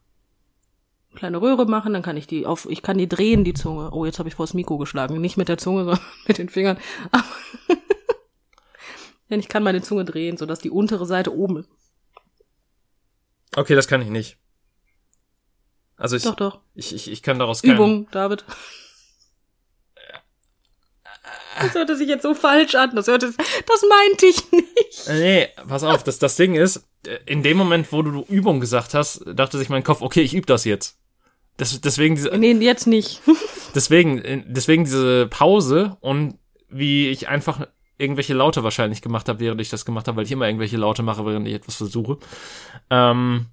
Kleine 1.14 1.40
Röhre 1.42 1.66
machen, 1.66 1.92
dann 1.92 2.03
kann 2.03 2.16
ich 2.16 2.27
die 2.27 2.46
auf, 2.46 2.66
ich 2.70 2.83
kann 2.83 2.96
die 2.98 3.09
drehen, 3.09 3.44
die 3.44 3.53
Zunge. 3.55 3.90
Oh, 3.92 4.05
jetzt 4.07 4.18
habe 4.18 4.29
ich 4.29 4.35
vor 4.35 4.46
das 4.46 4.55
Mikro 4.55 4.79
geschlagen. 4.79 5.20
Nicht 5.20 5.37
mit 5.37 5.48
der 5.48 5.59
Zunge, 5.59 5.85
sondern 5.85 6.01
mit 6.27 6.38
den 6.38 6.48
Fingern. 6.48 6.79
Aber 7.11 7.25
Denn 9.31 9.40
ich 9.40 9.48
kann 9.48 9.62
meine 9.62 9.83
Zunge 9.83 10.05
drehen, 10.05 10.37
sodass 10.37 10.59
die 10.59 10.70
untere 10.70 11.07
Seite 11.07 11.35
oben 11.35 11.59
ist. 11.59 11.68
Okay, 13.57 13.75
das 13.75 13.88
kann 13.88 14.01
ich 14.03 14.09
nicht. 14.09 14.38
Also 15.96 16.16
ich, 16.16 16.22
Doch, 16.22 16.35
doch. 16.35 16.61
ich, 16.75 16.94
ich, 16.94 17.11
ich 17.11 17.22
kann 17.22 17.38
daraus 17.38 17.62
kein- 17.62 17.72
Übung, 17.72 18.09
David. 18.11 18.44
Das 21.61 21.75
hörte 21.75 21.96
sich 21.96 22.09
jetzt 22.09 22.22
so 22.22 22.35
falsch 22.35 22.75
an. 22.75 22.96
Das 22.96 23.07
hörte, 23.07 23.27
das 23.66 23.83
meinte 23.88 24.27
ich 24.27 24.51
nicht. 24.53 25.07
Äh, 25.09 25.20
Nee, 25.20 25.48
pass 25.68 25.85
auf, 25.85 26.03
das, 26.03 26.18
das 26.18 26.37
Ding 26.37 26.55
ist, 26.55 26.88
äh, 27.07 27.18
in 27.27 27.42
dem 27.42 27.57
Moment, 27.59 27.92
wo 27.92 28.03
du 28.03 28.22
Übung 28.29 28.59
gesagt 28.59 28.94
hast, 28.94 29.22
dachte 29.27 29.59
sich 29.59 29.68
mein 29.68 29.85
Kopf, 29.85 30.01
okay, 30.01 30.22
ich 30.22 30.35
übe 30.35 30.46
das 30.46 30.64
jetzt. 30.64 30.98
Das, 31.56 31.80
deswegen 31.80 32.14
diese, 32.14 32.36
Nee, 32.36 32.52
jetzt 32.52 32.86
nicht. 32.86 33.20
deswegen, 33.74 34.18
äh, 34.18 34.44
deswegen 34.46 34.84
diese 34.84 35.26
Pause 35.28 35.96
und 36.00 36.38
wie 36.68 37.08
ich 37.08 37.28
einfach 37.28 37.66
irgendwelche 37.98 38.34
Laute 38.34 38.64
wahrscheinlich 38.64 39.02
gemacht 39.02 39.28
habe, 39.28 39.40
während 39.40 39.60
ich 39.60 39.68
das 39.68 39.84
gemacht 39.84 40.08
habe, 40.08 40.16
weil 40.16 40.24
ich 40.24 40.32
immer 40.32 40.46
irgendwelche 40.46 40.76
Laute 40.76 41.02
mache, 41.02 41.24
während 41.24 41.46
ich 41.46 41.54
etwas 41.54 41.76
versuche. 41.76 42.18
Ähm, 42.90 43.46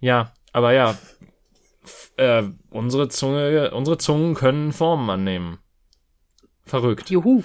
ja, 0.00 0.32
aber 0.52 0.72
ja, 0.72 0.98
äh, 2.16 2.44
unsere 2.70 3.08
Zunge, 3.08 3.70
unsere 3.70 3.98
Zungen 3.98 4.34
können 4.34 4.72
Formen 4.72 5.08
annehmen. 5.08 5.58
Verrückt. 6.64 7.08
Juhu. 7.10 7.42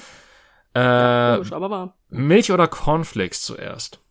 Äh, 0.74 1.36
Komisch, 1.36 1.54
aber 1.54 1.70
wahr. 1.70 1.98
Milch 2.10 2.52
oder 2.52 2.68
Cornflakes 2.68 3.44
zuerst? 3.44 4.02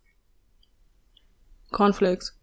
Cornflakes. 1.70 2.38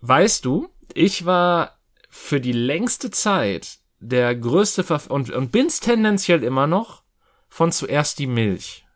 Weißt 0.00 0.44
du, 0.44 0.68
ich 0.94 1.26
war 1.26 1.78
für 2.10 2.40
die 2.40 2.52
längste 2.52 3.10
Zeit 3.10 3.78
der 4.00 4.34
größte 4.34 4.84
Verf 4.84 5.06
und, 5.06 5.30
und 5.30 5.52
bin's 5.52 5.80
tendenziell 5.80 6.42
immer 6.42 6.66
noch 6.66 7.02
von 7.48 7.72
zuerst 7.72 8.18
die 8.18 8.26
Milch. 8.26 8.86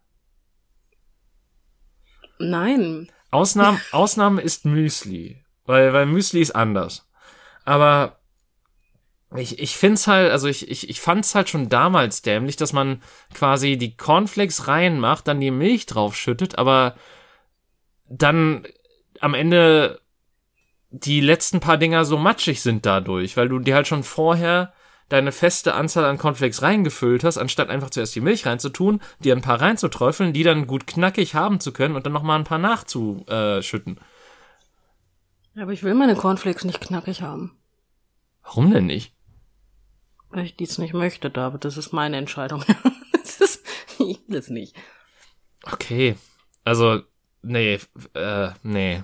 Nein. 2.38 3.10
Ausnahme, 3.30 3.80
Ausnahme 3.92 4.42
ist 4.42 4.64
Müsli, 4.64 5.44
weil, 5.64 5.92
weil 5.92 6.06
Müsli 6.06 6.40
ist 6.40 6.54
anders. 6.54 7.08
Aber 7.64 8.18
ich, 9.36 9.58
ich 9.58 9.76
find's 9.76 10.06
halt, 10.06 10.30
also 10.30 10.48
ich, 10.48 10.70
ich, 10.70 10.90
ich 10.90 11.00
fand's 11.00 11.34
halt 11.34 11.48
schon 11.48 11.68
damals 11.68 12.22
dämlich, 12.22 12.56
dass 12.56 12.72
man 12.72 13.02
quasi 13.32 13.78
die 13.78 13.96
Cornflakes 13.96 14.68
reinmacht, 14.68 15.26
dann 15.26 15.40
die 15.40 15.50
Milch 15.50 15.86
draufschüttet, 15.86 16.58
aber 16.58 16.96
dann 18.08 18.66
am 19.20 19.34
Ende 19.34 20.01
die 20.92 21.20
letzten 21.20 21.60
paar 21.60 21.78
Dinger 21.78 22.04
so 22.04 22.18
matschig 22.18 22.60
sind 22.60 22.84
dadurch, 22.86 23.36
weil 23.36 23.48
du 23.48 23.58
dir 23.58 23.74
halt 23.74 23.88
schon 23.88 24.04
vorher 24.04 24.72
deine 25.08 25.32
feste 25.32 25.74
Anzahl 25.74 26.04
an 26.04 26.18
Cornflakes 26.18 26.62
reingefüllt 26.62 27.24
hast, 27.24 27.38
anstatt 27.38 27.70
einfach 27.70 27.90
zuerst 27.90 28.14
die 28.14 28.20
Milch 28.20 28.46
reinzutun, 28.46 29.00
dir 29.20 29.34
ein 29.34 29.42
paar 29.42 29.60
reinzuträufeln, 29.60 30.32
die 30.32 30.42
dann 30.42 30.66
gut 30.66 30.86
knackig 30.86 31.34
haben 31.34 31.60
zu 31.60 31.72
können 31.72 31.96
und 31.96 32.06
dann 32.06 32.12
nochmal 32.12 32.38
ein 32.38 32.44
paar 32.44 32.58
nachzuschütten. 32.58 33.98
Aber 35.56 35.72
ich 35.72 35.82
will 35.82 35.94
meine 35.94 36.14
Cornflakes 36.14 36.64
nicht 36.64 36.80
knackig 36.80 37.22
haben. 37.22 37.56
Warum 38.42 38.70
denn 38.70 38.86
nicht? 38.86 39.14
Weil 40.30 40.44
ich 40.44 40.56
dies 40.56 40.78
nicht 40.78 40.94
möchte, 40.94 41.30
David. 41.30 41.64
Das 41.64 41.76
ist 41.76 41.92
meine 41.92 42.16
Entscheidung. 42.16 42.64
das 43.12 43.40
ist, 43.40 43.66
ich 43.98 44.18
will 44.26 44.38
es 44.38 44.48
nicht. 44.48 44.74
Okay. 45.70 46.16
Also, 46.64 47.02
nee, 47.42 47.78
äh, 48.14 48.50
nee. 48.62 49.02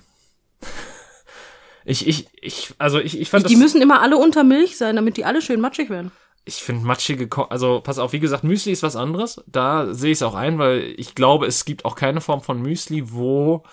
Ich, 1.88 2.06
ich, 2.06 2.28
ich, 2.42 2.74
also 2.78 2.98
ich, 3.00 3.18
ich 3.20 3.30
fand 3.30 3.48
Die 3.48 3.54
das, 3.54 3.56
müssen 3.56 3.80
immer 3.82 4.00
alle 4.02 4.16
unter 4.18 4.44
Milch 4.44 4.76
sein, 4.76 4.96
damit 4.96 5.16
die 5.16 5.24
alle 5.24 5.40
schön 5.42 5.60
matschig 5.60 5.90
werden. 5.90 6.12
ich 6.44 6.62
finde 6.62 6.86
matschige, 6.86 7.28
Ko 7.28 7.42
also 7.44 7.80
pass 7.82 7.98
auf, 7.98 8.12
wie 8.12 8.20
gesagt, 8.20 8.44
Müsli 8.44 8.72
ist 8.72 8.82
was 8.82 8.96
anderes. 8.96 9.42
Da 9.46 9.92
sehe 9.92 10.12
ich 10.12 10.18
es 10.18 10.22
auch 10.22 10.34
ein, 10.34 10.58
weil 10.58 10.94
ich 10.96 11.14
glaube, 11.14 11.46
es 11.46 11.64
gibt 11.64 11.84
auch 11.84 11.94
keine 11.94 12.20
Form 12.20 12.40
von 12.40 12.60
Müsli, 12.62 13.12
wo 13.12 13.64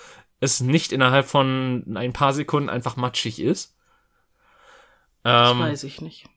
es 0.41 0.59
nicht 0.61 0.91
innerhalb 0.91 1.26
von 1.28 1.86
ein 1.95 2.13
paar 2.13 2.34
Sekunden 2.34 2.70
einfach 2.70 2.97
matschig 2.97 3.39
ist. 3.39 3.76
Das 5.24 5.51
Ähm, 5.51 5.59
weiß 5.59 5.84
ich 5.84 6.01
nicht. 6.01 6.28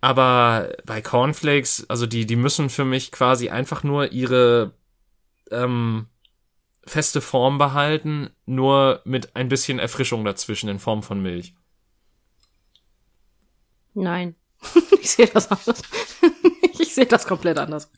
Aber 0.00 0.72
bei 0.84 1.00
Cornflakes, 1.02 1.86
also 1.88 2.06
die, 2.06 2.26
die 2.26 2.36
müssen 2.36 2.70
für 2.70 2.84
mich 2.84 3.10
quasi 3.12 3.48
einfach 3.50 3.82
nur 3.82 4.12
ihre 4.12 4.74
ähm, 5.50 6.08
feste 6.86 7.20
Form 7.20 7.58
behalten, 7.58 8.30
nur 8.46 9.00
mit 9.04 9.34
ein 9.36 9.48
bisschen 9.48 9.78
Erfrischung 9.78 10.24
dazwischen 10.24 10.68
in 10.68 10.78
Form 10.78 11.02
von 11.02 11.20
Milch. 11.20 11.54
Nein. 13.94 14.36
ich 15.00 15.10
sehe 15.10 15.26
das 15.26 15.50
anders. 15.50 15.82
ich 16.78 16.94
sehe 16.94 17.06
das 17.06 17.26
komplett 17.26 17.58
anders. 17.58 17.90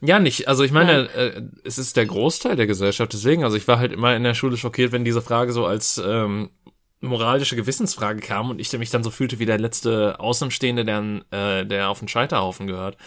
Ja, 0.00 0.18
nicht. 0.18 0.48
Also 0.48 0.62
ich 0.62 0.72
meine, 0.72 1.08
äh, 1.14 1.42
es 1.64 1.78
ist 1.78 1.96
der 1.96 2.04
Großteil 2.04 2.56
der 2.56 2.66
Gesellschaft. 2.66 3.12
Deswegen, 3.12 3.44
also 3.44 3.56
ich 3.56 3.66
war 3.66 3.78
halt 3.78 3.92
immer 3.92 4.14
in 4.14 4.24
der 4.24 4.34
Schule 4.34 4.56
schockiert, 4.56 4.92
wenn 4.92 5.04
diese 5.04 5.22
Frage 5.22 5.52
so 5.52 5.64
als 5.64 5.98
ähm, 6.04 6.50
moralische 7.00 7.56
Gewissensfrage 7.56 8.20
kam 8.20 8.50
und 8.50 8.60
ich 8.60 8.72
mich 8.76 8.90
dann 8.90 9.04
so 9.04 9.10
fühlte 9.10 9.38
wie 9.38 9.46
der 9.46 9.58
letzte 9.58 10.20
Außenstehende, 10.20 10.84
der, 10.84 11.22
äh, 11.30 11.64
der 11.64 11.88
auf 11.88 12.00
den 12.00 12.08
Scheiterhaufen 12.08 12.66
gehört. 12.66 12.98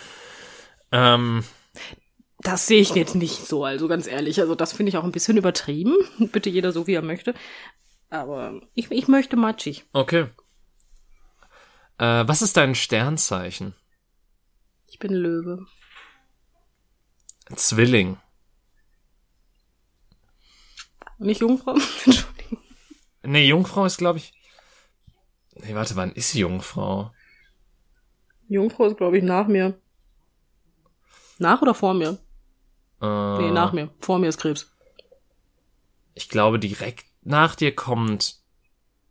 Ähm, 0.92 1.44
das 2.42 2.68
sehe 2.68 2.82
ich 2.82 2.96
jetzt 2.96 3.16
nicht 3.16 3.46
so, 3.46 3.66
also 3.66 3.88
ganz 3.88 4.08
ehrlich. 4.08 4.40
Also 4.40 4.56
das 4.56 4.74
finde 4.74 4.90
ich 4.90 4.98
auch 4.98 5.04
ein 5.04 5.12
bisschen 5.12 5.38
übertrieben. 5.38 5.96
Bitte 6.32 6.50
jeder 6.50 6.72
so, 6.72 6.88
wie 6.88 6.94
er 6.94 7.02
möchte. 7.02 7.34
Aber 8.10 8.62
ich, 8.74 8.90
ich 8.92 9.08
möchte 9.08 9.36
matschig. 9.36 9.86
Okay. 9.94 10.28
Äh, 11.98 12.28
was 12.28 12.42
ist 12.42 12.56
dein 12.58 12.76
Sternzeichen? 12.76 13.76
Ich 14.88 15.00
bin 15.00 15.14
Löwe. 15.14 15.66
Zwilling. 17.56 18.18
Nicht 21.18 21.42
Jungfrau? 21.42 21.74
Entschuldigung. 22.06 22.60
Nee, 23.24 23.48
Jungfrau 23.48 23.86
ist, 23.86 23.98
glaube 23.98 24.20
ich. 24.20 24.34
Nee, 25.56 25.76
warte, 25.76 25.96
wann 25.98 26.14
ist 26.14 26.34
Jungfrau? 26.34 27.12
Jungfrau 28.48 28.86
ist, 28.86 28.98
glaube 28.98 29.18
ich, 29.18 29.24
nach 29.24 29.48
mir. 29.48 29.80
Nach 31.38 31.62
oder 31.62 31.74
vor 31.74 31.94
mir? 31.94 32.18
Äh, 33.02 33.38
Nee, 33.40 33.52
nach 33.52 33.74
mir. 33.74 33.90
Vor 34.00 34.20
mir 34.20 34.28
ist 34.28 34.40
Krebs. 34.40 34.72
Ich 36.14 36.30
glaube, 36.30 36.60
direkt 36.60 37.06
nach 37.22 37.56
dir 37.56 37.74
kommt. 37.74 38.36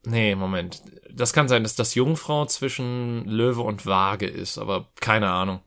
Nee, 0.05 0.35
Moment. 0.35 0.83
Das 1.11 1.33
kann 1.33 1.49
sein, 1.49 1.63
dass 1.63 1.75
das 1.75 1.95
Jungfrau 1.95 2.47
zwischen 2.47 3.25
Löwe 3.25 3.63
und 3.63 3.87
Waage 3.87 4.27
ist, 4.27 4.59
aber 4.59 4.89
keine 5.01 5.31
Ahnung. 5.31 5.61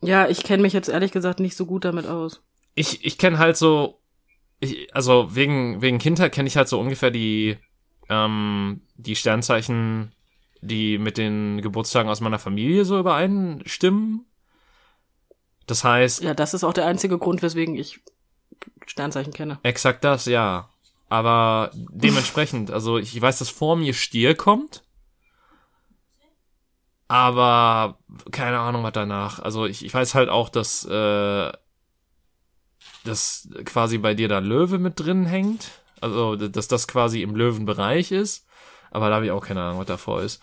Ja, 0.00 0.28
ich 0.28 0.42
kenne 0.42 0.62
mich 0.62 0.72
jetzt 0.72 0.88
ehrlich 0.88 1.12
gesagt 1.12 1.40
nicht 1.40 1.56
so 1.56 1.66
gut 1.66 1.84
damit 1.84 2.06
aus. 2.06 2.42
Ich, 2.74 3.04
ich 3.04 3.18
kenne 3.18 3.38
halt 3.38 3.56
so. 3.56 4.00
Ich, 4.60 4.94
also 4.94 5.34
wegen, 5.34 5.82
wegen 5.82 5.98
Kindheit 5.98 6.32
kenne 6.32 6.46
ich 6.48 6.56
halt 6.56 6.68
so 6.68 6.78
ungefähr 6.78 7.10
die, 7.10 7.56
ähm, 8.08 8.82
die 8.96 9.16
Sternzeichen, 9.16 10.12
die 10.60 10.98
mit 10.98 11.18
den 11.18 11.60
Geburtstagen 11.62 12.10
aus 12.10 12.20
meiner 12.20 12.38
Familie 12.38 12.84
so 12.84 12.98
übereinstimmen. 12.98 14.26
Das 15.66 15.84
heißt, 15.84 16.22
Ja, 16.22 16.34
das 16.34 16.54
ist 16.54 16.64
auch 16.64 16.72
der 16.72 16.86
einzige 16.86 17.18
Grund, 17.18 17.42
weswegen 17.42 17.76
ich 17.76 18.00
Sternzeichen 18.86 19.32
kenne. 19.32 19.58
Exakt 19.62 20.04
das, 20.04 20.26
ja. 20.26 20.68
Aber 21.08 21.70
dementsprechend, 21.74 22.70
also 22.70 22.98
ich 22.98 23.20
weiß, 23.20 23.38
dass 23.38 23.50
vor 23.50 23.76
mir 23.76 23.94
Stier 23.94 24.34
kommt. 24.34 24.82
Aber 27.08 27.98
keine 28.30 28.60
Ahnung, 28.60 28.84
was 28.84 28.92
danach. 28.92 29.40
Also 29.40 29.66
ich, 29.66 29.84
ich 29.84 29.92
weiß 29.92 30.14
halt 30.14 30.28
auch, 30.28 30.48
dass, 30.48 30.84
äh, 30.84 31.52
dass 33.04 33.48
quasi 33.64 33.98
bei 33.98 34.14
dir 34.14 34.28
da 34.28 34.38
Löwe 34.38 34.78
mit 34.78 35.00
drin 35.00 35.26
hängt. 35.26 35.70
Also, 36.00 36.36
dass 36.36 36.68
das 36.68 36.86
quasi 36.86 37.22
im 37.22 37.34
Löwenbereich 37.34 38.12
ist. 38.12 38.46
Aber 38.92 39.08
da 39.08 39.16
habe 39.16 39.24
ich 39.26 39.32
auch 39.32 39.44
keine 39.44 39.62
Ahnung, 39.62 39.80
was 39.80 39.86
davor 39.86 40.22
ist. 40.22 40.40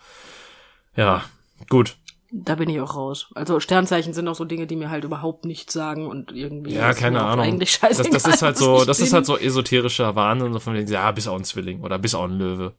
Ja, 0.94 1.24
gut. 1.70 1.96
Da 2.30 2.56
bin 2.56 2.68
ich 2.68 2.78
auch 2.80 2.94
raus. 2.94 3.30
Also 3.34 3.58
Sternzeichen 3.58 4.12
sind 4.12 4.28
auch 4.28 4.34
so 4.34 4.44
Dinge, 4.44 4.66
die 4.66 4.76
mir 4.76 4.90
halt 4.90 5.04
überhaupt 5.04 5.46
nichts 5.46 5.72
sagen 5.72 6.06
und 6.06 6.30
irgendwie. 6.30 6.74
Ja, 6.74 6.90
ist 6.90 6.98
keine 6.98 7.22
Ahnung. 7.24 7.44
Eigentlich 7.46 7.78
Das, 7.80 7.96
scheißegal, 7.96 8.12
das 8.12 8.26
ist 8.26 8.42
halt 8.42 8.58
so, 8.58 8.84
das 8.84 9.00
ist 9.00 9.06
bin. 9.06 9.14
halt 9.14 9.26
so 9.26 9.38
esoterischer 9.38 10.14
Wahnsinn, 10.14 10.52
so 10.52 10.58
von 10.60 10.74
wegen, 10.74 10.86
ja, 10.92 11.10
bist 11.12 11.26
auch 11.26 11.36
ein 11.36 11.44
Zwilling 11.44 11.80
oder 11.82 11.98
bist 11.98 12.14
auch 12.14 12.24
ein 12.24 12.36
Löwe. 12.38 12.74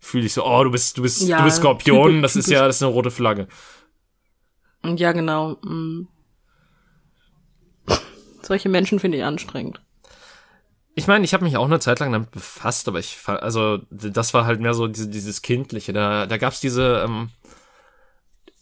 Fühl 0.00 0.24
ich 0.24 0.32
so, 0.32 0.44
oh, 0.46 0.64
du 0.64 0.70
bist, 0.70 0.96
du 0.96 1.02
bist, 1.02 1.20
Ja, 1.22 1.38
du 1.38 1.44
bist 1.44 1.58
Skorpion, 1.58 2.06
typisch- 2.08 2.22
das 2.22 2.36
ist 2.36 2.50
ja, 2.50 2.66
das 2.66 2.76
ist 2.76 2.82
eine 2.82 2.92
rote 2.92 3.10
Flagge. 3.10 3.46
Ja, 4.84 5.12
genau. 5.12 5.56
mm. 5.62 6.08
Solche 8.42 8.68
Menschen 8.68 9.00
finde 9.00 9.18
ich 9.18 9.24
anstrengend. 9.24 9.80
Ich 10.94 11.06
meine, 11.06 11.24
ich 11.24 11.34
habe 11.34 11.44
mich 11.44 11.56
auch 11.56 11.64
eine 11.64 11.80
Zeit 11.80 11.98
lang 12.00 12.12
damit 12.12 12.30
befasst, 12.30 12.86
aber 12.88 12.98
ich, 13.00 13.18
also 13.26 13.78
das 13.90 14.32
war 14.32 14.46
halt 14.46 14.60
mehr 14.60 14.74
so 14.74 14.86
diese, 14.86 15.08
dieses 15.08 15.42
kindliche. 15.42 15.92
Da, 15.92 16.26
da 16.26 16.36
gab's 16.36 16.60
diese, 16.60 17.02
ähm, 17.04 17.30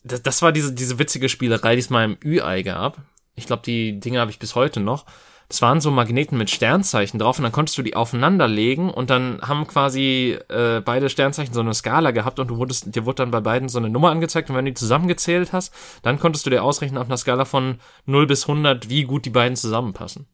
das, 0.05 0.23
das 0.23 0.43
war 0.43 0.53
diese, 0.53 0.73
diese 0.73 0.99
witzige 0.99 1.29
Spielerei, 1.29 1.75
die 1.75 1.81
es 1.81 1.91
mal 1.91 2.05
im 2.05 2.19
Ü-Ei 2.25 2.63
gab. 2.63 2.99
Ich 3.35 3.47
glaube, 3.47 3.63
die 3.65 3.99
Dinge 3.99 4.21
habe 4.21 4.31
ich 4.31 4.39
bis 4.39 4.55
heute 4.55 4.81
noch. 4.81 5.07
Das 5.49 5.61
waren 5.61 5.83
so 5.83 5.91
Magneten 5.91 6.39
mit 6.39 6.49
Sternzeichen 6.49 7.19
drauf 7.19 7.39
und 7.39 7.43
dann 7.43 7.53
konntest 7.53 7.77
du 7.77 7.83
die 7.83 7.95
aufeinander 7.95 8.49
legen 8.49 8.91
und 8.91 9.11
dann 9.11 9.43
haben 9.43 9.67
quasi 9.67 10.39
äh, 10.49 10.81
beide 10.81 11.11
Sternzeichen 11.11 11.53
so 11.53 11.61
eine 11.61 11.75
Skala 11.75 12.11
gehabt 12.11 12.39
und 12.39 12.49
du 12.49 12.57
wurdest, 12.57 12.95
dir 12.95 13.05
wurde 13.05 13.17
dann 13.17 13.31
bei 13.31 13.41
beiden 13.41 13.69
so 13.69 13.79
eine 13.79 13.91
Nummer 13.91 14.11
angezeigt 14.11 14.49
und 14.49 14.57
wenn 14.57 14.65
du 14.65 14.71
die 14.71 14.79
zusammengezählt 14.79 15.53
hast, 15.53 15.75
dann 16.03 16.19
konntest 16.19 16.47
du 16.47 16.51
dir 16.51 16.63
ausrechnen 16.63 16.97
auf 16.97 17.07
einer 17.07 17.19
Skala 17.19 17.45
von 17.45 17.81
0 18.07 18.27
bis 18.27 18.49
100, 18.49 18.89
wie 18.89 19.05
gut 19.05 19.27
die 19.27 19.31
beiden 19.31 19.57
zusammenpassen. 19.57 20.27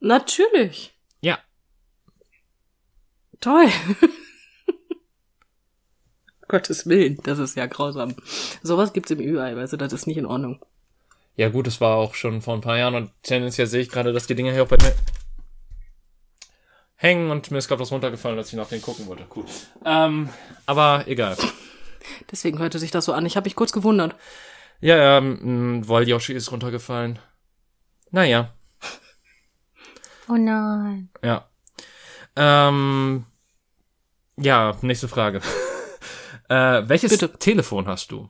Natürlich. 0.00 0.94
Ja, 1.22 1.38
Toll. 3.44 3.68
Gottes 6.48 6.86
Willen, 6.86 7.18
das 7.24 7.38
ist 7.38 7.56
ja 7.56 7.66
grausam. 7.66 8.14
Sowas 8.62 8.92
gibt's 8.92 9.10
im 9.10 9.20
Ü-Ei, 9.20 9.54
du, 9.54 9.76
das 9.76 9.92
ist 9.92 10.06
nicht 10.06 10.16
in 10.16 10.26
Ordnung. 10.26 10.60
Ja, 11.36 11.48
gut, 11.48 11.66
das 11.66 11.80
war 11.80 11.96
auch 11.96 12.14
schon 12.14 12.42
vor 12.42 12.54
ein 12.54 12.60
paar 12.60 12.78
Jahren 12.78 12.94
und 12.94 13.10
tendenziell 13.22 13.66
sehe 13.66 13.80
ich 13.82 13.88
gerade, 13.88 14.12
dass 14.12 14.26
die 14.26 14.34
Dinger 14.34 14.52
hier 14.52 14.62
auch 14.62 14.68
bei 14.68 14.76
mir 14.80 14.94
hängen 16.96 17.30
und 17.30 17.50
mir 17.50 17.58
ist 17.58 17.68
gerade 17.68 17.80
was 17.80 17.90
runtergefallen, 17.90 18.38
als 18.38 18.48
ich 18.48 18.54
nach 18.54 18.68
denen 18.68 18.82
gucken 18.82 19.06
wollte. 19.06 19.26
Cool. 19.34 19.44
Ähm, 19.84 20.28
aber 20.66 21.04
egal. 21.06 21.36
Deswegen 22.30 22.58
hörte 22.58 22.78
sich 22.78 22.90
das 22.90 23.04
so 23.04 23.12
an. 23.12 23.26
Ich 23.26 23.36
habe 23.36 23.46
mich 23.46 23.56
kurz 23.56 23.72
gewundert. 23.72 24.14
Ja, 24.80 24.96
ja, 24.96 25.18
ähm, 25.18 25.82
Yoshi 25.82 26.34
ist 26.34 26.52
runtergefallen. 26.52 27.18
Naja, 28.10 28.54
Oh 30.28 30.36
nein. 30.36 31.10
ja. 31.22 31.48
Ähm, 32.36 33.26
ja, 34.36 34.76
nächste 34.80 35.08
Frage. 35.08 35.40
Äh, 36.54 36.88
welches 36.88 37.12
Bitte. 37.18 37.32
Telefon 37.38 37.86
hast 37.86 38.10
du? 38.12 38.28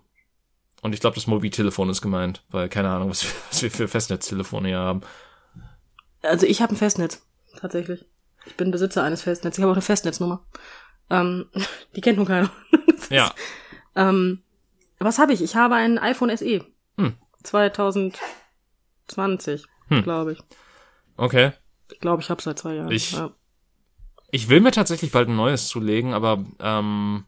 Und 0.82 0.92
ich 0.94 1.00
glaube, 1.00 1.14
das 1.14 1.26
Mobiltelefon 1.26 1.88
ist 1.90 2.02
gemeint, 2.02 2.42
weil 2.50 2.68
keine 2.68 2.90
Ahnung, 2.90 3.10
was, 3.10 3.24
wir- 3.24 3.30
was 3.50 3.62
wir 3.62 3.70
für 3.70 3.88
Festnetztelefone 3.88 4.68
hier 4.68 4.78
haben. 4.78 5.00
Also 6.22 6.46
ich 6.46 6.62
habe 6.62 6.74
ein 6.74 6.76
Festnetz, 6.76 7.26
tatsächlich. 7.58 8.04
Ich 8.46 8.56
bin 8.56 8.70
Besitzer 8.70 9.02
eines 9.02 9.22
Festnetzes. 9.22 9.58
Ich 9.58 9.62
habe 9.62 9.72
auch 9.72 9.76
eine 9.76 9.82
Festnetznummer. 9.82 10.44
Ähm, 11.10 11.46
die 11.96 12.00
kennt 12.00 12.16
nur 12.18 12.26
keiner. 12.26 12.50
Ja, 13.10 13.34
ähm, 13.96 14.42
was 14.98 15.18
habe 15.18 15.34
ich? 15.34 15.42
Ich 15.42 15.56
habe 15.56 15.74
ein 15.74 15.98
iPhone 15.98 16.34
SE. 16.34 16.64
Hm. 16.96 17.12
2020, 17.42 19.66
Hm. 19.88 20.02
glaube 20.02 20.32
ich. 20.32 20.38
okay. 21.18 21.52
Ich 21.92 22.00
glaube, 22.00 22.22
ich 22.22 22.30
habe 22.30 22.40
seit 22.40 22.58
zwei 22.58 22.76
Jahren. 22.76 22.90
Ich- 22.90 23.12
ja. 23.12 23.30
Ich 24.30 24.48
will 24.48 24.60
mir 24.60 24.70
tatsächlich 24.72 25.12
bald 25.12 25.28
ein 25.28 25.36
neues 25.36 25.68
zulegen, 25.68 26.14
aber 26.14 26.42
ähm, 26.60 27.24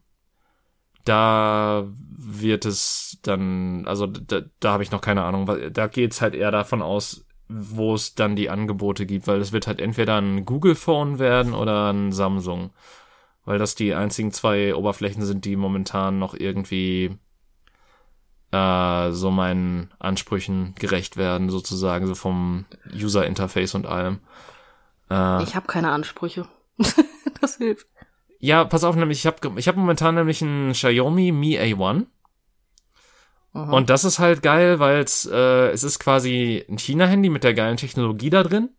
da 1.06 1.86
wird 1.88 2.66
es 2.66 3.18
dann, 3.22 3.86
also 3.86 4.06
da, 4.06 4.42
da 4.60 4.72
habe 4.72 4.82
ich 4.82 4.90
noch 4.90 5.00
keine 5.00 5.22
Ahnung. 5.22 5.48
Da 5.72 5.86
geht's 5.86 6.20
halt 6.20 6.34
eher 6.34 6.50
davon 6.50 6.82
aus, 6.82 7.24
wo 7.48 7.94
es 7.94 8.14
dann 8.14 8.36
die 8.36 8.50
Angebote 8.50 9.06
gibt, 9.06 9.26
weil 9.28 9.40
es 9.40 9.52
wird 9.52 9.66
halt 9.66 9.80
entweder 9.80 10.20
ein 10.20 10.44
Google 10.44 10.74
Phone 10.74 11.18
werden 11.18 11.54
oder 11.54 11.92
ein 11.92 12.10
Samsung, 12.12 12.70
weil 13.44 13.58
das 13.58 13.76
die 13.76 13.94
einzigen 13.94 14.32
zwei 14.32 14.74
Oberflächen 14.74 15.24
sind, 15.24 15.44
die 15.44 15.54
momentan 15.54 16.18
noch 16.18 16.34
irgendwie 16.34 17.16
äh, 18.50 19.10
so 19.12 19.30
meinen 19.30 19.92
Ansprüchen 20.00 20.74
gerecht 20.74 21.16
werden, 21.16 21.50
sozusagen, 21.50 22.08
so 22.08 22.16
vom 22.16 22.64
User 22.92 23.24
Interface 23.26 23.76
und 23.76 23.86
allem. 23.86 24.18
Äh, 25.08 25.44
Ich 25.44 25.54
habe 25.54 25.68
keine 25.68 25.92
Ansprüche. 25.92 26.48
das 27.40 27.58
hilft. 27.58 27.86
Ja, 28.38 28.64
pass 28.64 28.84
auf, 28.84 28.96
nämlich 28.96 29.18
ich 29.20 29.26
habe 29.26 29.58
ich 29.58 29.68
hab 29.68 29.76
momentan 29.76 30.14
nämlich 30.14 30.42
ein 30.42 30.72
Xiaomi 30.72 31.32
Mi 31.32 31.58
A1 31.58 32.06
Aha. 33.54 33.72
und 33.72 33.88
das 33.90 34.04
ist 34.04 34.18
halt 34.18 34.42
geil, 34.42 34.78
weil 34.78 35.00
es 35.00 35.26
äh, 35.30 35.68
es 35.70 35.82
ist 35.84 35.98
quasi 35.98 36.64
ein 36.68 36.78
China-Handy 36.78 37.30
mit 37.30 37.44
der 37.44 37.54
geilen 37.54 37.78
Technologie 37.78 38.30
da 38.30 38.42
drin, 38.42 38.70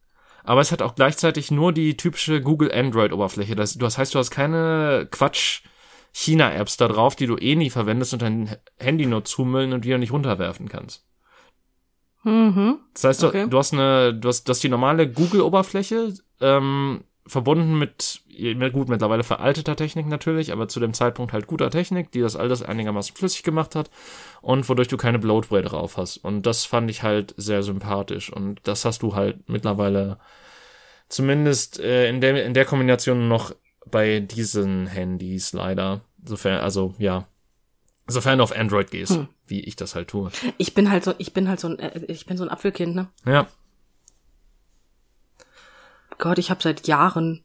aber 0.44 0.62
es 0.62 0.72
hat 0.72 0.82
auch 0.82 0.96
gleichzeitig 0.96 1.50
nur 1.52 1.74
die 1.74 1.98
typische 1.98 2.42
Google 2.42 2.72
Android 2.72 3.12
Oberfläche. 3.12 3.56
Das, 3.56 3.78
das 3.78 3.98
heißt, 3.98 4.14
du 4.14 4.20
hast 4.20 4.30
keine 4.32 5.08
Quatsch 5.10 5.62
China 6.14 6.52
Apps 6.54 6.78
da 6.78 6.88
drauf, 6.88 7.16
die 7.16 7.28
du 7.28 7.38
eh 7.38 7.56
nie 7.56 7.70
verwendest 7.70 8.14
und 8.14 8.22
dein 8.22 8.56
Handy 8.78 9.06
nur 9.08 9.24
zumüllen 9.26 9.74
und 9.74 9.86
wieder 9.86 9.98
nicht 9.98 10.12
runterwerfen 10.12 10.70
kannst. 10.70 11.06
mhm. 12.24 12.80
Das 12.94 13.04
heißt, 13.04 13.24
du, 13.24 13.28
Okay. 13.28 13.48
du 13.50 13.58
hast 13.58 13.74
eine, 13.74 14.14
du 14.14 14.28
hast, 14.28 14.44
du 14.46 14.52
hast 14.52 14.64
die 14.64 14.70
normale 14.70 15.12
Google-Oberfläche, 15.12 16.14
ähm, 16.42 17.04
verbunden 17.28 17.78
mit, 17.78 18.22
gut, 18.72 18.90
mittlerweile 18.90 19.24
veralteter 19.24 19.76
Technik 19.76 20.08
natürlich, 20.08 20.52
aber 20.52 20.68
zu 20.68 20.80
dem 20.80 20.94
Zeitpunkt 20.94 21.34
halt 21.34 21.48
guter 21.48 21.70
Technik, 21.70 22.12
die 22.12 22.22
das 22.22 22.36
alles 22.36 22.64
einigermaßen 22.64 23.16
flüssig 23.16 23.44
gemacht 23.44 23.76
hat 23.76 23.90
und 24.42 24.68
wodurch 24.70 24.88
du 24.88 24.98
keine 24.98 25.20
Bloatware 25.20 25.64
drauf 25.64 25.98
hast. 25.98 26.18
Und 26.18 26.46
das 26.46 26.66
fand 26.66 26.90
ich 26.90 27.04
halt 27.04 27.34
sehr 27.38 27.64
sympathisch 27.64 28.32
und 28.32 28.62
das 28.64 28.86
hast 28.86 29.04
du 29.04 29.16
halt 29.16 29.50
mittlerweile 29.50 30.18
Zumindest 31.10 31.80
äh, 31.80 32.10
in, 32.10 32.22
der, 32.22 32.46
in 32.46 32.54
der 32.54 32.66
Kombination 32.66 33.28
noch 33.28 33.56
bei 33.90 34.20
diesen 34.20 34.88
Handys 34.88 35.54
leider. 35.54 36.02
Sofern, 36.26 36.60
also 36.60 36.96
ja. 36.98 37.28
Sofern 38.08 38.38
du 38.38 38.44
auf 38.44 38.56
Android 38.56 38.92
gehst, 38.92 39.16
hm. 39.16 39.28
wie 39.46 39.62
ich 39.62 39.76
das 39.76 39.96
halt 39.96 40.10
tue. 40.10 40.32
Ich 40.58 40.74
bin 40.74 40.90
halt 40.90 41.04
so, 41.04 41.14
ich 41.18 41.34
bin 41.34 41.50
halt 41.50 41.60
so 41.60 41.68
ein, 41.70 41.80
äh, 41.80 42.00
ich 42.08 42.26
bin 42.26 42.38
so 42.38 42.44
ein 42.44 42.50
Apfelkind, 42.50 42.96
ne? 42.96 43.08
Ja. 43.26 43.48
Gott, 46.18 46.38
ich 46.38 46.50
habe 46.50 46.62
seit 46.62 46.88
Jahren, 46.88 47.44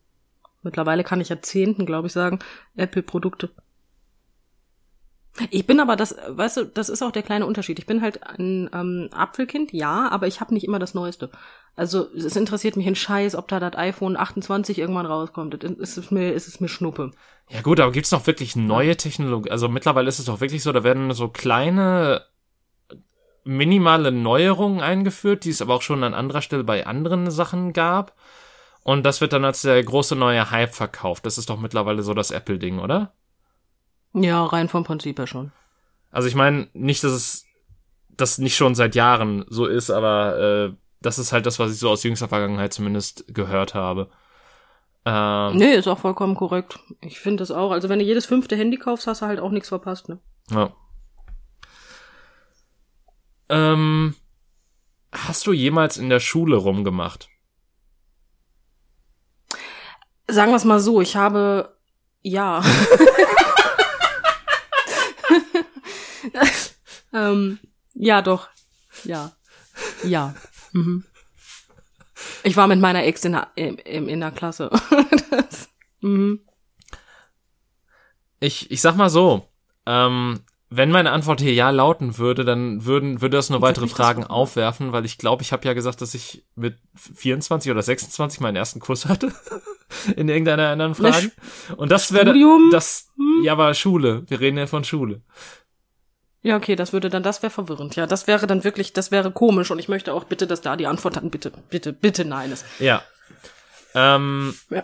mittlerweile 0.62 1.04
kann 1.04 1.20
ich 1.20 1.28
Jahrzehnten, 1.28 1.86
glaube 1.86 2.06
ich, 2.06 2.12
sagen, 2.12 2.38
Apple-Produkte. 2.76 3.50
Ich 5.50 5.66
bin 5.66 5.80
aber 5.80 5.96
das, 5.96 6.14
weißt 6.28 6.56
du, 6.58 6.64
das 6.66 6.90
ist 6.90 7.02
auch 7.02 7.10
der 7.10 7.22
kleine 7.22 7.46
Unterschied. 7.46 7.78
Ich 7.78 7.86
bin 7.86 8.02
halt 8.02 8.22
ein 8.22 8.68
ähm, 8.74 9.08
Apfelkind, 9.12 9.72
ja, 9.72 10.10
aber 10.10 10.26
ich 10.26 10.40
habe 10.40 10.52
nicht 10.52 10.64
immer 10.64 10.78
das 10.78 10.92
Neueste. 10.92 11.30
Also 11.74 12.08
es 12.14 12.36
interessiert 12.36 12.76
mich 12.76 12.86
ein 12.86 12.94
Scheiß, 12.94 13.34
ob 13.34 13.48
da 13.48 13.58
das 13.58 13.76
iPhone 13.76 14.18
28 14.18 14.78
irgendwann 14.78 15.06
rauskommt. 15.06 15.62
Das 15.62 15.70
ist 15.70 15.96
es 15.96 16.10
mir, 16.10 16.34
ist 16.34 16.48
es 16.48 16.60
mir 16.60 16.68
Schnuppe. 16.68 17.12
Ja 17.48 17.62
gut, 17.62 17.80
aber 17.80 17.92
gibt's 17.92 18.10
noch 18.10 18.26
wirklich 18.26 18.56
neue 18.56 18.96
Technologie? 18.96 19.50
Also 19.50 19.68
mittlerweile 19.68 20.08
ist 20.08 20.18
es 20.18 20.26
doch 20.26 20.42
wirklich 20.42 20.62
so, 20.62 20.70
da 20.72 20.84
werden 20.84 21.12
so 21.12 21.28
kleine 21.28 22.26
minimale 23.44 24.12
Neuerungen 24.12 24.80
eingeführt, 24.80 25.44
die 25.44 25.50
es 25.50 25.62
aber 25.62 25.74
auch 25.74 25.82
schon 25.82 26.04
an 26.04 26.14
anderer 26.14 26.42
Stelle 26.42 26.64
bei 26.64 26.86
anderen 26.86 27.30
Sachen 27.30 27.72
gab. 27.72 28.14
Und 28.84 29.04
das 29.04 29.20
wird 29.20 29.32
dann 29.32 29.44
als 29.44 29.62
der 29.62 29.82
große 29.82 30.16
neue 30.16 30.50
Hype 30.50 30.74
verkauft. 30.74 31.24
Das 31.24 31.38
ist 31.38 31.48
doch 31.50 31.58
mittlerweile 31.58 32.02
so 32.02 32.14
das 32.14 32.30
Apple-Ding, 32.30 32.80
oder? 32.80 33.12
Ja, 34.12 34.44
rein 34.44 34.68
vom 34.68 34.84
Prinzip 34.84 35.18
her 35.18 35.26
schon. 35.26 35.52
Also 36.10 36.28
ich 36.28 36.34
meine, 36.34 36.68
nicht, 36.74 37.02
dass 37.04 37.12
es 37.12 37.46
das 38.10 38.38
nicht 38.38 38.56
schon 38.56 38.74
seit 38.74 38.94
Jahren 38.94 39.44
so 39.48 39.66
ist, 39.66 39.90
aber 39.90 40.38
äh, 40.38 40.76
das 41.00 41.18
ist 41.18 41.32
halt 41.32 41.46
das, 41.46 41.58
was 41.58 41.72
ich 41.72 41.78
so 41.78 41.90
aus 41.90 42.02
jüngster 42.02 42.28
Vergangenheit 42.28 42.72
zumindest 42.72 43.24
gehört 43.32 43.74
habe. 43.74 44.10
Ähm, 45.04 45.56
nee, 45.56 45.74
ist 45.74 45.88
auch 45.88 45.98
vollkommen 45.98 46.34
korrekt. 46.34 46.78
Ich 47.00 47.18
finde 47.18 47.42
das 47.42 47.50
auch. 47.50 47.72
Also 47.72 47.88
wenn 47.88 47.98
du 47.98 48.04
jedes 48.04 48.26
fünfte 48.26 48.56
Handy 48.56 48.76
kaufst, 48.76 49.06
hast 49.06 49.22
du 49.22 49.26
halt 49.26 49.40
auch 49.40 49.50
nichts 49.50 49.68
verpasst, 49.68 50.08
ne? 50.08 50.18
Ja. 50.50 50.72
Ähm, 53.48 54.14
hast 55.10 55.46
du 55.46 55.52
jemals 55.52 55.96
in 55.96 56.08
der 56.08 56.20
Schule 56.20 56.56
rumgemacht? 56.56 57.28
Sagen 60.28 60.52
wir 60.52 60.56
es 60.56 60.64
mal 60.64 60.80
so, 60.80 61.00
ich 61.00 61.16
habe 61.16 61.76
ja. 62.22 62.62
ähm, 67.12 67.58
ja, 67.94 68.22
doch. 68.22 68.48
Ja. 69.04 69.32
Ja. 70.04 70.34
Mhm. 70.72 71.04
Ich 72.44 72.56
war 72.56 72.66
mit 72.66 72.80
meiner 72.80 73.04
Ex 73.04 73.24
in 73.24 73.32
der, 73.32 73.48
in, 73.56 73.78
in 74.08 74.20
der 74.20 74.30
Klasse. 74.30 74.70
das, 75.30 75.68
mhm. 76.00 76.40
ich, 78.40 78.70
ich 78.70 78.80
sag 78.80 78.96
mal 78.96 79.10
so, 79.10 79.48
ähm, 79.86 80.40
wenn 80.74 80.90
meine 80.90 81.10
Antwort 81.10 81.40
hier 81.40 81.52
ja 81.52 81.70
lauten 81.70 82.18
würde, 82.18 82.44
dann 82.44 82.84
würden, 82.84 83.20
würde 83.20 83.36
das 83.36 83.50
nur 83.50 83.60
weitere 83.60 83.88
Fragen 83.88 84.24
aufwerfen, 84.24 84.92
weil 84.92 85.04
ich 85.04 85.18
glaube, 85.18 85.42
ich 85.42 85.52
habe 85.52 85.66
ja 85.66 85.74
gesagt, 85.74 86.00
dass 86.00 86.14
ich 86.14 86.44
mit 86.54 86.78
24 86.94 87.70
oder 87.70 87.82
26 87.82 88.40
meinen 88.40 88.56
ersten 88.56 88.80
Kurs 88.80 89.06
hatte. 89.06 89.32
in 90.16 90.28
irgendeiner 90.28 90.68
anderen 90.68 90.94
Frage. 90.94 91.30
Und 91.76 91.92
das 91.92 92.12
wäre 92.12 92.34
das, 92.70 93.10
hm? 93.16 93.42
ja, 93.44 93.58
war 93.58 93.74
Schule. 93.74 94.24
Wir 94.28 94.40
reden 94.40 94.56
ja 94.56 94.66
von 94.66 94.84
Schule. 94.84 95.20
Ja, 96.42 96.56
okay, 96.56 96.74
das 96.74 96.92
würde 96.92 97.08
dann, 97.08 97.22
das 97.22 97.42
wäre 97.42 97.50
verwirrend. 97.50 97.94
Ja, 97.94 98.06
das 98.06 98.26
wäre 98.26 98.46
dann 98.46 98.64
wirklich, 98.64 98.92
das 98.92 99.10
wäre 99.10 99.30
komisch 99.30 99.70
und 99.70 99.78
ich 99.78 99.88
möchte 99.88 100.12
auch 100.12 100.24
bitte, 100.24 100.46
dass 100.46 100.60
da 100.60 100.76
die 100.76 100.86
Antwort 100.86 101.16
dann 101.16 101.30
bitte, 101.30 101.52
bitte, 101.70 101.92
bitte 101.92 102.24
nein 102.24 102.50
ist. 102.50 102.64
Ja. 102.80 103.02
Ähm, 103.94 104.54
ja. 104.70 104.82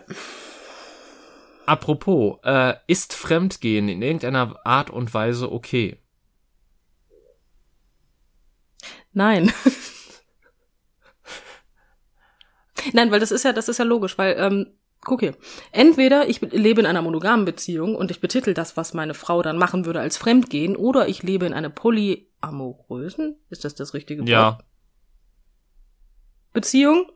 Apropos, 1.68 2.38
äh, 2.44 2.76
ist 2.86 3.12
Fremdgehen 3.12 3.90
in 3.90 4.00
irgendeiner 4.00 4.58
Art 4.64 4.88
und 4.88 5.12
Weise 5.12 5.52
okay? 5.52 5.98
Nein. 9.12 9.52
Nein, 12.94 13.10
weil 13.10 13.20
das 13.20 13.32
ist 13.32 13.44
ja, 13.44 13.52
das 13.52 13.68
ist 13.68 13.76
ja 13.76 13.84
logisch, 13.84 14.16
weil 14.16 14.34
ähm, 14.38 14.78
guck 15.02 15.20
hier. 15.20 15.36
Entweder 15.70 16.26
ich 16.26 16.40
lebe 16.40 16.80
in 16.80 16.86
einer 16.86 17.02
monogamen 17.02 17.44
Beziehung 17.44 17.96
und 17.96 18.10
ich 18.10 18.22
betitel 18.22 18.54
das, 18.54 18.78
was 18.78 18.94
meine 18.94 19.12
Frau 19.12 19.42
dann 19.42 19.58
machen 19.58 19.84
würde, 19.84 20.00
als 20.00 20.16
Fremdgehen, 20.16 20.74
oder 20.74 21.06
ich 21.06 21.22
lebe 21.22 21.44
in 21.44 21.52
einer 21.52 21.68
polyamorösen, 21.68 23.36
ist 23.50 23.66
das 23.66 23.74
das 23.74 23.92
richtige 23.92 24.22
Wort? 24.22 24.30
Ja. 24.30 24.58
Beziehung. 26.54 27.12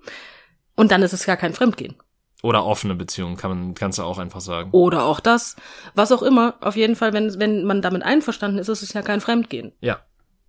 Und 0.77 0.91
dann 0.91 1.01
ist 1.01 1.15
es 1.15 1.25
gar 1.25 1.39
kein 1.39 1.55
Fremdgehen. 1.55 1.97
Oder 2.43 2.65
offene 2.65 2.97
Beziehung, 2.97 3.37
kann 3.37 3.51
man, 3.51 3.75
kannst 3.75 4.01
du 4.01 4.03
auch 4.03 4.19
einfach 4.19 4.41
sagen. 4.41 4.71
Oder 4.73 5.05
auch 5.05 5.21
das. 5.21 5.55
Was 5.95 6.11
auch 6.11 6.23
immer. 6.23 6.57
Auf 6.61 6.75
jeden 6.75 6.97
Fall, 6.97 7.13
wenn, 7.13 7.39
wenn 7.39 7.65
man 7.65 7.83
damit 7.83 8.03
einverstanden 8.03 8.59
ist, 8.59 8.69
ist 8.69 8.83
es 8.83 8.93
ja 8.93 9.03
kein 9.03 9.21
Fremdgehen. 9.21 9.73
Ja. 9.81 10.01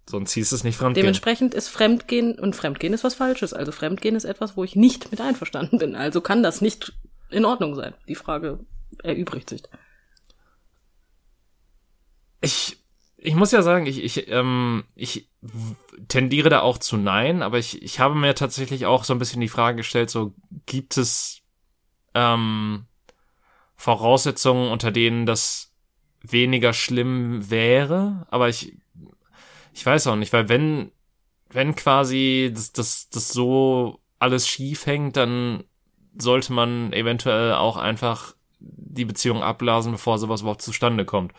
Sonst 0.09 0.33
hieß 0.33 0.51
es 0.51 0.63
nicht 0.63 0.75
Fremdgehen. 0.75 1.03
Dementsprechend 1.03 1.53
ist 1.53 1.69
Fremdgehen 1.69 2.37
und 2.37 2.55
Fremdgehen 2.55 2.93
ist 2.93 3.03
was 3.03 3.13
Falsches. 3.13 3.53
Also 3.53 3.71
Fremdgehen 3.71 4.15
ist 4.15 4.25
etwas, 4.25 4.57
wo 4.57 4.63
ich 4.63 4.75
nicht 4.75 5.11
mit 5.11 5.21
einverstanden 5.21 5.77
bin. 5.77 5.95
Also 5.95 6.19
kann 6.19 6.41
das 6.41 6.61
nicht 6.61 6.93
in 7.29 7.45
Ordnung 7.45 7.75
sein. 7.75 7.93
Die 8.07 8.15
Frage 8.15 8.59
erübrigt 9.03 9.49
sich. 9.49 9.61
Ich, 12.41 12.83
ich 13.17 13.35
muss 13.35 13.51
ja 13.51 13.61
sagen, 13.61 13.85
ich, 13.85 14.03
ich, 14.03 14.29
ähm, 14.29 14.83
ich 14.95 15.29
tendiere 16.07 16.49
da 16.49 16.61
auch 16.61 16.79
zu 16.79 16.97
Nein, 16.97 17.41
aber 17.43 17.59
ich, 17.59 17.81
ich 17.81 17.99
habe 17.99 18.15
mir 18.15 18.35
tatsächlich 18.35 18.87
auch 18.87 19.03
so 19.03 19.13
ein 19.13 19.19
bisschen 19.19 19.41
die 19.41 19.47
Frage 19.47 19.77
gestellt, 19.77 20.09
so 20.09 20.33
gibt 20.65 20.97
es 20.97 21.42
ähm, 22.13 22.85
Voraussetzungen, 23.75 24.71
unter 24.71 24.91
denen 24.91 25.25
das 25.25 25.73
weniger 26.21 26.73
schlimm 26.73 27.49
wäre, 27.49 28.25
aber 28.29 28.49
ich, 28.49 28.77
ich 29.73 29.85
weiß 29.85 30.07
auch 30.07 30.15
nicht, 30.15 30.31
weil 30.31 30.47
wenn, 30.47 30.91
wenn 31.49 31.75
quasi 31.75 32.51
das, 32.53 32.71
das, 32.71 33.09
das 33.09 33.29
so 33.29 33.99
alles 34.19 34.47
schief 34.47 34.85
hängt, 34.85 35.17
dann 35.17 35.65
sollte 36.17 36.53
man 36.53 36.93
eventuell 36.93 37.53
auch 37.53 37.75
einfach 37.75 38.35
die 38.59 39.05
Beziehung 39.05 39.43
abblasen, 39.43 39.91
bevor 39.91 40.17
sowas 40.17 40.41
überhaupt 40.41 40.61
zustande 40.61 41.03
kommt. 41.05 41.33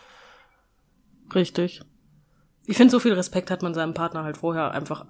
Richtig. 1.34 1.80
Ich 2.66 2.76
finde, 2.76 2.90
so 2.90 3.00
viel 3.00 3.14
Respekt 3.14 3.50
hat 3.50 3.62
man 3.62 3.74
seinem 3.74 3.94
Partner 3.94 4.24
halt 4.24 4.36
vorher 4.36 4.72
einfach 4.72 5.06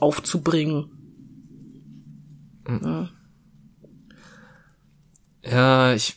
aufzubringen. 0.00 0.90
Mhm. 2.66 2.80
Ja. 2.82 3.08
Ja, 5.50 5.92
ich, 5.94 6.16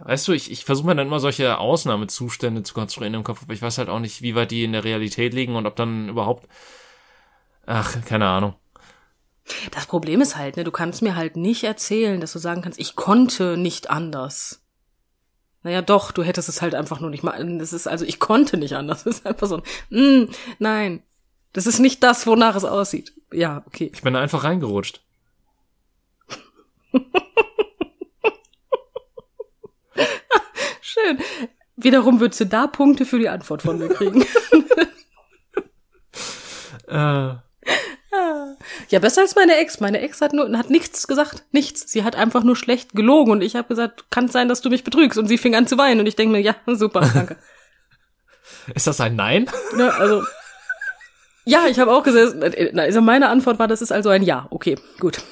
weißt 0.00 0.28
du, 0.28 0.32
ich, 0.32 0.50
ich 0.50 0.64
versuche 0.64 0.86
mir 0.86 0.96
dann 0.96 1.06
immer 1.06 1.20
solche 1.20 1.58
Ausnahmezustände 1.58 2.62
zu 2.62 2.74
konstruieren 2.74 3.14
im 3.14 3.24
Kopf, 3.24 3.42
aber 3.42 3.52
ich 3.52 3.62
weiß 3.62 3.78
halt 3.78 3.88
auch 3.88 4.00
nicht, 4.00 4.22
wie 4.22 4.34
weit 4.34 4.50
die 4.50 4.64
in 4.64 4.72
der 4.72 4.84
Realität 4.84 5.34
liegen 5.34 5.56
und 5.56 5.66
ob 5.66 5.76
dann 5.76 6.08
überhaupt, 6.08 6.48
ach, 7.66 7.96
keine 8.04 8.28
Ahnung. 8.28 8.54
Das 9.70 9.86
Problem 9.86 10.20
ist 10.20 10.36
halt, 10.36 10.56
ne, 10.56 10.64
du 10.64 10.70
kannst 10.70 11.02
mir 11.02 11.16
halt 11.16 11.36
nicht 11.36 11.64
erzählen, 11.64 12.20
dass 12.20 12.32
du 12.32 12.38
sagen 12.38 12.62
kannst, 12.62 12.78
ich 12.78 12.96
konnte 12.96 13.56
nicht 13.56 13.90
anders. 13.90 14.62
Naja, 15.62 15.82
doch, 15.82 16.12
du 16.12 16.22
hättest 16.22 16.48
es 16.48 16.62
halt 16.62 16.74
einfach 16.74 17.00
nur 17.00 17.10
nicht 17.10 17.24
mal. 17.24 17.58
Das 17.58 17.72
ist 17.72 17.88
also, 17.88 18.04
ich 18.04 18.20
konnte 18.20 18.56
nicht 18.56 18.74
anders. 18.74 19.04
Das 19.08 19.18
ist 19.18 19.26
einfach 19.26 19.46
so 19.46 19.62
ein, 19.90 20.24
mm, 20.24 20.30
nein. 20.58 21.02
Das 21.52 21.66
ist 21.66 21.78
nicht 21.78 22.02
das, 22.02 22.26
wonach 22.26 22.54
es 22.54 22.64
aussieht. 22.64 23.12
Ja, 23.32 23.62
okay. 23.66 23.90
Ich 23.94 24.02
bin 24.02 24.16
einfach 24.16 24.44
reingerutscht. 24.44 25.02
Schön. 30.88 31.18
Wiederum 31.76 32.18
würdest 32.20 32.40
du 32.40 32.46
da 32.46 32.66
Punkte 32.66 33.04
für 33.04 33.18
die 33.18 33.28
Antwort 33.28 33.62
von 33.62 33.78
mir 33.78 33.88
kriegen. 33.88 34.22
äh. 36.88 37.34
Ja, 38.88 38.98
besser 39.00 39.20
als 39.20 39.36
meine 39.36 39.56
Ex. 39.56 39.80
Meine 39.80 40.00
Ex 40.00 40.22
hat 40.22 40.32
nur 40.32 40.56
hat 40.56 40.70
nichts 40.70 41.06
gesagt, 41.06 41.44
nichts. 41.52 41.92
Sie 41.92 42.04
hat 42.04 42.16
einfach 42.16 42.42
nur 42.42 42.56
schlecht 42.56 42.94
gelogen 42.94 43.32
und 43.32 43.42
ich 43.42 43.54
habe 43.54 43.68
gesagt, 43.68 44.10
kann 44.10 44.28
sein, 44.28 44.48
dass 44.48 44.62
du 44.62 44.70
mich 44.70 44.82
betrügst 44.82 45.18
und 45.18 45.28
sie 45.28 45.36
fing 45.36 45.54
an 45.54 45.66
zu 45.66 45.76
weinen 45.76 46.00
und 46.00 46.06
ich 46.06 46.16
denke 46.16 46.32
mir, 46.32 46.40
ja, 46.40 46.56
super, 46.66 47.00
danke. 47.12 47.36
Ist 48.74 48.86
das 48.86 49.00
ein 49.00 49.14
Nein? 49.14 49.48
Ja, 49.78 49.90
also 49.90 50.24
ja, 51.44 51.66
ich 51.66 51.78
habe 51.78 51.92
auch 51.92 52.02
gesagt, 52.02 52.42
also 52.78 53.00
meine 53.00 53.28
Antwort 53.28 53.58
war, 53.58 53.68
das 53.68 53.80
ist 53.80 53.92
also 53.92 54.08
ein 54.10 54.22
Ja. 54.22 54.46
Okay, 54.50 54.76
gut. 55.00 55.22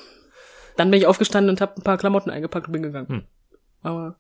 Dann 0.76 0.90
bin 0.90 1.00
ich 1.00 1.06
aufgestanden 1.06 1.50
und 1.50 1.60
habe 1.60 1.74
ein 1.76 1.82
paar 1.82 1.98
Klamotten 1.98 2.30
eingepackt 2.30 2.66
und 2.66 2.72
bin 2.72 2.82
gegangen. 2.82 3.08
Hm. 3.08 3.24
Aber 3.82 4.16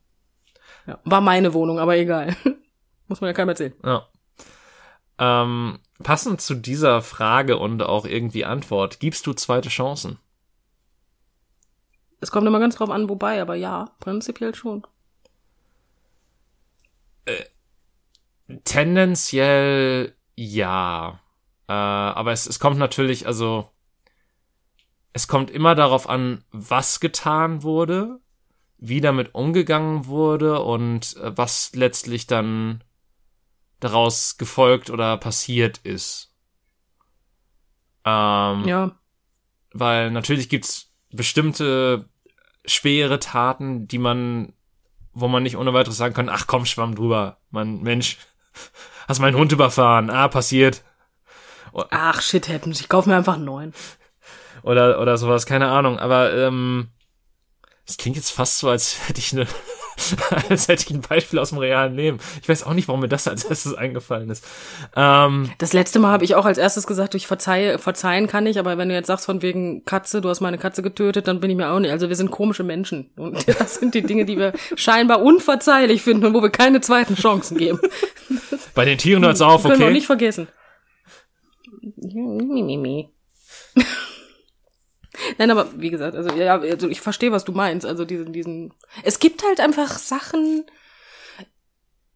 ja, 0.86 0.98
war 1.04 1.20
meine 1.20 1.54
Wohnung, 1.54 1.78
aber 1.78 1.96
egal. 1.96 2.36
Muss 3.08 3.20
man 3.20 3.28
ja 3.28 3.34
keinem 3.34 3.50
erzählen. 3.50 3.74
Ja. 3.84 4.06
Ähm, 5.18 5.78
passend 6.02 6.40
zu 6.40 6.54
dieser 6.54 7.02
Frage 7.02 7.58
und 7.58 7.82
auch 7.82 8.04
irgendwie 8.04 8.44
Antwort, 8.44 9.00
gibst 9.00 9.26
du 9.26 9.32
zweite 9.32 9.68
Chancen? 9.68 10.18
Es 12.20 12.30
kommt 12.30 12.46
immer 12.46 12.60
ganz 12.60 12.76
drauf 12.76 12.90
an, 12.90 13.08
wobei, 13.08 13.40
aber 13.40 13.54
ja, 13.54 13.90
prinzipiell 14.00 14.54
schon. 14.54 14.86
Äh, 17.24 17.44
tendenziell 18.64 20.14
ja. 20.34 21.20
Äh, 21.68 21.72
aber 21.72 22.32
es, 22.32 22.46
es 22.46 22.60
kommt 22.60 22.78
natürlich, 22.78 23.26
also 23.26 23.70
es 25.12 25.28
kommt 25.28 25.50
immer 25.50 25.74
darauf 25.74 26.08
an, 26.08 26.44
was 26.52 27.00
getan 27.00 27.62
wurde, 27.62 28.20
wie 28.78 29.00
damit 29.00 29.34
umgegangen 29.34 30.06
wurde 30.06 30.60
und 30.62 31.16
äh, 31.16 31.36
was 31.36 31.74
letztlich 31.74 32.26
dann 32.26 32.82
daraus 33.80 34.36
gefolgt 34.38 34.90
oder 34.90 35.16
passiert 35.16 35.78
ist. 35.78 36.32
Ähm, 38.04 38.64
Ja. 38.66 38.92
Weil 39.72 40.10
natürlich 40.10 40.48
gibt's 40.48 40.92
bestimmte 41.10 42.08
schwere 42.64 43.18
Taten, 43.18 43.86
die 43.88 43.98
man, 43.98 44.52
wo 45.12 45.28
man 45.28 45.42
nicht 45.42 45.56
ohne 45.56 45.72
weiteres 45.74 45.96
sagen 45.96 46.14
kann, 46.14 46.28
ach 46.28 46.46
komm, 46.46 46.64
schwamm 46.66 46.94
drüber. 46.94 47.38
Man, 47.50 47.82
Mensch, 47.82 48.18
hast 49.08 49.20
meinen 49.20 49.36
Hund 49.36 49.52
überfahren. 49.52 50.10
Ah, 50.10 50.28
passiert. 50.28 50.82
Ach, 51.90 52.22
shit 52.22 52.48
happens. 52.48 52.80
Ich 52.80 52.88
kaufe 52.88 53.08
mir 53.10 53.16
einfach 53.16 53.34
einen 53.34 53.44
neuen. 53.44 53.74
Oder, 54.62 55.00
oder 55.00 55.18
sowas, 55.18 55.44
keine 55.44 55.68
Ahnung. 55.68 55.98
Aber, 55.98 56.32
ähm, 56.34 56.88
es 57.88 57.96
klingt 57.96 58.16
jetzt 58.16 58.30
fast 58.30 58.58
so, 58.58 58.68
als 58.68 59.08
hätte 59.08 59.20
ich 59.20 59.32
eine, 59.32 59.46
als 60.50 60.66
hätte 60.68 60.84
ich 60.84 60.90
ein 60.90 61.00
Beispiel 61.02 61.38
aus 61.38 61.50
dem 61.50 61.58
realen 61.58 61.94
Leben. 61.94 62.18
Ich 62.42 62.48
weiß 62.48 62.64
auch 62.64 62.74
nicht, 62.74 62.88
warum 62.88 63.00
mir 63.00 63.08
das 63.08 63.28
als 63.28 63.44
erstes 63.44 63.74
eingefallen 63.74 64.28
ist. 64.28 64.44
Ähm, 64.96 65.50
Das 65.58 65.72
letzte 65.72 65.98
Mal 66.00 66.10
habe 66.10 66.24
ich 66.24 66.34
auch 66.34 66.44
als 66.46 66.58
erstes 66.58 66.86
gesagt, 66.86 67.14
ich 67.14 67.26
verzeihe, 67.26 67.78
verzeihen 67.78 68.26
kann 68.26 68.46
ich, 68.46 68.58
aber 68.58 68.76
wenn 68.76 68.88
du 68.88 68.94
jetzt 68.94 69.06
sagst 69.06 69.26
von 69.26 69.40
wegen 69.40 69.84
Katze, 69.84 70.20
du 70.20 70.28
hast 70.28 70.40
meine 70.40 70.58
Katze 70.58 70.82
getötet, 70.82 71.28
dann 71.28 71.38
bin 71.40 71.50
ich 71.50 71.56
mir 71.56 71.70
auch 71.70 71.78
nicht. 71.78 71.92
Also 71.92 72.08
wir 72.08 72.16
sind 72.16 72.30
komische 72.32 72.64
Menschen. 72.64 73.10
Und 73.16 73.46
das 73.60 73.76
sind 73.76 73.94
die 73.94 74.02
Dinge, 74.02 74.24
die 74.24 74.36
wir 74.36 74.52
scheinbar 74.74 75.22
unverzeihlich 75.22 76.02
finden 76.02 76.26
und 76.26 76.34
wo 76.34 76.42
wir 76.42 76.50
keine 76.50 76.80
zweiten 76.80 77.14
Chancen 77.14 77.56
geben. 77.56 77.78
bei 78.74 78.84
den 78.84 78.98
Tieren 78.98 79.24
hört's 79.24 79.40
auf, 79.40 79.62
Können 79.62 79.78
wir 79.78 79.86
okay? 79.86 79.94
nicht 79.94 80.06
vergessen. 80.06 80.48
Nein, 85.38 85.50
aber 85.50 85.68
wie 85.76 85.90
gesagt, 85.90 86.16
also 86.16 86.34
ja, 86.34 86.58
also 86.60 86.88
ich 86.88 87.00
verstehe, 87.00 87.32
was 87.32 87.44
du 87.44 87.52
meinst. 87.52 87.86
Also 87.86 88.04
diesen, 88.04 88.32
diesen. 88.32 88.72
Es 89.02 89.18
gibt 89.18 89.44
halt 89.44 89.60
einfach 89.60 89.98
Sachen. 89.98 90.64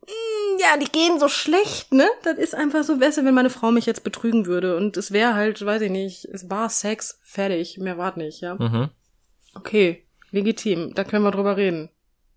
mm, 0.07 0.59
Ja, 0.61 0.77
die 0.79 0.91
gehen 0.91 1.19
so 1.19 1.29
schlecht, 1.29 1.93
ne? 1.93 2.09
Das 2.25 2.39
ist 2.39 2.55
einfach 2.55 2.85
so, 2.85 3.01
du, 3.19 3.25
wenn 3.25 3.35
meine 3.35 3.51
Frau 3.51 3.71
mich 3.71 3.87
jetzt 3.87 4.05
betrügen 4.05 4.47
würde 4.47 4.77
und 4.77 4.97
es 4.97 5.13
wäre 5.13 5.35
halt, 5.35 5.65
weiß 5.65 5.83
ich 5.83 5.91
nicht, 5.91 6.25
es 6.27 6.51
war 6.51 6.69
Sex, 6.69 7.19
fertig, 7.23 7.79
mehr 7.79 7.99
wart 7.99 8.17
nicht, 8.17 8.41
ja. 8.41 8.55
Mhm. 8.55 8.91
Okay, 9.55 10.05
legitim, 10.31 10.95
da 10.95 11.05
können 11.05 11.25
wir 11.25 11.31
drüber 11.33 11.57
reden. 11.57 11.91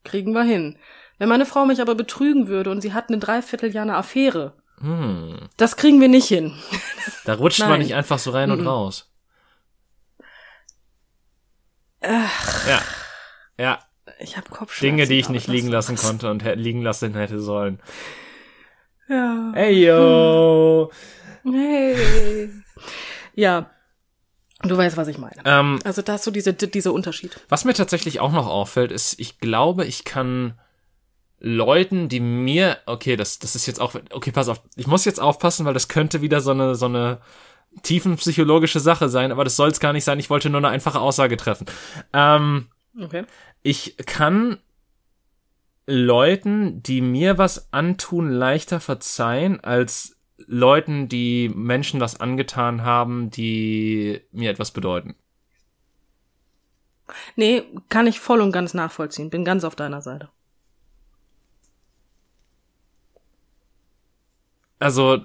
Kriegen 0.04 0.34
wir 0.34 0.44
hin. 0.44 0.78
Wenn 1.20 1.30
meine 1.30 1.46
Frau 1.46 1.66
mich 1.66 1.80
aber 1.82 1.96
betrügen 1.96 2.48
würde 2.48 2.72
und 2.72 2.82
sie 2.82 2.94
hat 2.94 3.10
eine 3.10 3.20
Dreivierteljahr 3.20 3.84
eine 3.84 3.96
Affäre, 3.96 4.54
Hm. 4.80 5.48
das 5.56 5.78
kriegen 5.78 6.02
wir 6.02 6.08
nicht 6.10 6.28
hin. 6.28 6.54
Da 7.26 7.36
rutscht 7.36 7.60
man 7.60 7.80
nicht 7.80 7.94
einfach 7.94 8.20
so 8.20 8.32
rein 8.32 8.52
und 8.52 8.60
Mhm. 8.62 8.66
Raus. 12.04 12.66
Ja. 12.68 12.82
Ja, 13.58 13.80
Ich 14.20 14.36
habe 14.38 14.50
Kopfschmerzen. 14.50 14.98
Dinge, 14.98 15.08
die 15.08 15.20
ich 15.20 15.30
nicht 15.30 15.48
liegen 15.48 15.68
lassen 15.70 15.96
konnte 15.96 16.30
und 16.32 16.44
liegen 16.56 16.82
lassen 16.82 17.14
hätte 17.16 17.40
sollen. 17.40 17.80
Ja. 19.08 19.52
Hey 19.54 19.86
yo! 19.86 20.92
Hey. 21.44 22.50
Ja. 23.36 23.70
Du 24.62 24.78
weißt, 24.78 24.96
was 24.96 25.08
ich 25.10 25.18
meine. 25.18 25.42
Ähm, 25.46 25.80
Also 25.84 26.02
da 26.02 26.16
ist 26.16 26.24
so 26.24 26.32
diese, 26.32 26.54
dieser 26.54 26.94
Unterschied. 26.94 27.40
was 27.50 27.66
mir 27.66 27.74
tatsächlich 27.74 28.20
auch 28.22 28.32
noch 28.32 28.48
auffällt, 28.48 28.92
ist, 28.92 29.20
ich 29.20 29.40
glaube, 29.40 29.86
ich 29.86 30.06
kann 30.06 30.58
Leuten, 31.40 32.08
die 32.08 32.22
mir, 32.22 32.78
okay, 32.86 33.18
das, 33.18 33.40
das 33.40 33.56
ist 33.56 33.66
jetzt 33.66 33.82
auch, 33.82 33.94
okay, 34.12 34.32
pass 34.32 34.48
auf, 34.48 34.62
ich 34.78 34.88
muss 34.88 35.04
jetzt 35.04 35.20
aufpassen, 35.20 35.66
weil 35.66 35.74
das 35.74 35.90
könnte 35.90 36.22
wieder 36.22 36.40
so 36.40 36.52
eine, 36.52 36.76
so 36.76 36.86
eine 36.86 37.20
tiefenpsychologische 37.82 38.80
Sache 38.80 39.10
sein, 39.10 39.32
aber 39.32 39.44
das 39.44 39.56
soll 39.56 39.70
es 39.70 39.80
gar 39.80 39.94
nicht 39.94 40.04
sein. 40.04 40.20
Ich 40.20 40.30
wollte 40.30 40.50
nur 40.50 40.60
eine 40.60 40.70
einfache 40.70 41.00
Aussage 41.00 41.38
treffen. 41.38 41.66
Ähm, 42.14 42.68
Okay. 43.02 43.26
ich 43.64 43.98
kann 44.06 44.60
Leuten, 45.88 46.84
die 46.84 47.02
mir 47.02 47.38
was 47.38 47.74
antun, 47.74 48.30
leichter 48.30 48.80
verzeihen 48.80 49.60
als 49.62 50.16
Leuten, 50.38 51.10
die 51.10 51.50
Menschen 51.50 52.00
was 52.00 52.20
angetan 52.20 52.84
haben, 52.84 53.30
die 53.32 54.22
mir 54.32 54.50
etwas 54.52 54.72
bedeuten. 54.72 55.16
Nee, 57.36 57.64
kann 57.90 58.08
ich 58.08 58.20
voll 58.20 58.42
und 58.42 58.52
ganz 58.52 58.74
nachvollziehen. 58.74 59.30
Bin 59.30 59.46
ganz 59.46 59.64
auf 59.64 59.76
deiner 59.76 60.02
Seite. 60.02 60.30
Also 64.80 65.20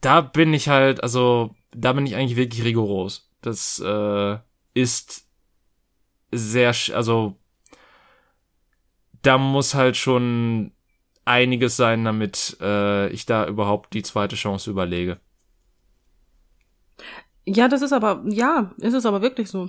da 0.00 0.20
bin 0.20 0.54
ich 0.54 0.68
halt, 0.68 1.02
also 1.02 1.54
da 1.74 1.92
bin 1.92 2.06
ich 2.06 2.16
eigentlich 2.16 2.36
wirklich 2.36 2.64
rigoros. 2.64 3.30
Das 3.40 3.80
äh, 3.84 4.38
ist 4.74 5.26
sehr, 6.30 6.74
also 6.94 7.36
da 9.22 9.38
muss 9.38 9.74
halt 9.74 9.96
schon 9.96 10.72
einiges 11.24 11.76
sein, 11.76 12.04
damit 12.04 12.56
äh, 12.60 13.08
ich 13.08 13.26
da 13.26 13.46
überhaupt 13.46 13.94
die 13.94 14.02
zweite 14.02 14.36
Chance 14.36 14.70
überlege. 14.70 15.20
Ja, 17.44 17.68
das 17.68 17.82
ist 17.82 17.92
aber, 17.92 18.22
ja, 18.28 18.72
ist 18.78 18.94
es 18.94 19.06
aber 19.06 19.22
wirklich 19.22 19.48
so. 19.48 19.68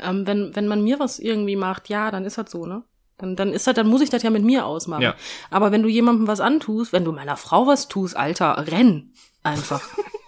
Ähm, 0.00 0.26
wenn, 0.26 0.54
wenn 0.54 0.68
man 0.68 0.82
mir 0.82 0.98
was 0.98 1.18
irgendwie 1.18 1.56
macht, 1.56 1.88
ja, 1.88 2.10
dann 2.10 2.24
ist 2.24 2.38
das 2.38 2.50
so, 2.50 2.66
ne? 2.66 2.84
Dann, 3.18 3.34
dann 3.34 3.52
ist 3.52 3.66
das, 3.66 3.74
dann 3.74 3.86
muss 3.86 4.02
ich 4.02 4.10
das 4.10 4.22
ja 4.22 4.30
mit 4.30 4.44
mir 4.44 4.66
ausmachen. 4.66 5.02
Ja. 5.02 5.14
Aber 5.50 5.72
wenn 5.72 5.82
du 5.82 5.88
jemandem 5.88 6.26
was 6.26 6.40
antust, 6.40 6.92
wenn 6.92 7.04
du 7.04 7.12
meiner 7.12 7.36
Frau 7.36 7.66
was 7.66 7.88
tust, 7.88 8.16
Alter, 8.16 8.66
renn 8.70 9.12
einfach. 9.42 9.82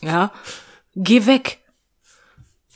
ja. 0.00 0.32
Geh 0.94 1.26
weg. 1.26 1.58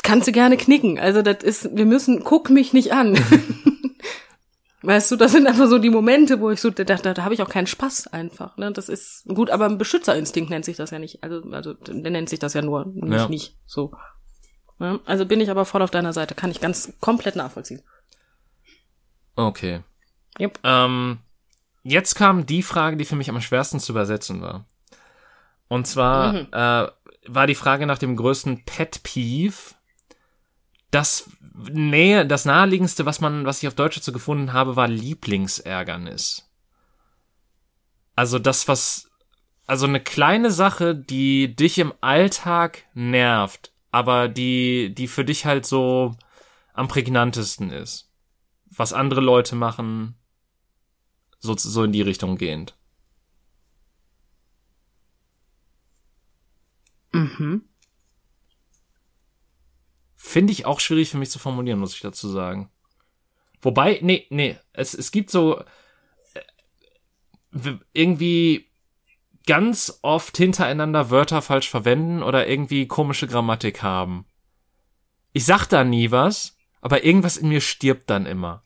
Kannst 0.03 0.27
du 0.27 0.33
gerne 0.33 0.57
knicken. 0.57 0.99
Also 0.99 1.23
das 1.23 1.43
ist, 1.45 1.77
wir 1.77 1.87
müssen, 1.87 2.25
guck 2.25 2.51
mich 2.51 2.73
nicht 2.73 2.93
an. 2.93 3.19
Weißt 4.83 5.13
du, 5.13 5.17
das 5.17 5.31
sind 5.31 5.47
einfach 5.47 5.69
so 5.69 5.79
die 5.79 5.91
Momente, 5.91 6.41
wo 6.41 6.51
ich 6.51 6.61
so, 6.61 6.71
da, 6.71 6.83
da, 6.83 6.97
da 6.97 7.23
habe 7.23 7.35
ich 7.35 7.43
auch 7.43 7.49
keinen 7.49 7.69
Spaß 7.69 8.09
einfach. 8.09 8.57
Ne? 8.57 8.73
Das 8.73 8.89
ist 8.89 9.25
gut, 9.29 9.49
aber 9.51 9.67
ein 9.67 9.79
Beschützerinstinkt 9.79 10.51
nennt 10.51 10.65
sich 10.65 10.77
das 10.77 10.91
ja 10.91 10.99
nicht. 10.99 11.23
Also, 11.23 11.43
also 11.53 11.73
der 11.75 12.11
nennt 12.11 12.29
sich 12.29 12.41
das 12.41 12.55
ja 12.55 12.63
nur, 12.63 12.87
nicht, 12.87 13.13
Ja. 13.13 13.29
nicht 13.29 13.57
so. 13.65 13.93
Ne? 14.81 14.99
Also 15.05 15.25
bin 15.25 15.41
ich 15.41 15.51
aber 15.51 15.65
voll 15.67 15.83
auf 15.83 15.93
deiner 15.93 16.13
Seite, 16.13 16.35
kann 16.35 16.51
ich 16.51 16.61
ganz 16.61 16.93
komplett 17.01 17.37
nachvollziehen. 17.37 17.83
Okay. 19.37 19.83
Yep. 20.41 20.59
Ähm, 20.65 21.19
jetzt 21.85 22.17
kam 22.17 22.45
die 22.47 22.65
Frage, 22.65 22.97
die 22.97 23.05
für 23.05 23.17
mich 23.17 23.31
am 23.31 23.41
schwersten 23.41 23.79
zu 23.79 23.93
übersetzen 23.93 24.43
war. 24.43 24.67
Und 25.73 25.87
zwar 25.87 26.35
Mhm. 26.35 26.49
äh, 26.53 26.87
war 27.29 27.47
die 27.47 27.55
Frage 27.55 27.87
nach 27.87 27.97
dem 27.97 28.15
größten 28.15 28.67
Pet 28.67 29.03
Peeve. 29.05 29.75
Das 30.91 31.31
Nähe, 31.71 32.27
das 32.27 32.45
naheliegendste, 32.45 33.07
was 33.07 33.23
man, 33.23 33.47
was 33.47 33.63
ich 33.63 33.69
auf 33.69 33.75
Deutsch 33.75 33.97
dazu 33.97 34.13
gefunden 34.13 34.53
habe, 34.53 34.77
war 34.77 34.87
Lieblingsärgernis. 34.87 36.47
Also 38.15 38.39
das, 38.39 38.69
was, 38.69 39.11
also 39.67 39.87
eine 39.87 40.01
kleine 40.01 40.51
Sache, 40.51 40.95
die 40.95 41.57
dich 41.57 41.79
im 41.79 41.95
Alltag 42.03 42.85
nervt, 42.93 43.73
aber 43.91 44.29
die, 44.29 44.95
die 44.95 45.09
für 45.09 45.25
dich 45.25 45.47
halt 45.47 45.65
so 45.65 46.15
am 46.75 46.87
prägnantesten 46.87 47.71
ist. 47.71 48.11
Was 48.69 48.93
andere 48.93 49.23
Leute 49.23 49.57
machen, 49.57 50.17
so, 51.39 51.57
so 51.57 51.85
in 51.85 51.93
die 51.93 52.03
Richtung 52.03 52.37
gehend. 52.37 52.75
Mhm. 57.13 57.63
Finde 60.17 60.53
ich 60.53 60.67
auch 60.67 60.81
schwierig 60.81 61.11
für 61.11 61.19
mich 61.19 61.31
zu 61.31 61.39
formulieren, 61.39 61.79
muss 61.79 61.95
ich 61.95 62.01
dazu 62.01 62.29
sagen. 62.29 62.71
Wobei, 63.61 64.01
nee, 64.03 64.27
nee, 64.31 64.59
es, 64.73 64.95
es 64.95 65.11
gibt 65.13 65.31
so 65.31 65.63
äh, 66.35 67.77
irgendwie 67.93 68.73
ganz 69.47 69.99
oft 70.03 70.37
hintereinander 70.37 71.11
Wörter 71.11 71.43
falsch 71.43 71.69
verwenden 71.69 72.23
oder 72.23 72.47
irgendwie 72.47 72.87
komische 72.87 73.27
Grammatik 73.27 73.83
haben. 73.83 74.27
Ich 75.33 75.45
sag 75.45 75.67
da 75.67 75.85
nie 75.85 76.11
was, 76.11 76.57
aber 76.81 77.05
irgendwas 77.05 77.37
in 77.37 77.49
mir 77.49 77.61
stirbt 77.61 78.11
dann 78.11 78.27
immer. 78.27 78.63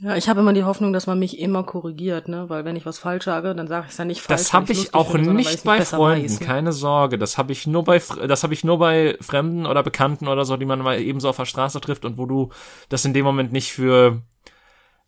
Ja, 0.00 0.16
ich 0.16 0.28
habe 0.28 0.40
immer 0.40 0.52
die 0.52 0.62
Hoffnung, 0.62 0.92
dass 0.92 1.08
man 1.08 1.18
mich 1.18 1.40
immer 1.40 1.64
korrigiert, 1.64 2.28
ne? 2.28 2.48
Weil 2.48 2.64
wenn 2.64 2.76
ich 2.76 2.86
was 2.86 2.98
falsch 2.98 3.24
sage, 3.24 3.54
dann 3.56 3.66
sage 3.66 3.86
ich 3.86 3.92
es 3.92 3.98
ja 3.98 4.04
nicht 4.04 4.22
falsch. 4.22 4.42
Das 4.42 4.52
habe 4.52 4.70
ich 4.70 4.78
lustig 4.78 4.94
auch 4.94 5.10
finde, 5.10 5.34
nicht 5.34 5.64
bei 5.64 5.84
Freunden, 5.84 6.24
weiß, 6.24 6.40
ne? 6.40 6.46
keine 6.46 6.72
Sorge. 6.72 7.18
Das 7.18 7.36
habe 7.36 7.50
ich 7.50 7.66
nur 7.66 7.82
bei 7.82 8.00
das 8.28 8.44
habe 8.44 8.54
ich 8.54 8.62
nur 8.62 8.78
bei 8.78 9.16
Fremden 9.20 9.66
oder 9.66 9.82
Bekannten 9.82 10.28
oder 10.28 10.44
so, 10.44 10.56
die 10.56 10.66
man 10.66 10.78
mal 10.80 11.00
ebenso 11.00 11.28
auf 11.28 11.36
der 11.36 11.46
Straße 11.46 11.80
trifft 11.80 12.04
und 12.04 12.16
wo 12.16 12.26
du 12.26 12.50
das 12.88 13.04
in 13.04 13.12
dem 13.12 13.24
Moment 13.24 13.52
nicht 13.52 13.72
für 13.72 14.22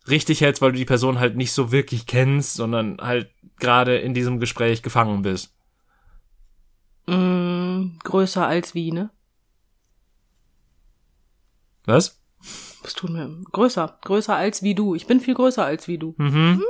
richtig 0.09 0.41
hältst, 0.41 0.61
weil 0.61 0.73
du 0.73 0.77
die 0.77 0.85
Person 0.85 1.19
halt 1.19 1.37
nicht 1.37 1.53
so 1.53 1.71
wirklich 1.71 2.05
kennst, 2.05 2.55
sondern 2.55 2.97
halt 2.99 3.31
gerade 3.59 3.97
in 3.97 4.13
diesem 4.13 4.41
Gespräch 4.41 4.81
gefangen 4.81 5.21
bist. 5.21 5.53
Mm, 7.07 7.97
größer 8.03 8.45
als 8.45 8.75
wie, 8.75 8.91
ne? 8.91 9.09
Was? 11.85 12.20
Was 12.83 12.93
tun 12.93 13.15
wir? 13.15 13.29
Größer. 13.51 13.97
Größer 14.03 14.35
als 14.35 14.63
wie 14.63 14.73
du. 14.75 14.95
Ich 14.95 15.05
bin 15.07 15.19
viel 15.19 15.35
größer 15.35 15.63
als 15.63 15.87
wie 15.87 15.97
du. 15.97 16.15
Mhm. 16.17 16.63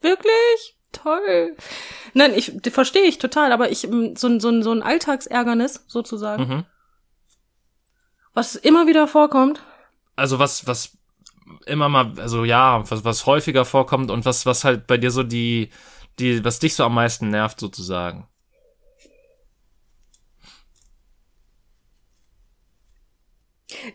Wirklich? 0.00 0.76
Toll. 0.92 1.56
Nein, 2.12 2.34
ich 2.34 2.52
verstehe 2.70 3.02
ich 3.04 3.18
total, 3.18 3.52
aber 3.52 3.70
ich 3.70 3.84
ähm, 3.84 4.14
so, 4.16 4.28
ein 4.28 4.38
so, 4.40 4.62
so 4.62 4.70
ein 4.72 4.82
Alltagsärgernis 4.82 5.84
sozusagen, 5.88 6.42
Mhm. 6.48 6.64
was 8.32 8.54
immer 8.54 8.86
wieder 8.86 9.08
vorkommt. 9.08 9.62
Also 10.14 10.38
was, 10.38 10.66
was 10.68 10.96
immer 11.66 11.88
mal, 11.88 12.12
also 12.18 12.44
ja, 12.44 12.88
was, 12.88 13.04
was 13.04 13.26
häufiger 13.26 13.64
vorkommt 13.64 14.10
und 14.10 14.24
was, 14.24 14.46
was 14.46 14.62
halt 14.64 14.86
bei 14.86 14.96
dir 14.96 15.10
so 15.10 15.24
die, 15.24 15.70
die, 16.20 16.44
was 16.44 16.60
dich 16.60 16.74
so 16.76 16.84
am 16.84 16.94
meisten 16.94 17.30
nervt 17.30 17.58
sozusagen. 17.58 18.28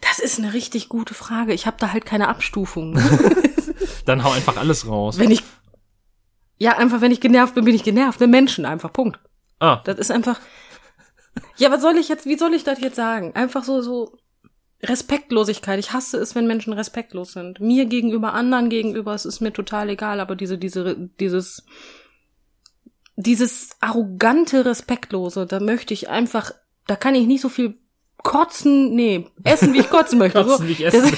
Das 0.02 0.20
ist 0.20 0.40
eine 0.40 0.54
richtig 0.54 0.90
gute 0.90 1.14
Frage. 1.14 1.54
Ich 1.54 1.66
habe 1.68 1.78
da 1.80 1.92
halt 1.94 2.06
keine 2.06 2.28
Abstufung. 2.28 3.00
Dann 4.06 4.24
hau 4.24 4.32
einfach 4.32 4.58
alles 4.58 4.88
raus. 4.88 5.20
wenn 5.20 5.32
ich 5.32 5.44
ja 6.58 6.78
einfach, 6.78 7.02
wenn 7.02 7.12
ich 7.12 7.22
genervt 7.22 7.56
bin, 7.56 7.66
bin 7.66 7.76
ich 7.76 7.84
genervt. 7.84 8.20
Mit 8.20 8.30
Menschen 8.30 8.66
einfach. 8.66 8.92
Punkt. 8.92 9.20
Ah, 9.60 9.82
Das 9.86 9.98
ist 9.98 10.12
einfach. 10.12 10.40
Ja, 11.58 11.72
was 11.72 11.82
soll 11.82 11.98
ich 11.98 12.10
jetzt? 12.10 12.26
Wie 12.26 12.38
soll 12.38 12.54
ich 12.54 12.64
das 12.64 12.82
jetzt 12.82 12.96
sagen? 12.96 13.34
Einfach 13.36 13.64
so 13.64 13.82
so 13.82 14.18
Respektlosigkeit. 14.82 15.80
Ich 15.80 15.94
hasse 15.94 16.18
es, 16.18 16.36
wenn 16.36 16.48
Menschen 16.48 16.74
respektlos 16.74 17.34
sind. 17.34 17.60
Mir 17.60 17.86
gegenüber, 17.86 18.34
anderen 18.34 18.70
gegenüber, 18.70 19.14
es 19.14 19.26
ist 19.26 19.40
mir 19.40 19.54
total 19.54 19.90
egal. 19.90 20.20
Aber 20.20 20.36
diese 20.36 20.58
diese 20.58 20.96
dieses 21.20 21.66
dieses 23.16 23.70
arrogante 23.82 24.66
Respektlose, 24.66 25.46
da 25.46 25.60
möchte 25.60 25.94
ich 25.94 26.10
einfach, 26.10 26.52
da 26.88 26.96
kann 26.96 27.16
ich 27.16 27.28
nicht 27.28 27.42
so 27.42 27.50
viel 27.50 27.78
kotzen, 28.24 28.96
nee, 28.96 29.28
essen, 29.44 29.74
wie 29.74 29.80
ich 29.80 29.90
kotzen 29.90 30.20
möchte. 30.20 30.40
Kotzen, 30.44 30.58
so, 30.58 30.68
wie 30.68 30.72
ich 30.72 30.86
essen 30.86 31.18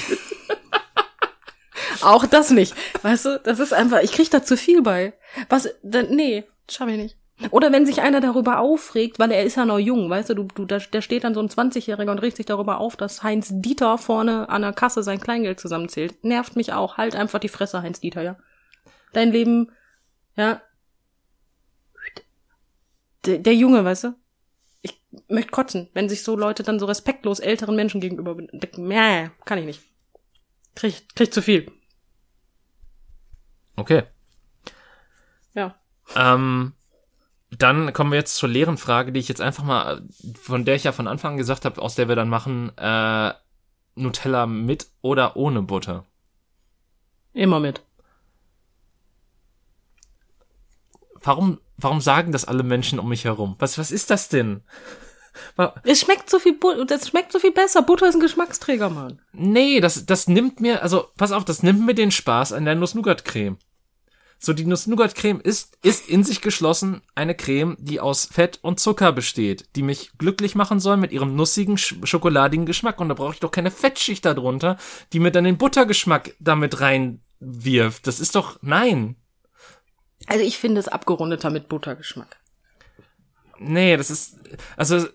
Auch 2.02 2.26
das 2.26 2.50
nicht. 2.50 2.74
Weißt 3.02 3.26
du, 3.26 3.40
das 3.40 3.60
ist 3.60 3.72
einfach, 3.72 4.00
ich 4.02 4.12
krieg 4.12 4.30
da 4.30 4.42
zu 4.42 4.56
viel 4.56 4.82
bei. 4.82 5.12
Was, 5.48 5.68
da, 5.82 6.02
nee, 6.02 6.44
schaffe 6.68 6.90
ich 6.92 6.96
nicht. 6.96 7.16
Oder 7.50 7.72
wenn 7.72 7.86
sich 7.86 8.02
einer 8.02 8.20
darüber 8.20 8.60
aufregt, 8.60 9.18
weil 9.18 9.32
er 9.32 9.42
ist 9.42 9.56
ja 9.56 9.64
noch 9.64 9.78
jung, 9.78 10.08
weißt 10.08 10.30
du, 10.30 10.34
du, 10.34 10.48
du 10.54 10.64
da, 10.64 10.78
da 10.78 11.02
steht 11.02 11.24
dann 11.24 11.34
so 11.34 11.40
ein 11.40 11.48
20-Jähriger 11.48 12.10
und 12.10 12.18
regt 12.20 12.36
sich 12.36 12.46
darüber 12.46 12.78
auf, 12.78 12.96
dass 12.96 13.22
Heinz 13.22 13.48
Dieter 13.52 13.98
vorne 13.98 14.48
an 14.48 14.62
der 14.62 14.72
Kasse 14.72 15.02
sein 15.02 15.20
Kleingeld 15.20 15.58
zusammenzählt. 15.58 16.22
Nervt 16.24 16.56
mich 16.56 16.72
auch. 16.72 16.98
Halt 16.98 17.16
einfach 17.16 17.40
die 17.40 17.48
Fresse, 17.48 17.82
Heinz 17.82 18.00
Dieter, 18.00 18.22
ja. 18.22 18.36
Dein 19.12 19.32
Leben, 19.32 19.72
ja. 20.36 20.60
Der, 23.24 23.38
der 23.38 23.54
Junge, 23.54 23.84
weißt 23.84 24.04
du? 24.04 24.14
Möchte 25.28 25.50
kotzen, 25.50 25.88
wenn 25.92 26.08
sich 26.08 26.22
so 26.22 26.36
Leute 26.36 26.62
dann 26.62 26.78
so 26.78 26.86
respektlos 26.86 27.38
älteren 27.38 27.76
Menschen 27.76 28.00
gegenüber, 28.00 28.36
nee, 28.76 29.30
kann 29.44 29.58
ich 29.58 29.66
nicht. 29.66 29.82
Krieg, 30.74 31.14
krieg 31.14 31.32
zu 31.32 31.42
viel. 31.42 31.70
okay. 33.76 34.04
Ja. 35.54 35.74
Ähm, 36.16 36.72
dann 37.50 37.92
kommen 37.92 38.10
wir 38.10 38.18
jetzt 38.18 38.36
zur 38.36 38.48
leeren 38.48 38.78
Frage, 38.78 39.12
die 39.12 39.20
ich 39.20 39.28
jetzt 39.28 39.42
einfach 39.42 39.64
mal, 39.64 40.02
von 40.40 40.64
der 40.64 40.74
ich 40.74 40.84
ja 40.84 40.92
von 40.92 41.06
Anfang 41.06 41.32
an 41.32 41.38
gesagt 41.38 41.64
habe, 41.66 41.80
aus 41.80 41.94
der 41.94 42.08
wir 42.08 42.16
dann 42.16 42.30
machen, 42.30 42.72
äh, 42.78 43.34
Nutella 43.94 44.46
mit 44.46 44.86
oder 45.02 45.36
ohne 45.36 45.62
Butter. 45.62 46.06
Immer 47.34 47.60
mit. 47.60 47.82
Warum, 51.22 51.60
warum 51.76 52.00
sagen 52.00 52.32
das 52.32 52.46
alle 52.46 52.62
Menschen 52.62 52.98
um 52.98 53.08
mich 53.08 53.24
herum? 53.24 53.56
Was, 53.58 53.78
was 53.78 53.90
ist 53.90 54.10
das 54.10 54.28
denn? 54.28 54.62
Es 55.84 56.00
schmeckt 56.00 56.28
so 56.28 56.38
viel, 56.38 56.58
das 56.86 57.08
schmeckt 57.08 57.32
so 57.32 57.38
viel 57.38 57.52
besser. 57.52 57.82
Butter 57.82 58.08
ist 58.08 58.14
ein 58.14 58.20
Geschmacksträger, 58.20 58.90
Mann. 58.90 59.20
Nee, 59.32 59.80
das, 59.80 60.06
das 60.06 60.28
nimmt 60.28 60.60
mir, 60.60 60.82
also, 60.82 61.06
pass 61.16 61.32
auf, 61.32 61.44
das 61.44 61.62
nimmt 61.62 61.84
mir 61.86 61.94
den 61.94 62.10
Spaß 62.10 62.52
an 62.52 62.64
der 62.64 62.74
Nuss-Nougat-Creme. 62.74 63.58
So, 64.44 64.52
die 64.52 64.64
Nuss-Nougat-Creme 64.64 65.40
ist, 65.40 65.78
ist 65.84 66.08
in 66.08 66.24
sich 66.24 66.40
geschlossen 66.40 67.02
eine 67.14 67.36
Creme, 67.36 67.76
die 67.78 68.00
aus 68.00 68.26
Fett 68.26 68.58
und 68.62 68.80
Zucker 68.80 69.12
besteht, 69.12 69.68
die 69.76 69.82
mich 69.82 70.10
glücklich 70.18 70.56
machen 70.56 70.80
soll 70.80 70.96
mit 70.96 71.12
ihrem 71.12 71.36
nussigen, 71.36 71.78
sch 71.78 71.94
schokoladigen 72.02 72.66
Geschmack. 72.66 73.00
Und 73.00 73.08
da 73.08 73.14
brauche 73.14 73.34
ich 73.34 73.40
doch 73.40 73.52
keine 73.52 73.70
Fettschicht 73.70 74.24
darunter, 74.24 74.78
die 75.12 75.20
mir 75.20 75.30
dann 75.30 75.44
den 75.44 75.58
Buttergeschmack 75.58 76.34
damit 76.40 76.80
reinwirft. 76.80 78.06
Das 78.08 78.18
ist 78.18 78.34
doch, 78.34 78.58
nein. 78.62 79.14
Also 80.26 80.44
ich 80.44 80.58
finde 80.58 80.80
es 80.80 80.88
abgerundeter 80.88 81.50
mit 81.50 81.68
Buttergeschmack. 81.68 82.40
Nee, 83.60 83.96
das 83.96 84.10
ist, 84.10 84.40
also, 84.76 85.06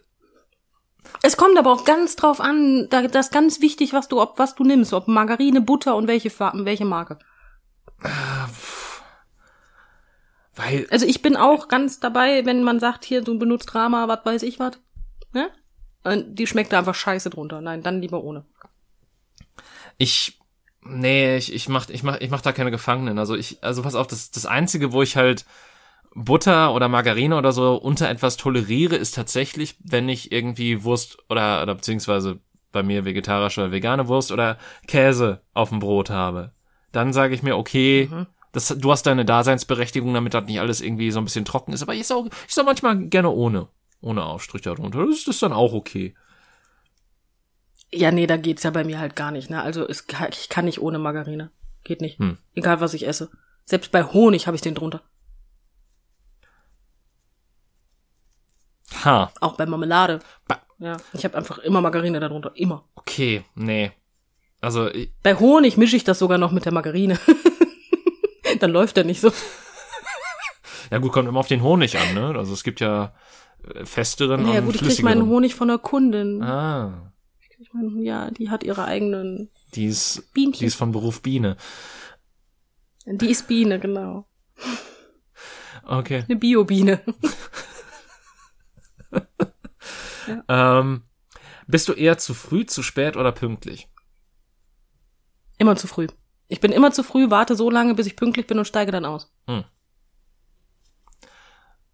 Es 1.24 1.38
kommt 1.38 1.58
aber 1.58 1.72
auch 1.74 1.84
ganz 1.84 2.16
drauf 2.16 2.40
an, 2.40 2.88
da, 2.90 3.08
das 3.08 3.28
ist 3.28 3.34
ganz 3.34 3.62
wichtig, 3.62 3.94
was 3.94 4.08
du, 4.08 4.22
ob, 4.22 4.38
was 4.40 4.56
du 4.56 4.64
nimmst, 4.64 4.94
ob 4.94 5.08
Margarine, 5.08 5.62
Butter 5.62 5.96
und 5.96 6.08
welche, 6.08 6.30
Fa- 6.30 6.54
welche 6.56 6.86
Marke. 6.86 7.18
weil, 10.56 10.88
Also 10.90 11.06
ich 11.06 11.22
bin 11.22 11.36
auch 11.36 11.68
ganz 11.68 12.00
dabei, 12.00 12.46
wenn 12.46 12.64
man 12.64 12.80
sagt, 12.80 13.06
hier, 13.06 13.22
du 13.22 13.38
benutzt 13.38 13.74
Rama, 13.76 14.08
was 14.08 14.26
weiß 14.26 14.44
ich 14.44 14.60
was. 14.60 14.80
Ne? 15.34 15.50
Und 16.04 16.36
die 16.36 16.48
schmeckt 16.48 16.72
da 16.74 16.80
einfach 16.80 16.96
scheiße 16.96 17.30
drunter. 17.30 17.62
Nein, 17.62 17.84
dann 17.84 18.02
lieber 18.02 18.24
ohne. 18.24 18.46
Ich, 19.98 20.40
nee, 20.82 21.38
ich, 21.38 21.54
ich 21.54 21.70
mach, 21.70 21.90
ich 21.90 22.04
mach, 22.04 22.20
ich 22.20 22.30
mach 22.30 22.42
da 22.42 22.52
keine 22.54 22.72
Gefangenen. 22.72 23.20
Also 23.20 23.36
ich, 23.36 23.64
also 23.64 23.82
pass 23.82 23.96
auf, 23.96 24.08
das, 24.08 24.32
das 24.32 24.46
einzige, 24.46 24.94
wo 24.94 25.02
ich 25.02 25.16
halt 25.18 25.46
Butter 26.16 26.74
oder 26.74 26.90
Margarine 26.90 27.38
oder 27.38 27.52
so 27.52 27.76
unter 27.76 28.10
etwas 28.10 28.38
toleriere, 28.38 28.96
ist 28.96 29.16
tatsächlich, 29.16 29.76
wenn 29.84 30.10
ich 30.10 30.32
irgendwie 30.32 30.84
Wurst 30.84 31.18
oder, 31.30 31.62
oder 31.62 31.76
beziehungsweise 31.76 32.40
bei 32.72 32.84
mir 32.84 33.06
vegetarische 33.06 33.62
oder 33.62 33.72
vegane 33.72 34.08
Wurst 34.08 34.32
oder 34.32 34.58
Käse 34.88 35.42
auf 35.54 35.70
dem 35.70 35.80
Brot 35.80 36.10
habe. 36.10 36.52
Dann 36.92 37.14
sage 37.14 37.36
ich 37.36 37.44
mir, 37.44 37.58
okay, 37.58 38.10
das, 38.52 38.68
du 38.68 38.92
hast 38.92 39.04
deine 39.06 39.26
Daseinsberechtigung, 39.26 40.14
damit 40.14 40.34
das 40.34 40.46
nicht 40.46 40.60
alles 40.60 40.82
irgendwie 40.82 41.12
so 41.12 41.20
ein 41.20 41.26
bisschen 41.26 41.46
trocken 41.46 41.74
ist. 41.74 41.82
Aber 41.82 41.94
ich 41.94 42.08
sag, 42.08 42.26
ich 42.48 42.54
sag 42.54 42.66
manchmal 42.66 42.98
gerne 43.08 43.30
ohne, 43.30 43.68
ohne 44.02 44.24
Aufstrich 44.24 44.64
darunter. 44.64 45.06
Das 45.06 45.18
ist 45.18 45.28
das 45.28 45.40
dann 45.40 45.54
auch 45.54 45.74
okay. 45.74 46.16
Ja, 47.92 48.12
nee, 48.12 48.28
da 48.28 48.38
geht's 48.38 48.64
ja 48.64 48.72
bei 48.72 48.84
mir 48.84 49.00
halt 49.00 49.16
gar 49.16 49.32
nicht, 49.32 49.50
ne? 49.50 49.62
Also 49.62 49.88
es, 49.88 50.06
ich 50.32 50.50
kann 50.50 50.66
nicht 50.66 50.82
ohne 50.82 51.00
Margarine. 51.00 51.52
Geht 51.84 52.02
nicht. 52.02 52.20
Hm. 52.20 52.38
Egal, 52.54 52.82
was 52.82 52.94
ich 52.94 53.08
esse. 53.08 53.30
Selbst 53.66 53.92
bei 53.92 54.04
Honig 54.04 54.48
habe 54.48 54.56
ich 54.56 54.62
den 54.62 54.76
drunter. 54.76 55.04
Ha, 59.06 59.32
Auch 59.42 59.56
bei 59.56 59.66
Marmelade. 59.66 60.20
Ba- 60.48 60.62
Ja, 60.80 60.98
ich 61.14 61.24
habe 61.24 61.36
einfach 61.38 61.58
immer 61.60 61.82
Margarine 61.82 62.20
darunter. 62.20 62.52
Immer. 62.56 62.84
okay, 62.96 63.44
nee. 63.56 63.92
Also, 64.62 64.90
ich, 64.90 65.12
Bei 65.24 65.36
Honig 65.36 65.78
mische 65.78 65.96
ich 65.96 66.04
das 66.04 66.20
sogar 66.20 66.38
noch 66.38 66.52
mit 66.52 66.66
der 66.66 66.72
Margarine. 66.74 67.20
Dann 68.60 68.72
läuft 68.72 68.98
der 68.98 69.04
nicht 69.04 69.22
so. 69.22 69.32
Ja 70.90 71.00
gut, 71.00 71.12
kommt 71.12 71.28
immer 71.28 71.42
auf 71.42 71.50
den 71.50 71.62
Honig 71.64 71.98
an, 71.98 72.14
ne? 72.14 72.34
Also 72.38 72.54
es 72.54 72.64
gibt 72.64 72.80
ja 72.80 73.14
äh, 73.76 73.84
festeren 73.86 74.44
Naja 74.44 74.60
und 74.60 74.68
gut, 74.68 74.76
ich 74.76 74.82
krieg 74.82 75.04
meinen. 75.04 75.28
Honig 75.28 75.54
von 75.54 75.68
der 75.68 75.80
Kundin. 75.80 76.42
Ah, 76.42 77.12
Ich 77.60 77.74
mein, 77.74 78.02
ja, 78.04 78.32
die 78.32 78.50
hat 78.50 78.64
ihre 78.64 78.86
eigenen 78.86 79.50
die 79.76 79.88
ist, 79.88 80.32
Bienchen. 80.34 80.60
die 80.60 80.66
ist 80.66 80.76
von 80.76 80.94
Beruf 80.94 81.22
Biene. 81.22 81.58
Die 83.06 83.30
ist 83.30 83.50
Biene, 83.50 83.80
genau. 83.80 84.30
Okay. 85.84 86.24
Eine 86.28 86.38
Bio-Biene. 86.38 87.02
Ähm, 90.50 91.04
bist 91.68 91.88
du 91.88 91.94
eher 91.94 92.18
zu 92.18 92.34
früh, 92.34 92.66
zu 92.66 92.84
spät 92.84 93.16
oder 93.16 93.32
pünktlich? 93.32 93.88
Immer 95.58 95.76
zu 95.76 95.88
früh. 95.88 96.08
Ich 96.48 96.60
bin 96.60 96.72
immer 96.72 96.92
zu 96.92 97.04
früh, 97.04 97.30
warte 97.30 97.56
so 97.56 97.70
lange, 97.70 97.96
bis 97.96 98.08
ich 98.08 98.16
pünktlich 98.16 98.48
bin 98.48 98.58
und 98.58 98.66
steige 98.66 98.92
dann 98.92 99.06
aus. 99.06 99.34
Hm. 99.48 99.64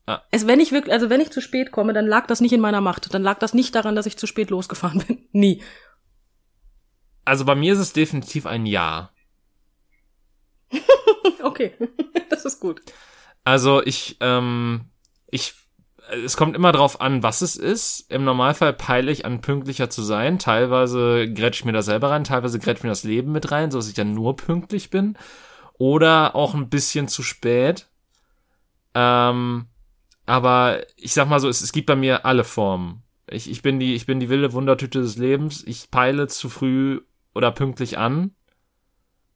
Ah. 0.05 0.21
Es, 0.31 0.47
wenn 0.47 0.59
ich 0.59 0.71
wirklich, 0.71 0.93
also 0.93 1.09
wenn 1.09 1.21
ich 1.21 1.31
zu 1.31 1.41
spät 1.41 1.71
komme, 1.71 1.93
dann 1.93 2.05
lag 2.05 2.27
das 2.27 2.41
nicht 2.41 2.53
in 2.53 2.59
meiner 2.59 2.81
Macht. 2.81 3.13
Dann 3.13 3.23
lag 3.23 3.39
das 3.39 3.53
nicht 3.53 3.73
daran, 3.73 3.95
dass 3.95 4.05
ich 4.05 4.17
zu 4.17 4.27
spät 4.27 4.49
losgefahren 4.49 4.99
bin. 5.07 5.27
Nie. 5.31 5.63
Also 7.25 7.45
bei 7.45 7.55
mir 7.55 7.73
ist 7.73 7.79
es 7.79 7.93
definitiv 7.93 8.45
ein 8.45 8.65
Ja. 8.65 9.11
Okay, 11.41 11.73
das 12.29 12.45
ist 12.45 12.59
gut. 12.59 12.81
Also 13.43 13.83
ich, 13.83 14.17
ähm, 14.21 14.89
ich, 15.29 15.53
es 16.11 16.37
kommt 16.37 16.55
immer 16.55 16.71
drauf 16.71 17.01
an, 17.01 17.23
was 17.23 17.41
es 17.41 17.55
ist. 17.55 18.11
Im 18.11 18.23
Normalfall 18.23 18.73
peile 18.73 19.11
ich 19.11 19.25
an, 19.25 19.41
pünktlicher 19.41 19.89
zu 19.89 20.01
sein. 20.01 20.39
Teilweise 20.39 21.31
grätsch 21.31 21.59
ich 21.59 21.65
mir 21.65 21.71
da 21.71 21.81
selber 21.81 22.09
rein, 22.11 22.23
teilweise 22.23 22.59
grätsch 22.59 22.83
mir 22.83 22.89
das 22.89 23.03
Leben 23.03 23.31
mit 23.31 23.51
rein, 23.51 23.71
so 23.71 23.77
dass 23.77 23.87
ich 23.87 23.93
dann 23.93 24.13
nur 24.13 24.35
pünktlich 24.35 24.89
bin. 24.89 25.17
Oder 25.77 26.35
auch 26.35 26.53
ein 26.53 26.69
bisschen 26.69 27.07
zu 27.07 27.23
spät. 27.23 27.87
Ähm, 28.93 29.67
aber 30.25 30.83
ich 30.97 31.13
sag 31.13 31.27
mal 31.27 31.39
so, 31.39 31.49
es, 31.49 31.61
es 31.61 31.71
gibt 31.71 31.87
bei 31.87 31.95
mir 31.95 32.25
alle 32.25 32.43
Formen. 32.43 33.03
Ich, 33.27 33.49
ich 33.49 33.61
bin 33.61 33.79
die, 33.79 33.95
ich 33.95 34.05
bin 34.05 34.19
die 34.19 34.29
wilde 34.29 34.53
Wundertüte 34.53 35.01
des 35.01 35.17
Lebens. 35.17 35.63
Ich 35.65 35.89
peile 35.89 36.27
zu 36.27 36.49
früh 36.49 37.01
oder 37.33 37.51
pünktlich 37.51 37.97
an. 37.97 38.31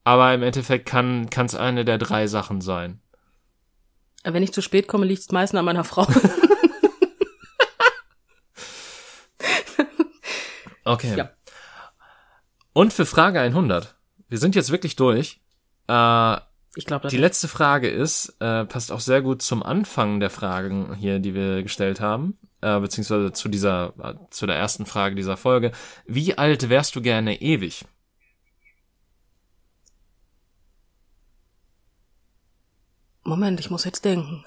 Aber 0.04 0.34
im 0.34 0.44
Endeffekt 0.44 0.86
kann 0.86 1.28
es 1.34 1.56
eine 1.56 1.84
der 1.84 1.98
drei 1.98 2.28
Sachen 2.28 2.62
sein. 2.62 3.02
Wenn 4.24 4.44
ich 4.44 4.54
zu 4.54 4.62
spät 4.62 4.88
komme, 4.88 5.06
liegt 5.06 5.22
es 5.22 5.32
meistens 5.32 5.60
an 5.60 5.66
meiner 5.66 5.84
Frau. 5.84 6.08
Okay. 10.88 11.16
Ja. 11.18 11.30
Und 12.74 12.94
für 12.94 13.06
Frage 13.06 13.40
100. 13.40 13.96
Wir 14.30 14.38
sind 14.38 14.56
jetzt 14.56 14.72
wirklich 14.72 14.96
durch. 14.96 15.42
Äh, 15.88 16.38
Ich 16.76 16.86
glaube 16.86 17.08
Die 17.08 17.16
nicht. 17.16 17.22
letzte 17.22 17.48
Frage 17.48 17.90
ist, 17.90 18.36
äh, 18.40 18.66
passt 18.66 18.92
auch 18.92 19.00
sehr 19.00 19.22
gut 19.22 19.42
zum 19.42 19.64
Anfang 19.64 20.20
der 20.20 20.30
Fragen 20.30 20.94
hier, 20.96 21.20
die 21.20 21.34
wir 21.34 21.64
gestellt 21.64 22.00
haben, 22.00 22.38
äh, 22.62 22.80
beziehungsweise 22.80 23.32
zu 23.32 23.50
dieser, 23.50 23.94
äh, 24.02 24.14
zu 24.30 24.46
der 24.46 24.56
ersten 24.58 24.86
Frage 24.86 25.16
dieser 25.16 25.38
Folge. 25.38 25.72
Wie 26.06 26.38
alt 26.38 26.70
wärst 26.70 26.96
du 26.96 27.02
gerne 27.02 27.42
ewig? 27.42 27.86
Moment, 33.24 33.60
ich 33.60 33.70
muss 33.70 33.84
jetzt 33.84 34.06
denken. 34.06 34.44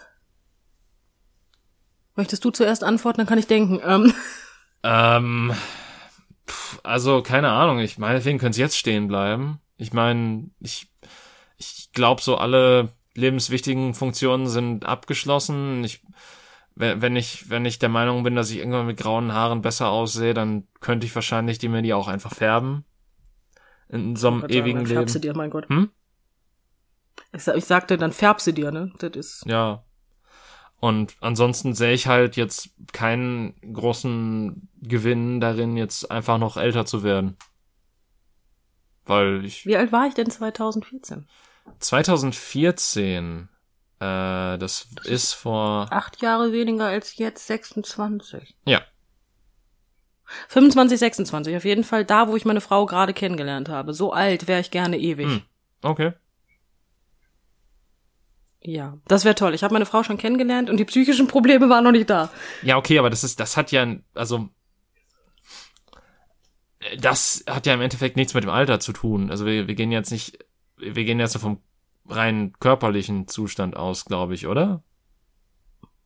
Möchtest 2.16 2.44
du 2.44 2.50
zuerst 2.50 2.82
antworten, 2.84 3.18
dann 3.18 3.26
kann 3.26 3.38
ich 3.38 3.46
denken. 3.46 3.80
Ähm, 3.84 4.14
Ähm, 4.82 5.52
pff, 6.50 6.80
also 6.82 7.22
keine 7.22 7.50
Ahnung. 7.50 7.78
Ich 7.78 7.98
meinetwegen 7.98 8.38
könnte 8.38 8.52
es 8.52 8.58
jetzt 8.58 8.76
stehen 8.78 9.08
bleiben. 9.08 9.60
Ich 9.76 9.92
meine, 9.92 10.50
ich, 10.60 10.90
ich 11.56 11.90
glaube, 11.92 12.20
so 12.22 12.36
alle 12.36 12.90
lebenswichtigen 13.14 13.94
Funktionen 13.94 14.46
sind 14.46 14.84
abgeschlossen. 14.86 15.82
Ich, 15.84 16.02
wenn 16.74 17.16
ich, 17.16 17.50
wenn 17.50 17.64
ich 17.64 17.78
der 17.78 17.88
Meinung 17.88 18.22
bin, 18.22 18.34
dass 18.36 18.50
ich 18.50 18.58
irgendwann 18.58 18.86
mit 18.86 18.98
grauen 18.98 19.32
Haaren 19.32 19.62
besser 19.62 19.88
aussehe, 19.88 20.34
dann 20.34 20.66
könnte 20.80 21.06
ich 21.06 21.14
wahrscheinlich 21.14 21.58
die 21.58 21.68
mir 21.68 21.82
die 21.82 21.94
auch 21.94 22.08
einfach 22.08 22.34
färben. 22.34 22.84
In 23.88 24.14
so 24.16 24.28
einem 24.28 24.44
ewigen 24.48 24.78
dann 24.78 24.86
färbst 24.86 25.14
du 25.14 25.18
Leben. 25.18 25.32
dir, 25.34 25.36
mein 25.36 25.50
Gott. 25.50 25.68
Hm? 25.68 25.90
Ich, 27.32 27.42
sa- 27.42 27.54
ich 27.54 27.64
sagte, 27.64 27.98
dann 27.98 28.12
färbst 28.12 28.46
du 28.46 28.52
dir, 28.52 28.70
ne? 28.70 28.92
Das 28.98 29.10
ist. 29.16 29.44
Ja. 29.46 29.84
Und 30.80 31.16
ansonsten 31.20 31.74
sehe 31.74 31.92
ich 31.92 32.06
halt 32.06 32.36
jetzt 32.36 32.70
keinen 32.92 33.54
großen 33.74 34.68
Gewinn 34.80 35.40
darin, 35.40 35.76
jetzt 35.76 36.10
einfach 36.10 36.38
noch 36.38 36.56
älter 36.56 36.86
zu 36.86 37.02
werden. 37.02 37.36
Weil 39.04 39.44
ich 39.44 39.66
Wie 39.66 39.76
alt 39.76 39.92
war 39.92 40.06
ich 40.06 40.14
denn 40.14 40.30
2014? 40.30 41.28
2014, 41.78 43.48
äh, 43.98 43.98
das 44.00 44.88
ist 45.04 45.34
vor, 45.34 45.88
Acht 45.90 46.22
Jahre 46.22 46.52
weniger 46.52 46.86
als 46.86 47.16
jetzt 47.18 47.46
26. 47.46 48.56
ja, 48.64 48.80
25, 50.48 50.98
26. 50.98 51.56
Auf 51.56 51.64
jeden 51.64 51.84
Fall 51.84 52.04
da, 52.04 52.28
wo 52.28 52.36
ich 52.36 52.44
meine 52.44 52.60
Frau 52.60 52.86
gerade 52.86 53.12
kennengelernt 53.12 53.68
habe. 53.68 53.94
So 53.94 54.12
alt 54.12 54.48
wäre 54.48 54.60
ich 54.60 54.70
gerne 54.70 54.98
ewig. 54.98 55.26
Hm. 55.26 55.42
okay. 55.82 56.12
Ja, 58.62 58.98
das 59.08 59.24
wäre 59.24 59.34
toll. 59.34 59.54
Ich 59.54 59.62
habe 59.62 59.72
meine 59.72 59.86
Frau 59.86 60.02
schon 60.02 60.18
kennengelernt 60.18 60.68
und 60.68 60.76
die 60.76 60.84
psychischen 60.84 61.26
Probleme 61.26 61.68
waren 61.70 61.84
noch 61.84 61.92
nicht 61.92 62.10
da. 62.10 62.30
Ja, 62.62 62.76
okay, 62.76 62.98
aber 62.98 63.08
das 63.08 63.24
ist, 63.24 63.40
das 63.40 63.56
hat 63.56 63.72
ja, 63.72 63.86
also, 64.14 64.48
das 66.98 67.44
hat 67.48 67.66
ja 67.66 67.74
im 67.74 67.80
Endeffekt 67.80 68.16
nichts 68.16 68.34
mit 68.34 68.44
dem 68.44 68.50
Alter 68.50 68.78
zu 68.80 68.92
tun. 68.92 69.30
Also 69.30 69.46
wir, 69.46 69.66
wir 69.66 69.74
gehen 69.74 69.92
jetzt 69.92 70.10
nicht, 70.10 70.44
wir 70.76 71.04
gehen 71.04 71.20
jetzt 71.20 71.36
vom 71.38 71.62
rein 72.06 72.52
körperlichen 72.60 73.28
Zustand 73.28 73.76
aus, 73.76 74.04
glaube 74.04 74.34
ich, 74.34 74.46
oder? 74.46 74.82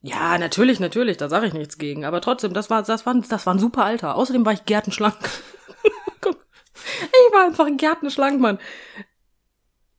Ja, 0.03 0.37
natürlich, 0.39 0.81
natürlich, 0.81 1.17
da 1.17 1.29
sage 1.29 1.47
ich 1.47 1.55
nichts 1.55 1.79
gegen. 1.79 2.05
Aber 2.05 2.21
trotzdem, 2.21 2.53
das 2.53 2.71
war, 2.71 2.83
das 2.83 3.07
war, 3.07 3.15
das 3.15 3.47
war 3.47 3.55
ein 3.55 3.59
super 3.59 3.85
Alter. 3.85 4.17
Außerdem 4.17 4.45
war 4.45 4.53
ich 4.53 4.65
gärtenschlank. 4.65 5.17
Ich 6.77 7.33
war 7.33 7.47
einfach 7.47 7.69
gärtenschlank, 7.77 8.41
Mann. 8.41 8.59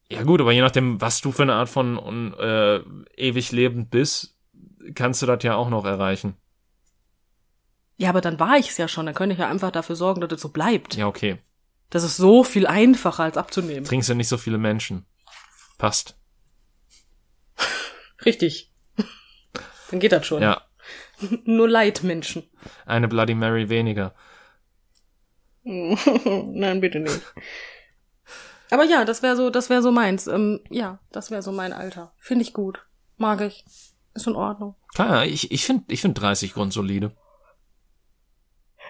Ja 0.10 0.24
gut, 0.24 0.40
aber 0.42 0.52
je 0.52 0.62
nachdem, 0.62 1.02
was 1.02 1.22
du 1.22 1.32
für 1.32 1.44
eine 1.44 1.54
Art 1.56 1.70
von 1.70 2.34
äh, 2.38 2.78
ewig 3.18 3.52
lebend 3.52 3.90
bist, 3.90 4.38
kannst 4.94 5.22
du 5.22 5.26
das 5.26 5.44
ja 5.44 5.56
auch 5.56 5.70
noch 5.70 5.86
erreichen. 5.86 6.36
Ja, 7.98 8.10
aber 8.10 8.22
dann 8.22 8.40
war 8.40 8.58
ich's 8.58 8.78
ja 8.78 8.88
schon. 8.88 9.06
Dann 9.06 9.16
könnte 9.16 9.34
ich 9.34 9.40
ja 9.40 9.50
einfach 9.50 9.72
dafür 9.72 9.96
sorgen, 9.96 10.22
dass 10.22 10.32
es 10.32 10.42
so 10.42 10.50
bleibt. 10.50 10.96
Ja, 10.96 11.08
okay. 11.08 11.40
Das 11.90 12.04
ist 12.04 12.18
so 12.18 12.44
viel 12.44 12.68
einfacher 12.68 13.24
als 13.24 13.38
abzunehmen. 13.38 13.86
Trinkst 13.86 14.10
ja 14.10 14.16
nicht 14.16 14.28
so 14.28 14.38
viele 14.38 14.58
Menschen. 14.58 15.06
Passt. 15.78 16.18
Richtig. 18.26 18.72
Dann 19.90 20.00
geht 20.00 20.12
das 20.12 20.26
schon. 20.26 20.42
Ja, 20.42 20.62
Nur 21.46 21.70
Leidmenschen. 21.70 22.44
eine 22.86 23.08
Bloody 23.08 23.34
Mary 23.36 23.70
weniger. 23.70 24.14
Nein, 25.64 26.82
bitte 26.82 27.00
nicht. 27.00 27.22
Aber 28.76 28.84
ja, 28.84 29.06
das 29.06 29.24
wäre 29.24 29.38
so, 29.38 29.50
das 29.50 29.70
wäre 29.70 29.82
so 29.82 29.90
meins. 29.90 30.28
Ähm, 30.28 30.60
ja, 30.70 31.00
das 31.14 31.32
wäre 31.32 31.42
so 31.42 31.54
mein 31.54 31.72
Alter. 31.72 32.12
Finde 32.18 32.44
ich 32.44 32.52
gut. 32.52 32.86
Mag 33.16 33.40
ich. 33.40 33.64
Ist 34.14 34.28
in 34.28 34.36
Ordnung. 34.36 34.76
Klar, 34.94 35.26
ich, 35.26 35.50
ich 35.50 35.66
finde 35.66 35.86
ich 35.94 36.02
find 36.02 36.20
30 36.20 36.54
grundsolide. 36.54 37.16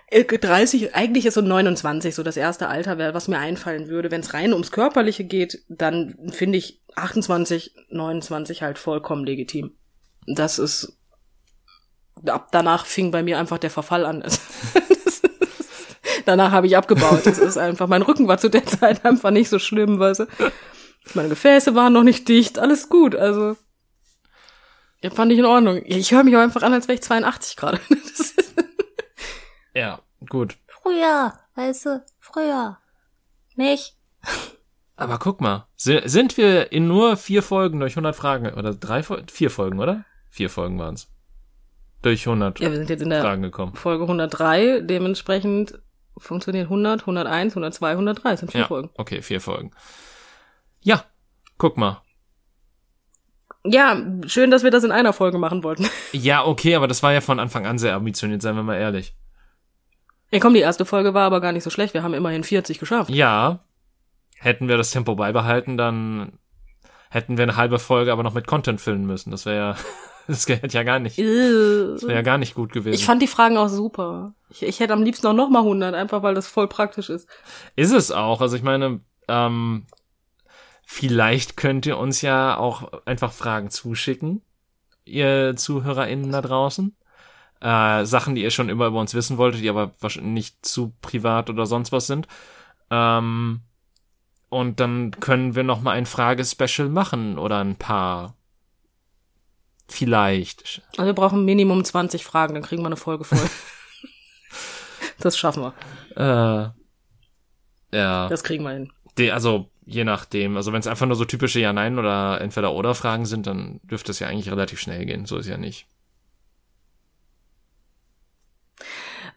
Äh, 0.07 0.23
30, 0.23 0.95
eigentlich 0.95 1.27
ist 1.27 1.35
so 1.35 1.41
29 1.41 2.15
so 2.15 2.23
das 2.23 2.35
erste 2.35 2.67
Alter, 2.67 2.97
wär, 2.97 3.13
was 3.13 3.27
mir 3.27 3.37
einfallen 3.37 3.87
würde. 3.87 4.09
Wenn 4.09 4.21
es 4.21 4.33
rein 4.33 4.53
ums 4.53 4.71
Körperliche 4.71 5.23
geht, 5.23 5.63
dann 5.69 6.31
finde 6.31 6.57
ich 6.57 6.81
28, 6.95 7.75
29 7.89 8.63
halt 8.63 8.79
vollkommen 8.79 9.23
legitim. 9.23 9.77
Das 10.25 10.57
ist, 10.57 10.97
ab 12.25 12.47
danach 12.51 12.87
fing 12.87 13.11
bei 13.11 13.21
mir 13.21 13.37
einfach 13.37 13.59
der 13.59 13.69
Verfall 13.69 14.07
an. 14.07 14.23
danach 16.25 16.51
habe 16.51 16.67
ich 16.67 16.75
abgebaut. 16.77 17.21
Das 17.25 17.37
ist 17.37 17.57
einfach, 17.57 17.87
mein 17.87 18.01
Rücken 18.01 18.27
war 18.27 18.37
zu 18.37 18.49
der 18.49 18.65
Zeit 18.65 19.05
einfach 19.05 19.31
nicht 19.31 19.49
so 19.49 19.59
schlimm, 19.59 19.99
weißt 19.99 20.21
du. 20.21 20.25
Meine 21.13 21.29
Gefäße 21.29 21.75
waren 21.75 21.93
noch 21.93 22.03
nicht 22.03 22.27
dicht, 22.27 22.57
alles 22.59 22.89
gut, 22.89 23.15
also. 23.15 23.55
Ja, 25.01 25.11
fand 25.11 25.31
ich 25.31 25.37
in 25.39 25.45
Ordnung. 25.45 25.81
Ich 25.85 26.11
höre 26.11 26.23
mich 26.23 26.35
auch 26.35 26.41
einfach 26.41 26.63
an, 26.63 26.73
als 26.73 26.87
wäre 26.87 26.95
ich 26.95 27.03
82 27.03 27.55
gerade. 27.55 27.79
Ja, 29.73 29.99
gut. 30.29 30.55
Früher, 30.67 31.33
weißt 31.55 31.85
du, 31.85 32.05
früher. 32.19 32.77
Nicht? 33.55 33.97
Aber 34.95 35.19
guck 35.19 35.41
mal, 35.41 35.67
si- 35.75 36.01
sind 36.05 36.37
wir 36.37 36.71
in 36.71 36.87
nur 36.87 37.17
vier 37.17 37.43
Folgen 37.43 37.79
durch 37.81 37.93
100 37.93 38.15
Fragen, 38.15 38.53
oder 38.53 38.73
drei, 38.73 39.01
Fol- 39.03 39.25
vier 39.29 39.51
Folgen, 39.51 39.79
oder? 39.79 40.05
Vier 40.29 40.49
Folgen 40.49 40.79
waren's. 40.79 41.09
Durch 42.01 42.25
100 42.25 42.59
Ja, 42.59 42.69
wir 42.71 42.77
sind 42.77 42.89
jetzt 42.89 43.01
in 43.01 43.09
der 43.09 43.21
Fragen 43.21 43.41
gekommen. 43.41 43.75
Folge 43.75 44.03
103, 44.03 44.81
dementsprechend 44.81 45.79
funktioniert 46.17 46.65
100, 46.65 47.01
101, 47.01 47.53
102, 47.53 47.91
103, 47.91 48.29
das 48.31 48.39
sind 48.39 48.51
vier 48.51 48.61
Ja, 48.61 48.67
Folgen. 48.67 48.89
okay, 48.95 49.21
vier 49.21 49.41
Folgen. 49.41 49.71
Ja, 50.81 51.03
guck 51.57 51.77
mal. 51.77 52.01
Ja, 53.67 53.99
schön, 54.27 54.51
dass 54.51 54.63
wir 54.63 54.69
das 54.71 54.83
in 54.83 54.91
einer 54.91 55.13
Folge 55.13 55.37
machen 55.39 55.63
wollten. 55.63 55.87
Ja, 56.13 56.45
okay, 56.45 56.75
aber 56.75 56.87
das 56.87 57.03
war 57.03 57.11
ja 57.13 57.21
von 57.21 57.39
Anfang 57.39 57.65
an 57.65 57.77
sehr 57.77 57.95
ambitioniert, 57.95 58.41
seien 58.41 58.55
wir 58.55 58.63
mal 58.63 58.77
ehrlich. 58.77 59.15
Ja, 60.31 60.39
komm, 60.39 60.53
die 60.53 60.59
erste 60.61 60.85
Folge 60.85 61.13
war 61.13 61.23
aber 61.25 61.41
gar 61.41 61.51
nicht 61.51 61.63
so 61.63 61.69
schlecht. 61.69 61.93
Wir 61.93 62.03
haben 62.03 62.13
immerhin 62.13 62.43
40 62.43 62.79
geschafft. 62.79 63.09
Ja, 63.09 63.65
hätten 64.37 64.67
wir 64.67 64.77
das 64.77 64.91
Tempo 64.91 65.15
beibehalten, 65.15 65.77
dann 65.77 66.39
hätten 67.09 67.37
wir 67.37 67.43
eine 67.43 67.55
halbe 67.57 67.79
Folge 67.79 68.11
aber 68.11 68.23
noch 68.23 68.33
mit 68.33 68.47
Content 68.47 68.79
füllen 68.81 69.05
müssen. 69.05 69.31
Das 69.31 69.45
wäre 69.45 69.57
ja, 69.57 69.75
das 70.27 70.47
hätte 70.47 70.75
ja 70.75 70.83
gar 70.83 70.99
nicht, 70.99 71.17
das 71.17 71.23
wäre 72.03 72.13
ja 72.13 72.21
gar 72.21 72.37
nicht 72.37 72.55
gut 72.55 72.71
gewesen. 72.71 72.95
Ich 72.95 73.05
fand 73.05 73.21
die 73.21 73.27
Fragen 73.27 73.57
auch 73.57 73.69
super. 73.69 74.33
Ich, 74.49 74.63
ich 74.63 74.79
hätte 74.79 74.93
am 74.93 75.03
liebsten 75.03 75.27
auch 75.27 75.33
noch 75.33 75.49
mal 75.49 75.59
100, 75.59 75.93
einfach 75.93 76.23
weil 76.23 76.35
das 76.35 76.47
voll 76.47 76.67
praktisch 76.67 77.09
ist. 77.09 77.27
Ist 77.75 77.91
es 77.91 78.11
auch. 78.11 78.41
Also 78.41 78.55
ich 78.55 78.63
meine, 78.63 79.01
ähm, 79.27 79.85
vielleicht 80.85 81.57
könnt 81.57 81.85
ihr 81.85 81.97
uns 81.97 82.21
ja 82.21 82.57
auch 82.57 82.91
einfach 83.05 83.31
Fragen 83.31 83.69
zuschicken, 83.69 84.41
ihr 85.05 85.55
ZuhörerInnen 85.55 86.31
da 86.31 86.41
draußen. 86.41 86.95
Äh, 87.61 88.05
Sachen, 88.05 88.35
die 88.35 88.43
ihr 88.43 88.51
schon 88.51 88.69
immer 88.69 88.87
über 88.87 88.99
uns 88.99 89.13
wissen 89.13 89.37
wolltet, 89.37 89.61
die 89.61 89.69
aber 89.69 89.91
wahrscheinlich 89.99 90.33
nicht 90.33 90.65
zu 90.65 90.93
privat 91.01 91.49
oder 91.49 91.65
sonst 91.65 91.91
was 91.91 92.07
sind. 92.07 92.27
Ähm, 92.91 93.61
und 94.49 94.79
dann 94.79 95.11
können 95.19 95.55
wir 95.55 95.63
noch 95.63 95.81
mal 95.81 95.91
ein 95.91 96.05
Fragespecial 96.05 96.89
machen 96.89 97.37
oder 97.37 97.59
ein 97.59 97.75
paar. 97.75 98.35
Vielleicht. 99.87 100.81
Also 100.97 101.05
wir 101.05 101.13
brauchen 101.13 101.45
Minimum 101.45 101.83
20 101.83 102.25
Fragen, 102.25 102.53
dann 102.53 102.63
kriegen 102.63 102.81
wir 102.81 102.87
eine 102.87 102.97
Folge 102.97 103.23
voll. 103.23 103.39
das 105.19 105.37
schaffen 105.37 105.63
wir. 105.63 106.73
Äh, 107.91 107.97
ja. 107.97 108.27
Das 108.27 108.43
kriegen 108.43 108.63
wir 108.63 108.71
hin. 108.71 108.91
Die, 109.17 109.31
also 109.31 109.69
je 109.85 110.03
nachdem. 110.03 110.57
Also 110.57 110.73
wenn 110.73 110.79
es 110.79 110.87
einfach 110.87 111.05
nur 111.05 111.15
so 111.15 111.25
typische 111.25 111.59
Ja-Nein 111.59 111.99
oder 111.99 112.41
Entweder-Oder-Fragen 112.41 113.25
sind, 113.25 113.47
dann 113.47 113.79
dürfte 113.83 114.11
es 114.11 114.19
ja 114.19 114.27
eigentlich 114.27 114.51
relativ 114.51 114.79
schnell 114.79 115.05
gehen. 115.05 115.25
So 115.25 115.37
ist 115.37 115.47
ja 115.47 115.57
nicht. 115.57 115.87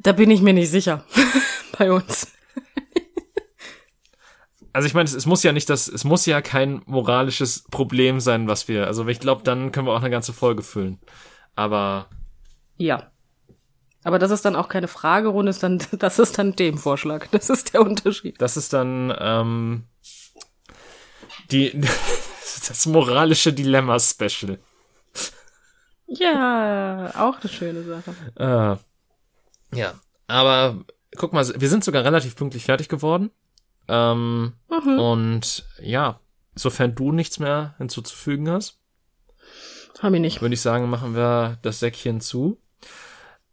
Da 0.00 0.12
bin 0.12 0.30
ich 0.30 0.40
mir 0.40 0.54
nicht 0.54 0.70
sicher. 0.70 1.04
Bei 1.78 1.92
uns. 1.92 2.32
Also 4.78 4.86
ich 4.86 4.94
meine, 4.94 5.08
es, 5.08 5.14
es 5.16 5.26
muss 5.26 5.42
ja 5.42 5.50
nicht 5.50 5.68
das, 5.70 5.88
es 5.88 6.04
muss 6.04 6.24
ja 6.24 6.40
kein 6.40 6.82
moralisches 6.86 7.64
Problem 7.68 8.20
sein, 8.20 8.46
was 8.46 8.68
wir. 8.68 8.86
Also 8.86 9.04
ich 9.08 9.18
glaube, 9.18 9.42
dann 9.42 9.72
können 9.72 9.88
wir 9.88 9.92
auch 9.92 10.00
eine 10.00 10.08
ganze 10.08 10.32
Folge 10.32 10.62
füllen. 10.62 11.00
Aber 11.56 12.06
Ja. 12.76 13.10
Aber 14.04 14.20
das 14.20 14.30
ist 14.30 14.44
dann 14.44 14.54
auch 14.54 14.68
keine 14.68 14.86
Fragerunde, 14.86 15.50
ist 15.50 15.64
dann, 15.64 15.82
das 15.98 16.20
ist 16.20 16.38
dann 16.38 16.54
dem 16.54 16.78
Vorschlag. 16.78 17.26
Das 17.32 17.50
ist 17.50 17.74
der 17.74 17.80
Unterschied. 17.80 18.40
das 18.40 18.56
ist 18.56 18.72
dann 18.72 19.12
ähm, 19.18 19.82
die 21.50 21.72
das 22.68 22.86
moralische 22.86 23.52
Dilemma-Special. 23.52 24.60
Ja, 26.06 27.14
auch 27.16 27.40
eine 27.40 27.50
schöne 27.50 27.82
Sache. 27.82 28.14
Äh, 29.72 29.76
ja, 29.76 29.94
aber 30.28 30.84
guck 31.16 31.32
mal, 31.32 31.44
wir 31.56 31.68
sind 31.68 31.82
sogar 31.82 32.04
relativ 32.04 32.36
pünktlich 32.36 32.64
fertig 32.64 32.88
geworden. 32.88 33.32
Ähm, 33.88 34.52
Mhm. 34.70 34.98
Und 34.98 35.64
ja, 35.82 36.20
sofern 36.54 36.94
du 36.94 37.12
nichts 37.12 37.38
mehr 37.38 37.74
hinzuzufügen 37.78 38.50
hast, 38.50 38.78
Hab 40.00 40.12
ich 40.14 40.20
nicht. 40.20 40.40
würde 40.42 40.54
ich 40.54 40.60
sagen, 40.60 40.88
machen 40.90 41.14
wir 41.16 41.58
das 41.62 41.80
Säckchen 41.80 42.20
zu. 42.20 42.58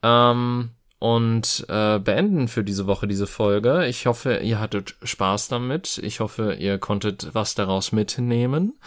Ähm, 0.04 0.72
und 1.00 1.66
äh, 1.70 2.00
beenden 2.00 2.48
für 2.48 2.64
diese 2.64 2.88
Woche 2.88 3.08
diese 3.08 3.28
Folge. 3.28 3.86
Ich 3.88 4.06
hoffe, 4.08 4.38
ihr 4.38 4.60
hattet 4.60 4.96
Spaß 5.04 5.50
damit. 5.50 6.00
Ich 6.04 6.20
hoffe, 6.20 6.54
ihr 6.56 6.78
konntet 6.80 7.30
was 7.34 7.54
daraus 7.56 7.92
mitnehmen. 7.92 8.80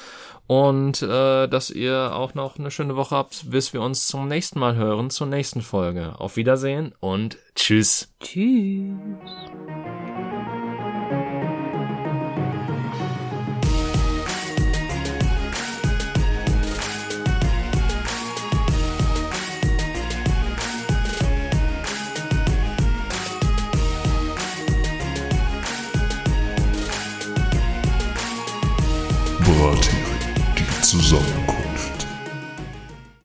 Und 0.46 1.02
äh, 1.02 1.46
dass 1.46 1.70
ihr 1.70 2.14
auch 2.14 2.34
noch 2.34 2.58
eine 2.58 2.70
schöne 2.70 2.96
Woche 2.96 3.14
habt, 3.14 3.50
bis 3.50 3.72
wir 3.72 3.82
uns 3.82 4.06
zum 4.06 4.26
nächsten 4.26 4.58
Mal 4.58 4.76
hören, 4.76 5.10
zur 5.10 5.26
nächsten 5.26 5.60
Folge. 5.60 6.18
Auf 6.18 6.36
Wiedersehen 6.36 6.94
und 7.00 7.36
tschüss. 7.54 8.12
Tschüss. 8.20 9.77
Bratin, 29.58 29.98
die 30.56 30.82
Zusammenkunft. 30.82 31.57